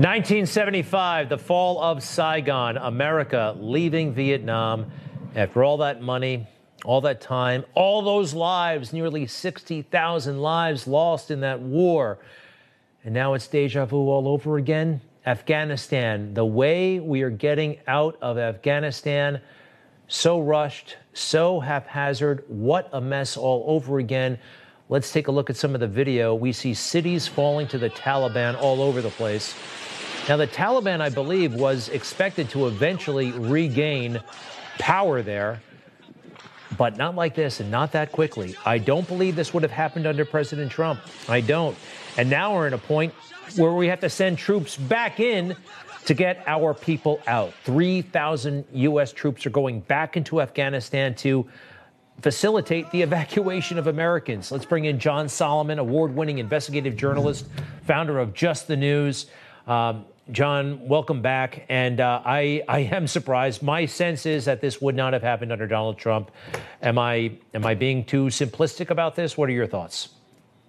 1975, 0.00 1.28
the 1.28 1.36
fall 1.36 1.78
of 1.78 2.02
Saigon, 2.02 2.78
America 2.78 3.54
leaving 3.60 4.14
Vietnam 4.14 4.90
after 5.36 5.62
all 5.62 5.76
that 5.76 6.00
money, 6.00 6.48
all 6.86 7.02
that 7.02 7.20
time, 7.20 7.66
all 7.74 8.00
those 8.00 8.32
lives, 8.32 8.94
nearly 8.94 9.26
60,000 9.26 10.38
lives 10.40 10.86
lost 10.86 11.30
in 11.30 11.40
that 11.40 11.60
war. 11.60 12.18
And 13.04 13.12
now 13.12 13.34
it's 13.34 13.46
deja 13.46 13.84
vu 13.84 14.08
all 14.08 14.26
over 14.26 14.56
again. 14.56 15.02
Afghanistan, 15.26 16.32
the 16.32 16.46
way 16.46 16.98
we 16.98 17.20
are 17.20 17.28
getting 17.28 17.78
out 17.86 18.16
of 18.22 18.38
Afghanistan, 18.38 19.38
so 20.08 20.40
rushed, 20.40 20.96
so 21.12 21.60
haphazard, 21.60 22.42
what 22.48 22.88
a 22.94 23.02
mess 23.02 23.36
all 23.36 23.64
over 23.66 23.98
again. 23.98 24.38
Let's 24.88 25.12
take 25.12 25.28
a 25.28 25.30
look 25.30 25.50
at 25.50 25.56
some 25.56 25.74
of 25.74 25.80
the 25.80 25.86
video. 25.86 26.34
We 26.34 26.52
see 26.52 26.72
cities 26.72 27.28
falling 27.28 27.68
to 27.68 27.76
the 27.76 27.90
Taliban 27.90 28.58
all 28.58 28.80
over 28.80 29.02
the 29.02 29.10
place. 29.10 29.54
Now, 30.28 30.36
the 30.36 30.46
Taliban, 30.46 31.00
I 31.00 31.08
believe, 31.08 31.54
was 31.54 31.88
expected 31.88 32.48
to 32.50 32.66
eventually 32.66 33.32
regain 33.32 34.20
power 34.78 35.22
there, 35.22 35.60
but 36.78 36.96
not 36.96 37.14
like 37.16 37.34
this 37.34 37.60
and 37.60 37.70
not 37.70 37.92
that 37.92 38.12
quickly. 38.12 38.54
I 38.64 38.78
don't 38.78 39.06
believe 39.08 39.34
this 39.34 39.52
would 39.52 39.62
have 39.62 39.72
happened 39.72 40.06
under 40.06 40.24
President 40.24 40.70
Trump. 40.70 41.00
I 41.28 41.40
don't. 41.40 41.76
And 42.16 42.30
now 42.30 42.54
we're 42.54 42.66
in 42.66 42.74
a 42.74 42.78
point 42.78 43.12
where 43.56 43.72
we 43.72 43.88
have 43.88 44.00
to 44.00 44.10
send 44.10 44.38
troops 44.38 44.76
back 44.76 45.20
in 45.20 45.56
to 46.06 46.14
get 46.14 46.42
our 46.46 46.74
people 46.74 47.20
out. 47.26 47.52
3,000 47.64 48.64
U.S. 48.72 49.12
troops 49.12 49.44
are 49.46 49.50
going 49.50 49.80
back 49.80 50.16
into 50.16 50.40
Afghanistan 50.40 51.14
to 51.16 51.48
facilitate 52.20 52.90
the 52.90 53.02
evacuation 53.02 53.78
of 53.78 53.86
Americans. 53.86 54.52
Let's 54.52 54.64
bring 54.64 54.84
in 54.84 54.98
John 54.98 55.28
Solomon, 55.28 55.78
award 55.78 56.14
winning 56.14 56.38
investigative 56.38 56.96
journalist, 56.96 57.46
founder 57.86 58.18
of 58.18 58.34
Just 58.34 58.68
the 58.68 58.76
News. 58.76 59.26
Um, 59.70 60.04
John, 60.32 60.88
welcome 60.88 61.22
back. 61.22 61.64
And 61.68 62.00
uh, 62.00 62.22
I, 62.24 62.64
I 62.66 62.80
am 62.80 63.06
surprised. 63.06 63.62
My 63.62 63.86
sense 63.86 64.26
is 64.26 64.46
that 64.46 64.60
this 64.60 64.80
would 64.80 64.96
not 64.96 65.12
have 65.12 65.22
happened 65.22 65.52
under 65.52 65.68
Donald 65.68 65.96
Trump. 65.96 66.32
Am 66.82 66.98
I, 66.98 67.38
am 67.54 67.64
I 67.64 67.74
being 67.76 68.04
too 68.04 68.26
simplistic 68.26 68.90
about 68.90 69.14
this? 69.14 69.38
What 69.38 69.48
are 69.48 69.52
your 69.52 69.68
thoughts? 69.68 70.08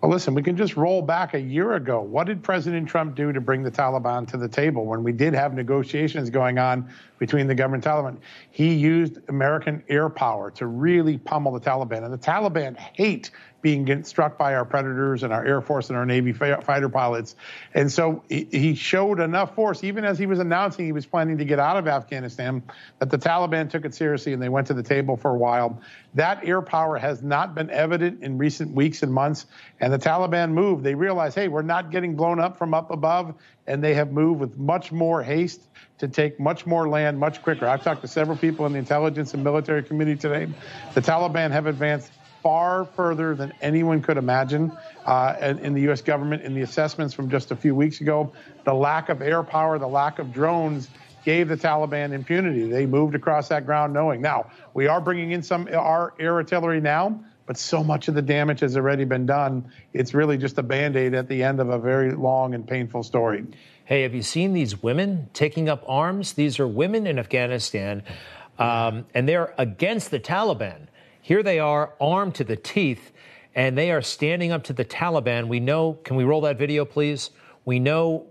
Well, 0.02 0.10
listen, 0.10 0.34
we 0.34 0.42
can 0.42 0.58
just 0.58 0.76
roll 0.78 1.04
back 1.04 1.36
a 1.36 1.40
year 1.40 1.74
ago. 1.74 2.02
What 2.02 2.26
did 2.26 2.42
President 2.42 2.90
Trump 2.90 3.16
do 3.16 3.32
to 3.32 3.40
bring 3.40 3.62
the 3.62 3.70
Taliban 3.70 4.28
to 4.30 4.38
the 4.38 4.48
table 4.48 4.84
when 4.88 5.04
we 5.04 5.12
did 5.12 5.36
have 5.36 5.54
negotiations 5.54 6.32
going 6.32 6.58
on 6.58 6.90
between 7.20 7.46
the 7.46 7.54
government 7.54 7.86
and 7.86 7.94
Taliban? 7.94 8.18
He 8.50 8.74
used 8.74 9.20
American 9.30 9.84
air 9.88 10.10
power 10.10 10.50
to 10.52 10.66
really 10.66 11.20
pummel 11.20 11.52
the 11.52 11.60
Taliban. 11.60 12.04
And 12.04 12.12
the 12.12 12.18
Taliban 12.18 12.80
hate 12.80 13.30
being 13.62 14.04
struck 14.04 14.38
by 14.38 14.56
our 14.56 14.66
predators 14.66 15.24
and 15.24 15.32
our 15.32 15.46
Air 15.46 15.62
Force 15.62 15.90
and 15.90 15.98
our 15.98 16.06
Navy 16.06 16.34
fighter 16.34 16.90
pilots. 16.90 17.36
And 17.74 17.92
so 17.92 18.24
he- 18.28 18.76
showed 18.76 19.20
enough 19.20 19.54
force, 19.54 19.84
even 19.84 20.06
as 20.06 20.18
he 20.18 20.26
was 20.26 20.40
announcing 20.40 20.86
he 20.86 20.92
was 20.92 21.06
planning 21.06 21.38
to 21.38 21.46
get 21.46 21.60
out 21.60 21.78
of 21.78 21.88
Afghanistan, 21.88 22.64
that 23.00 23.10
the 23.10 23.18
Taliban 23.18 23.70
took 23.70 23.86
it 23.86 23.94
seriously 23.94 24.34
and 24.34 24.42
they 24.42 24.50
went 24.50 24.68
to 24.68 24.74
the 24.74 24.84
table 24.84 25.18
for 25.18 25.32
a 25.32 25.38
while. 25.38 25.80
That 26.16 26.46
air 26.46 26.62
power 26.62 26.98
has 26.98 27.22
not 27.22 27.54
been 27.54 27.70
evident 27.70 28.24
in 28.24 28.38
recent 28.38 28.74
weeks 28.74 29.04
and 29.04 29.14
months. 29.14 29.46
And 29.80 29.91
the 29.92 30.00
Taliban 30.00 30.52
moved. 30.52 30.84
They 30.84 30.96
realized, 30.96 31.36
hey, 31.36 31.48
we're 31.48 31.62
not 31.62 31.92
getting 31.92 32.16
blown 32.16 32.40
up 32.40 32.58
from 32.58 32.74
up 32.74 32.92
above. 32.92 33.36
And 33.68 33.84
they 33.84 33.94
have 33.94 34.12
moved 34.12 34.40
with 34.40 34.58
much 34.58 34.92
more 34.92 35.22
haste 35.22 35.62
to 36.00 36.08
take 36.08 36.40
much 36.40 36.66
more 36.66 36.90
land 36.90 37.20
much 37.20 37.42
quicker. 37.42 37.68
I've 37.68 37.84
talked 37.84 38.02
to 38.02 38.08
several 38.08 38.38
people 38.38 38.66
in 38.66 38.74
the 38.74 38.80
intelligence 38.80 39.34
and 39.34 39.44
military 39.44 39.84
community 39.84 40.20
today. 40.20 40.52
The 40.94 41.02
Taliban 41.02 41.52
have 41.52 41.68
advanced 41.68 42.12
far 42.42 42.86
further 42.86 43.36
than 43.36 43.54
anyone 43.62 44.02
could 44.02 44.18
imagine 44.18 44.72
uh, 45.06 45.36
in, 45.42 45.60
in 45.60 45.74
the 45.74 45.82
U.S. 45.82 46.02
government. 46.02 46.42
In 46.42 46.56
the 46.56 46.62
assessments 46.62 47.14
from 47.14 47.30
just 47.30 47.52
a 47.52 47.56
few 47.56 47.76
weeks 47.76 48.02
ago, 48.02 48.34
the 48.64 48.74
lack 48.74 49.10
of 49.10 49.22
air 49.22 49.44
power, 49.44 49.78
the 49.78 49.88
lack 49.88 50.18
of 50.20 50.34
drones 50.34 50.90
gave 51.24 51.48
the 51.48 51.58
Taliban 51.58 52.14
impunity. 52.14 52.68
They 52.68 52.86
moved 52.86 53.14
across 53.14 53.48
that 53.50 53.66
ground 53.66 53.94
knowing. 53.94 54.22
Now, 54.22 54.50
we 54.74 54.88
are 54.88 55.00
bringing 55.00 55.32
in 55.32 55.44
some 55.44 55.68
our 55.72 56.14
air 56.20 56.34
artillery 56.34 56.82
now, 56.82 57.24
but 57.52 57.58
so 57.58 57.84
much 57.84 58.08
of 58.08 58.16
the 58.16 58.22
damage 58.22 58.62
has 58.62 58.78
already 58.78 59.04
been 59.04 59.26
done. 59.26 59.70
It's 59.92 60.14
really 60.14 60.38
just 60.38 60.58
a 60.58 60.64
band 60.64 60.96
aid 60.96 61.14
at 61.14 61.28
the 61.28 61.44
end 61.44 61.60
of 61.60 61.68
a 61.68 61.78
very 61.78 62.14
long 62.14 62.54
and 62.54 62.66
painful 62.66 63.04
story. 63.04 63.46
Hey, 63.84 64.04
have 64.04 64.16
you 64.16 64.22
seen 64.22 64.54
these 64.54 64.82
women 64.82 65.30
taking 65.34 65.68
up 65.68 65.84
arms? 65.86 66.32
These 66.32 66.62
are 66.62 66.68
women 66.68 67.06
in 67.06 67.20
Afghanistan, 67.20 68.04
um, 68.58 69.06
and 69.14 69.28
they're 69.28 69.54
against 69.58 70.12
the 70.12 70.20
Taliban. 70.22 70.88
Here 71.22 71.44
they 71.44 71.60
are, 71.60 71.92
armed 72.00 72.36
to 72.36 72.46
the 72.46 72.56
teeth, 72.56 73.12
and 73.54 73.78
they 73.78 73.92
are 73.92 74.02
standing 74.02 74.54
up 74.54 74.64
to 74.64 74.72
the 74.72 74.86
Taliban. 74.86 75.50
We 75.50 75.60
know, 75.60 76.00
can 76.06 76.16
we 76.16 76.24
roll 76.24 76.40
that 76.40 76.58
video, 76.58 76.86
please? 76.86 77.32
We 77.66 77.80
know 77.80 78.28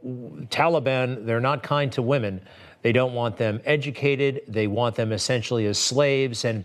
Taliban, 0.48 1.26
they're 1.26 1.40
not 1.40 1.62
kind 1.62 1.92
to 1.92 2.00
women. 2.00 2.40
They 2.80 2.92
don't 2.92 3.12
want 3.12 3.36
them 3.36 3.60
educated, 3.66 4.40
they 4.48 4.66
want 4.66 4.94
them 4.94 5.12
essentially 5.12 5.66
as 5.66 5.76
slaves. 5.76 6.46
And 6.46 6.64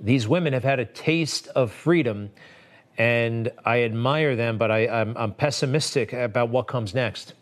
these 0.00 0.26
women 0.26 0.52
have 0.52 0.64
had 0.64 0.80
a 0.80 0.84
taste 0.84 1.48
of 1.48 1.70
freedom, 1.70 2.30
and 2.96 3.50
I 3.64 3.82
admire 3.82 4.36
them, 4.36 4.58
but 4.58 4.70
I, 4.70 4.88
I'm, 4.88 5.16
I'm 5.16 5.32
pessimistic 5.32 6.12
about 6.12 6.48
what 6.48 6.66
comes 6.66 6.94
next. 6.94 7.34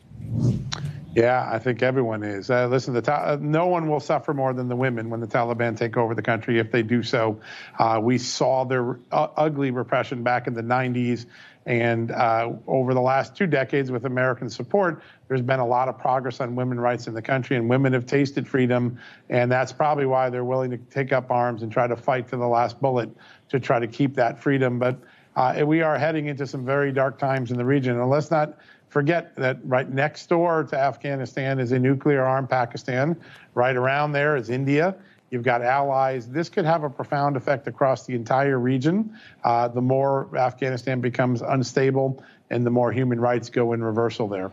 Yeah, 1.14 1.48
I 1.50 1.58
think 1.58 1.82
everyone 1.82 2.22
is. 2.22 2.50
Uh, 2.50 2.68
listen, 2.68 2.94
the 2.94 3.02
ta- 3.02 3.24
uh, 3.24 3.38
no 3.40 3.66
one 3.66 3.88
will 3.88 4.00
suffer 4.00 4.34
more 4.34 4.52
than 4.52 4.68
the 4.68 4.76
women 4.76 5.10
when 5.10 5.20
the 5.20 5.26
Taliban 5.26 5.76
take 5.76 5.96
over 5.96 6.14
the 6.14 6.22
country. 6.22 6.58
If 6.58 6.70
they 6.70 6.82
do 6.82 7.02
so, 7.02 7.40
uh, 7.78 7.98
we 8.02 8.18
saw 8.18 8.64
their 8.64 9.00
uh, 9.10 9.28
ugly 9.36 9.70
repression 9.70 10.22
back 10.22 10.46
in 10.46 10.54
the 10.54 10.62
90s, 10.62 11.26
and 11.66 12.10
uh, 12.12 12.52
over 12.66 12.94
the 12.94 13.00
last 13.00 13.34
two 13.34 13.46
decades, 13.46 13.90
with 13.90 14.04
American 14.04 14.48
support, 14.48 15.02
there's 15.28 15.42
been 15.42 15.60
a 15.60 15.66
lot 15.66 15.88
of 15.88 15.98
progress 15.98 16.40
on 16.40 16.56
women's 16.56 16.80
rights 16.80 17.06
in 17.06 17.14
the 17.14 17.22
country, 17.22 17.56
and 17.56 17.68
women 17.68 17.92
have 17.92 18.06
tasted 18.06 18.48
freedom, 18.48 18.98
and 19.28 19.52
that's 19.52 19.72
probably 19.72 20.06
why 20.06 20.30
they're 20.30 20.44
willing 20.44 20.70
to 20.70 20.78
take 20.78 21.12
up 21.12 21.30
arms 21.30 21.62
and 21.62 21.70
try 21.70 21.86
to 21.86 21.96
fight 21.96 22.28
to 22.28 22.36
the 22.36 22.48
last 22.48 22.80
bullet 22.80 23.10
to 23.50 23.60
try 23.60 23.78
to 23.78 23.86
keep 23.86 24.14
that 24.14 24.42
freedom. 24.42 24.78
But 24.78 24.98
uh, 25.36 25.62
we 25.66 25.82
are 25.82 25.98
heading 25.98 26.26
into 26.26 26.46
some 26.46 26.64
very 26.64 26.92
dark 26.92 27.18
times 27.18 27.50
in 27.50 27.58
the 27.58 27.64
region, 27.64 28.00
and 28.00 28.10
let's 28.10 28.30
not 28.30 28.58
forget 28.88 29.36
that 29.36 29.58
right 29.64 29.88
next 29.88 30.26
door 30.28 30.64
to 30.64 30.78
Afghanistan 30.78 31.60
is 31.60 31.72
a 31.72 31.78
nuclear 31.78 32.24
armed 32.24 32.48
Pakistan. 32.48 33.16
Right 33.54 33.76
around 33.76 34.12
there 34.12 34.36
is 34.36 34.48
India. 34.48 34.96
You've 35.30 35.42
got 35.42 35.60
allies. 35.60 36.26
This 36.26 36.48
could 36.48 36.64
have 36.64 36.84
a 36.84 36.90
profound 36.90 37.36
effect 37.36 37.66
across 37.66 38.06
the 38.06 38.14
entire 38.14 38.58
region. 38.58 39.14
Uh, 39.44 39.68
the 39.68 39.82
more 39.82 40.34
Afghanistan 40.34 41.02
becomes 41.02 41.42
unstable 41.42 42.24
and 42.48 42.64
the 42.64 42.70
more 42.70 42.90
human 42.92 43.20
rights 43.20 43.50
go 43.50 43.74
in 43.74 43.84
reversal 43.84 44.26
there. 44.26 44.50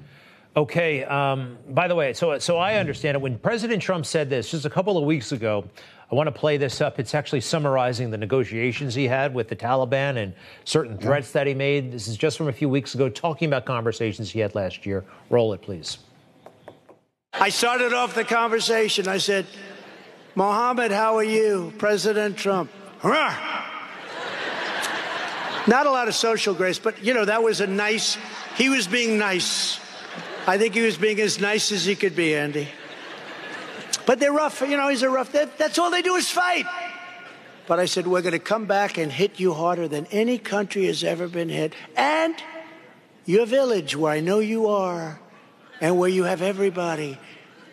Okay. 0.57 1.03
Um, 1.03 1.57
by 1.69 1.87
the 1.87 1.95
way, 1.95 2.13
so 2.13 2.37
so 2.39 2.57
I 2.57 2.75
understand 2.75 3.15
it. 3.15 3.21
When 3.21 3.37
President 3.37 3.81
Trump 3.81 4.05
said 4.05 4.29
this 4.29 4.51
just 4.51 4.65
a 4.65 4.69
couple 4.69 4.97
of 4.97 5.03
weeks 5.03 5.33
ago, 5.33 5.65
I 6.11 6.15
want 6.15 6.27
to 6.27 6.31
play 6.31 6.57
this 6.57 6.81
up. 6.81 6.99
It's 6.99 7.13
actually 7.13 7.41
summarizing 7.41 8.11
the 8.11 8.17
negotiations 8.17 8.95
he 8.95 9.07
had 9.07 9.33
with 9.33 9.49
the 9.49 9.55
Taliban 9.55 10.17
and 10.17 10.33
certain 10.63 10.97
threats 10.97 11.31
that 11.31 11.47
he 11.47 11.53
made. 11.53 11.91
This 11.91 12.07
is 12.07 12.15
just 12.15 12.37
from 12.37 12.47
a 12.47 12.53
few 12.53 12.69
weeks 12.69 12.95
ago, 12.95 13.09
talking 13.09 13.47
about 13.47 13.65
conversations 13.65 14.31
he 14.31 14.39
had 14.39 14.55
last 14.55 14.85
year. 14.85 15.03
Roll 15.29 15.51
it, 15.53 15.61
please. 15.61 15.97
I 17.33 17.49
started 17.49 17.91
off 17.91 18.15
the 18.15 18.23
conversation. 18.23 19.09
I 19.09 19.17
said, 19.17 19.45
Mohammed, 20.35 20.91
how 20.91 21.17
are 21.17 21.23
you? 21.23 21.73
President 21.77 22.37
Trump. 22.37 22.71
Hurrah! 22.99 23.35
Not 25.67 25.87
a 25.87 25.91
lot 25.91 26.07
of 26.07 26.15
social 26.15 26.53
grace, 26.53 26.77
but 26.77 27.03
you 27.03 27.13
know, 27.13 27.25
that 27.25 27.41
was 27.41 27.59
a 27.59 27.67
nice, 27.67 28.17
he 28.55 28.69
was 28.69 28.87
being 28.87 29.17
nice. 29.17 29.79
I 30.47 30.57
think 30.57 30.75
he 30.75 30.81
was 30.81 30.97
being 30.97 31.19
as 31.21 31.39
nice 31.39 31.71
as 31.71 31.85
he 31.85 31.95
could 31.95 32.15
be, 32.15 32.35
Andy. 32.35 32.67
But 34.05 34.19
they're 34.19 34.31
rough. 34.31 34.61
You 34.61 34.77
know, 34.77 34.89
he's 34.89 35.01
a 35.01 35.09
rough. 35.09 35.31
That, 35.31 35.57
that's 35.57 35.79
all 35.79 35.89
they 35.89 36.03
do 36.03 36.15
is 36.15 36.29
fight. 36.29 36.65
But 37.67 37.79
I 37.79 37.85
said, 37.85 38.05
we're 38.05 38.21
going 38.21 38.33
to 38.33 38.39
come 38.39 38.65
back 38.65 38.99
and 38.99 39.11
hit 39.11 39.39
you 39.39 39.53
harder 39.53 39.87
than 39.87 40.05
any 40.11 40.37
country 40.37 40.85
has 40.85 41.03
ever 41.03 41.27
been 41.27 41.49
hit. 41.49 41.73
And 41.95 42.35
your 43.25 43.47
village, 43.47 43.95
where 43.95 44.13
I 44.13 44.19
know 44.19 44.37
you 44.37 44.67
are, 44.67 45.19
and 45.81 45.97
where 45.97 46.09
you 46.09 46.25
have 46.25 46.43
everybody, 46.43 47.17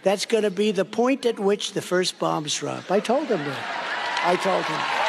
that's 0.02 0.24
going 0.24 0.44
to 0.44 0.50
be 0.50 0.72
the 0.72 0.86
point 0.86 1.26
at 1.26 1.38
which 1.38 1.74
the 1.74 1.82
first 1.82 2.18
bombs 2.18 2.56
drop. 2.56 2.90
I 2.90 3.00
told 3.00 3.28
him 3.28 3.38
that. 3.38 4.22
I 4.24 4.36
told 4.36 4.64
him. 4.64 5.01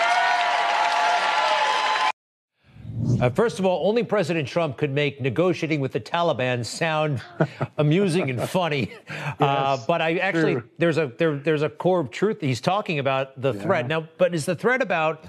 Uh, 3.23 3.29
first 3.29 3.57
of 3.57 3.65
all, 3.65 3.87
only 3.87 4.03
President 4.03 4.45
Trump 4.45 4.75
could 4.75 4.91
make 4.91 5.21
negotiating 5.21 5.79
with 5.79 5.93
the 5.93 5.99
Taliban 6.01 6.65
sound 6.65 7.21
amusing 7.77 8.29
and 8.29 8.49
funny. 8.49 8.91
uh, 9.39 9.77
but 9.87 10.01
I 10.01 10.17
actually 10.17 10.55
true. 10.55 10.69
there's 10.77 10.97
a 10.97 11.07
there, 11.17 11.37
there's 11.37 11.61
a 11.61 11.69
core 11.69 12.01
of 12.01 12.11
truth. 12.11 12.41
He's 12.41 12.59
talking 12.59 12.99
about 12.99 13.41
the 13.41 13.53
threat 13.53 13.87
now, 13.87 14.09
but 14.17 14.35
is 14.35 14.45
the 14.45 14.55
threat 14.55 14.81
about? 14.81 15.23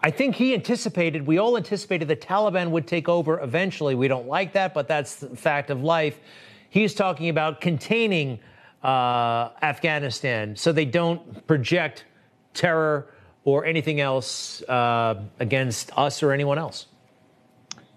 I 0.00 0.10
think 0.10 0.34
he 0.34 0.54
anticipated. 0.54 1.26
We 1.26 1.36
all 1.36 1.58
anticipated 1.58 2.08
the 2.08 2.16
Taliban 2.16 2.70
would 2.70 2.86
take 2.86 3.06
over 3.06 3.38
eventually. 3.38 3.94
We 3.94 4.08
don't 4.08 4.26
like 4.26 4.54
that, 4.54 4.72
but 4.72 4.88
that's 4.88 5.16
the 5.16 5.36
fact 5.36 5.68
of 5.68 5.82
life. 5.82 6.18
He's 6.70 6.94
talking 6.94 7.28
about 7.28 7.60
containing 7.60 8.38
uh, 8.82 9.50
Afghanistan 9.60 10.56
so 10.56 10.72
they 10.72 10.86
don't 10.86 11.46
project 11.46 12.06
terror 12.54 13.10
or 13.44 13.66
anything 13.66 14.00
else 14.00 14.62
uh, 14.62 15.22
against 15.38 15.90
us 15.98 16.22
or 16.22 16.32
anyone 16.32 16.56
else. 16.56 16.86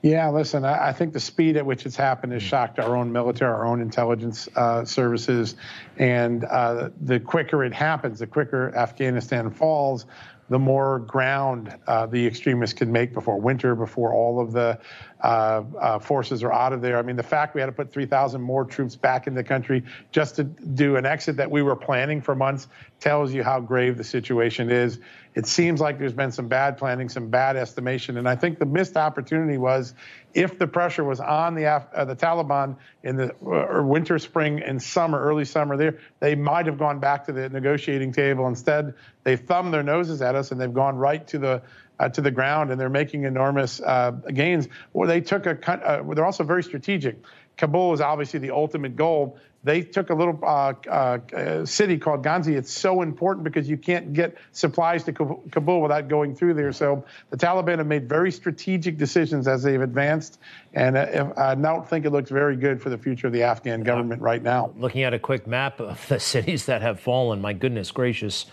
Yeah, 0.03 0.29
listen, 0.29 0.63
I, 0.63 0.89
I 0.89 0.93
think 0.93 1.13
the 1.13 1.19
speed 1.19 1.57
at 1.57 1.65
which 1.65 1.85
it's 1.85 1.95
happened 1.95 2.33
has 2.33 2.43
shocked 2.43 2.79
our 2.79 2.95
own 2.95 3.11
military, 3.11 3.51
our 3.51 3.65
own 3.65 3.81
intelligence 3.81 4.47
uh, 4.55 4.85
services. 4.85 5.55
And 5.97 6.43
uh, 6.45 6.89
the 7.01 7.19
quicker 7.19 7.63
it 7.63 7.73
happens, 7.73 8.19
the 8.19 8.27
quicker 8.27 8.75
Afghanistan 8.75 9.49
falls, 9.49 10.05
the 10.49 10.59
more 10.59 10.99
ground 10.99 11.75
uh, 11.87 12.05
the 12.05 12.25
extremists 12.25 12.77
can 12.77 12.91
make 12.91 13.13
before 13.13 13.39
winter, 13.39 13.75
before 13.75 14.13
all 14.13 14.39
of 14.39 14.53
the 14.53 14.79
uh, 15.21 15.63
uh, 15.79 15.99
forces 15.99 16.41
are 16.43 16.53
out 16.53 16.71
of 16.71 16.81
there. 16.81 16.97
I 16.97 17.01
mean, 17.01 17.17
the 17.17 17.23
fact 17.23 17.53
we 17.53 17.59
had 17.59 17.67
to 17.67 17.73
put 17.73 17.91
3,000 17.91 18.39
more 18.39 18.63
troops 18.63 18.95
back 18.95 19.27
in 19.27 19.33
the 19.33 19.43
country 19.43 19.83
just 20.11 20.37
to 20.37 20.43
do 20.43 20.95
an 20.95 21.05
exit 21.05 21.35
that 21.37 21.51
we 21.51 21.61
were 21.61 21.75
planning 21.75 22.21
for 22.21 22.35
months 22.35 22.67
tells 22.99 23.33
you 23.33 23.43
how 23.43 23.59
grave 23.59 23.97
the 23.97 24.03
situation 24.03 24.71
is. 24.71 24.99
It 25.37 25.45
seems 25.45 25.79
like 25.79 25.99
there's 25.99 26.13
been 26.13 26.31
some 26.31 26.47
bad 26.47 26.79
planning, 26.79 27.09
some 27.09 27.29
bad 27.29 27.57
estimation, 27.57 28.17
and 28.17 28.27
I 28.27 28.35
think 28.35 28.57
the 28.57 28.65
missed 28.65 28.97
opportunity 28.97 29.59
was 29.59 29.93
if 30.33 30.57
the 30.57 30.65
pressure 30.65 31.03
was 31.03 31.19
on 31.19 31.53
the 31.53 31.67
uh, 31.67 32.05
the 32.05 32.15
Taliban 32.15 32.75
in 33.03 33.17
the 33.17 33.35
uh, 33.45 33.83
winter, 33.83 34.17
spring, 34.17 34.63
and 34.63 34.81
summer, 34.81 35.21
early 35.21 35.45
summer, 35.45 35.77
there 35.77 35.99
they 36.21 36.33
might 36.33 36.65
have 36.65 36.79
gone 36.79 36.99
back 36.99 37.23
to 37.25 37.33
the 37.33 37.49
negotiating 37.49 38.13
table. 38.13 38.47
Instead, 38.47 38.95
they 39.25 39.35
thumbed 39.35 39.71
their 39.71 39.83
noses 39.83 40.23
at 40.23 40.33
us 40.33 40.49
and 40.49 40.59
they've 40.59 40.73
gone 40.73 40.95
right 40.95 41.27
to 41.27 41.37
the 41.37 41.61
uh, 41.99 42.09
to 42.09 42.21
the 42.21 42.31
ground, 42.31 42.71
and 42.71 42.81
they're 42.81 42.89
making 42.89 43.25
enormous 43.25 43.79
uh, 43.81 44.09
gains. 44.33 44.67
Or 44.93 45.05
they 45.05 45.21
took 45.21 45.45
a. 45.45 45.71
Uh, 45.71 46.01
they're 46.15 46.25
also 46.25 46.45
very 46.45 46.63
strategic. 46.63 47.15
Kabul 47.57 47.93
is 47.93 48.01
obviously 48.01 48.39
the 48.39 48.49
ultimate 48.49 48.95
goal. 48.95 49.37
They 49.67 49.81
took 49.81 50.11
a 50.11 50.13
little 50.13 50.39
uh, 50.43 50.73
uh, 50.87 51.17
uh, 51.35 51.65
city 51.65 51.97
called 51.97 52.23
Ghazni. 52.23 52.53
It's 52.55 52.71
so 52.71 53.01
important 53.01 53.43
because 53.43 53.67
you 53.69 53.75
can't 53.75 54.13
get 54.13 54.37
supplies 54.53 55.03
to 55.03 55.11
Kabul 55.11 55.81
without 55.81 56.07
going 56.07 56.33
through 56.33 56.53
there. 56.53 56.71
So 56.71 57.03
the 57.31 57.35
Taliban 57.35 57.79
have 57.79 57.85
made 57.85 58.07
very 58.07 58.31
strategic 58.31 58.97
decisions 58.97 59.45
as 59.45 59.63
they've 59.63 59.81
advanced, 59.81 60.39
and 60.73 60.95
uh, 60.95 61.33
I 61.35 61.53
don't 61.55 61.85
think 61.85 62.05
it 62.05 62.11
looks 62.11 62.31
very 62.31 62.55
good 62.55 62.81
for 62.81 62.89
the 62.89 62.97
future 62.97 63.27
of 63.27 63.33
the 63.33 63.43
Afghan 63.43 63.83
government 63.83 64.21
right 64.21 64.41
now. 64.41 64.71
Looking 64.77 65.03
at 65.03 65.13
a 65.13 65.19
quick 65.19 65.45
map 65.45 65.81
of 65.81 66.07
the 66.07 66.19
cities 66.33 66.65
that 66.67 66.81
have 66.81 67.01
fallen, 67.01 67.41
my 67.41 67.51
goodness 67.51 67.91
gracious, 67.91 68.45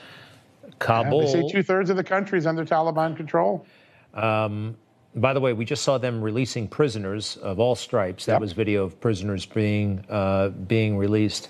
Yeah, 0.64 0.70
Kabul. 0.80 1.20
they 1.20 1.26
say 1.28 1.48
two 1.48 1.62
thirds 1.62 1.90
of 1.90 1.96
the 1.96 2.02
country 2.04 2.40
is 2.40 2.46
under 2.46 2.64
Taliban 2.64 3.16
control. 3.16 3.64
Um, 4.14 4.76
by 5.16 5.32
the 5.32 5.40
way, 5.40 5.52
we 5.52 5.64
just 5.64 5.82
saw 5.82 5.98
them 5.98 6.20
releasing 6.20 6.66
prisoners 6.66 7.36
of 7.38 7.60
all 7.60 7.74
stripes. 7.74 8.26
That 8.26 8.40
was 8.40 8.52
video 8.52 8.84
of 8.84 9.00
prisoners 9.00 9.46
being 9.46 10.04
uh, 10.08 10.48
being 10.48 10.96
released. 10.96 11.48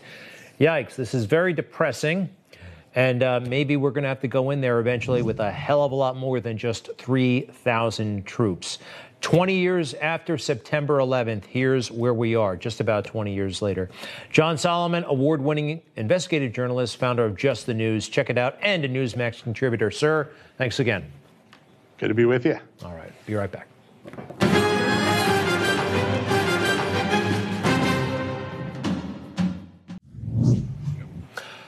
Yikes! 0.61 0.95
This 0.95 1.15
is 1.15 1.25
very 1.25 1.53
depressing, 1.53 2.29
and 2.95 3.23
uh, 3.23 3.41
maybe 3.41 3.77
we're 3.77 3.91
going 3.91 4.03
to 4.03 4.09
have 4.09 4.21
to 4.21 4.29
go 4.29 4.51
in 4.51 4.61
there 4.61 4.81
eventually 4.81 5.23
with 5.23 5.41
a 5.41 5.51
hell 5.51 5.83
of 5.83 5.93
a 5.93 5.95
lot 5.95 6.17
more 6.17 6.41
than 6.41 6.59
just 6.59 6.91
three 6.99 7.43
thousand 7.43 8.27
troops. 8.27 8.79
20 9.21 9.55
years 9.55 9.95
after 9.95 10.37
September 10.37 10.99
11th, 10.99 11.47
here's 11.47 11.91
where 11.91 12.13
we 12.13 12.35
are, 12.35 12.57
just 12.57 12.81
about 12.81 13.07
20 13.07 13.33
years 13.33 13.63
later. 13.63 13.89
John 14.31 14.59
Solomon, 14.59 15.03
award 15.05 15.41
winning 15.41 15.81
investigative 15.97 16.53
journalist, 16.53 16.99
founder 16.99 17.25
of 17.25 17.35
Just 17.35 17.65
the 17.65 17.73
News. 17.73 18.07
Check 18.07 18.29
it 18.29 18.37
out, 18.37 18.59
and 18.61 18.85
a 18.85 18.89
Newsmax 18.89 19.43
contributor. 19.43 19.91
Sir, 19.91 20.29
thanks 20.59 20.79
again. 20.79 21.11
Good 21.97 22.09
to 22.09 22.15
be 22.15 22.27
with 22.27 22.45
you. 22.45 22.59
All 22.85 22.93
right. 22.93 23.04
Be 23.27 23.35
right 23.35 23.51
back. 23.51 23.69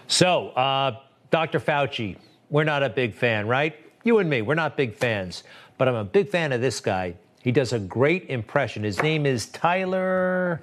So, 0.08 0.48
uh, 0.50 1.00
Dr. 1.30 1.60
Fauci, 1.60 2.16
we're 2.48 2.64
not 2.64 2.82
a 2.82 2.88
big 2.88 3.14
fan, 3.14 3.46
right? 3.46 3.76
You 4.04 4.18
and 4.18 4.30
me, 4.30 4.40
we're 4.40 4.54
not 4.54 4.76
big 4.76 4.94
fans. 4.94 5.44
But 5.78 5.88
I'm 5.88 5.94
a 5.94 6.04
big 6.04 6.28
fan 6.30 6.52
of 6.52 6.60
this 6.60 6.80
guy. 6.80 7.14
He 7.42 7.52
does 7.52 7.72
a 7.72 7.78
great 7.78 8.30
impression. 8.30 8.82
His 8.82 9.02
name 9.02 9.26
is 9.26 9.46
Tyler 9.46 10.62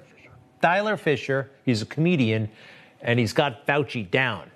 Tyler 0.60 0.96
Fischer. 0.96 1.50
He's 1.64 1.82
a 1.82 1.86
comedian, 1.86 2.48
and 3.02 3.18
he's 3.18 3.32
got 3.32 3.66
Fauci 3.66 4.10
down. 4.10 4.50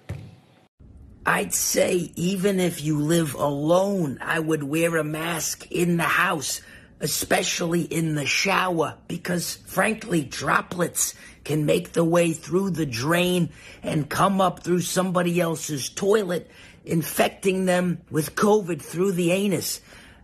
I'd 1.29 1.53
say 1.53 2.11
even 2.17 2.59
if 2.59 2.83
you 2.83 2.99
live 3.01 3.35
alone, 3.35 4.17
I 4.23 4.39
would 4.39 4.63
wear 4.63 4.97
a 4.97 5.05
mask 5.05 5.71
in 5.71 5.99
the 5.99 6.05
house, 6.05 6.63
especially 7.01 7.83
in 7.83 8.15
the 8.15 8.25
shower, 8.25 8.97
because 9.09 9.57
frankly, 9.67 10.25
droplets 10.25 11.15
can 11.45 11.67
make 11.67 11.93
their 11.93 12.03
way 12.03 12.33
through 12.33 12.71
the 12.71 12.87
drain 12.87 13.51
and 13.83 14.09
come 14.09 14.41
up 14.41 14.61
through 14.61 14.81
somebody 14.81 15.39
else's 15.39 15.91
toilet, 15.91 16.51
infecting 16.87 17.67
them 17.67 18.01
with 18.11 18.35
COVID 18.35 18.81
through 18.81 19.13
the 19.13 19.31
anus. 19.31 19.83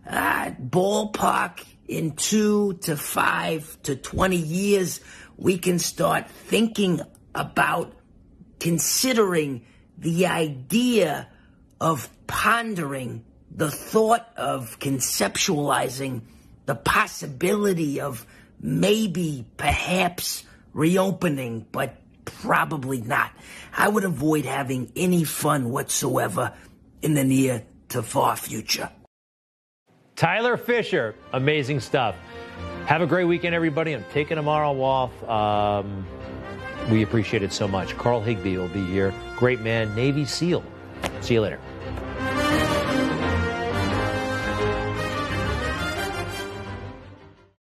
Uh, 0.09 0.53
ballpark 0.59 1.63
in 1.87 2.15
two 2.15 2.79
to 2.81 2.97
five 2.97 3.77
to 3.83 3.95
20 3.95 4.37
years, 4.37 5.01
we 5.37 5.59
can 5.59 5.77
start 5.77 6.27
thinking 6.27 6.99
about 7.35 7.93
considering 8.59 9.63
the 9.97 10.27
idea 10.27 11.27
of 11.79 12.09
pondering 12.27 13.23
the 13.51 13.71
thought 13.71 14.27
of 14.37 14.79
conceptualizing 14.79 16.21
the 16.65 16.75
possibility 16.75 18.01
of 18.01 18.25
maybe, 18.59 19.45
perhaps 19.57 20.43
reopening, 20.73 21.65
but 21.71 21.95
probably 22.25 23.01
not. 23.01 23.31
I 23.75 23.87
would 23.87 24.03
avoid 24.03 24.45
having 24.45 24.91
any 24.95 25.23
fun 25.23 25.69
whatsoever 25.69 26.53
in 27.01 27.13
the 27.13 27.23
near 27.23 27.63
to 27.89 28.01
far 28.01 28.35
future. 28.35 28.89
Tyler 30.15 30.57
Fischer, 30.57 31.15
amazing 31.33 31.81
stuff. 31.81 32.15
Have 32.87 33.01
a 33.01 33.07
great 33.07 33.25
weekend, 33.25 33.53
everybody. 33.53 33.93
I'm 33.93 34.05
taking 34.13 34.37
tomorrow 34.37 34.79
off. 34.81 35.23
Um, 35.23 36.05
we 36.89 37.03
appreciate 37.03 37.43
it 37.43 37.53
so 37.53 37.67
much. 37.67 37.97
Carl 37.97 38.21
Higbie 38.21 38.57
will 38.57 38.67
be 38.69 38.85
here. 38.85 39.13
Great 39.37 39.61
man, 39.61 39.93
Navy 39.95 40.25
SEAL. 40.25 40.63
See 41.21 41.35
you 41.35 41.41
later. 41.41 41.59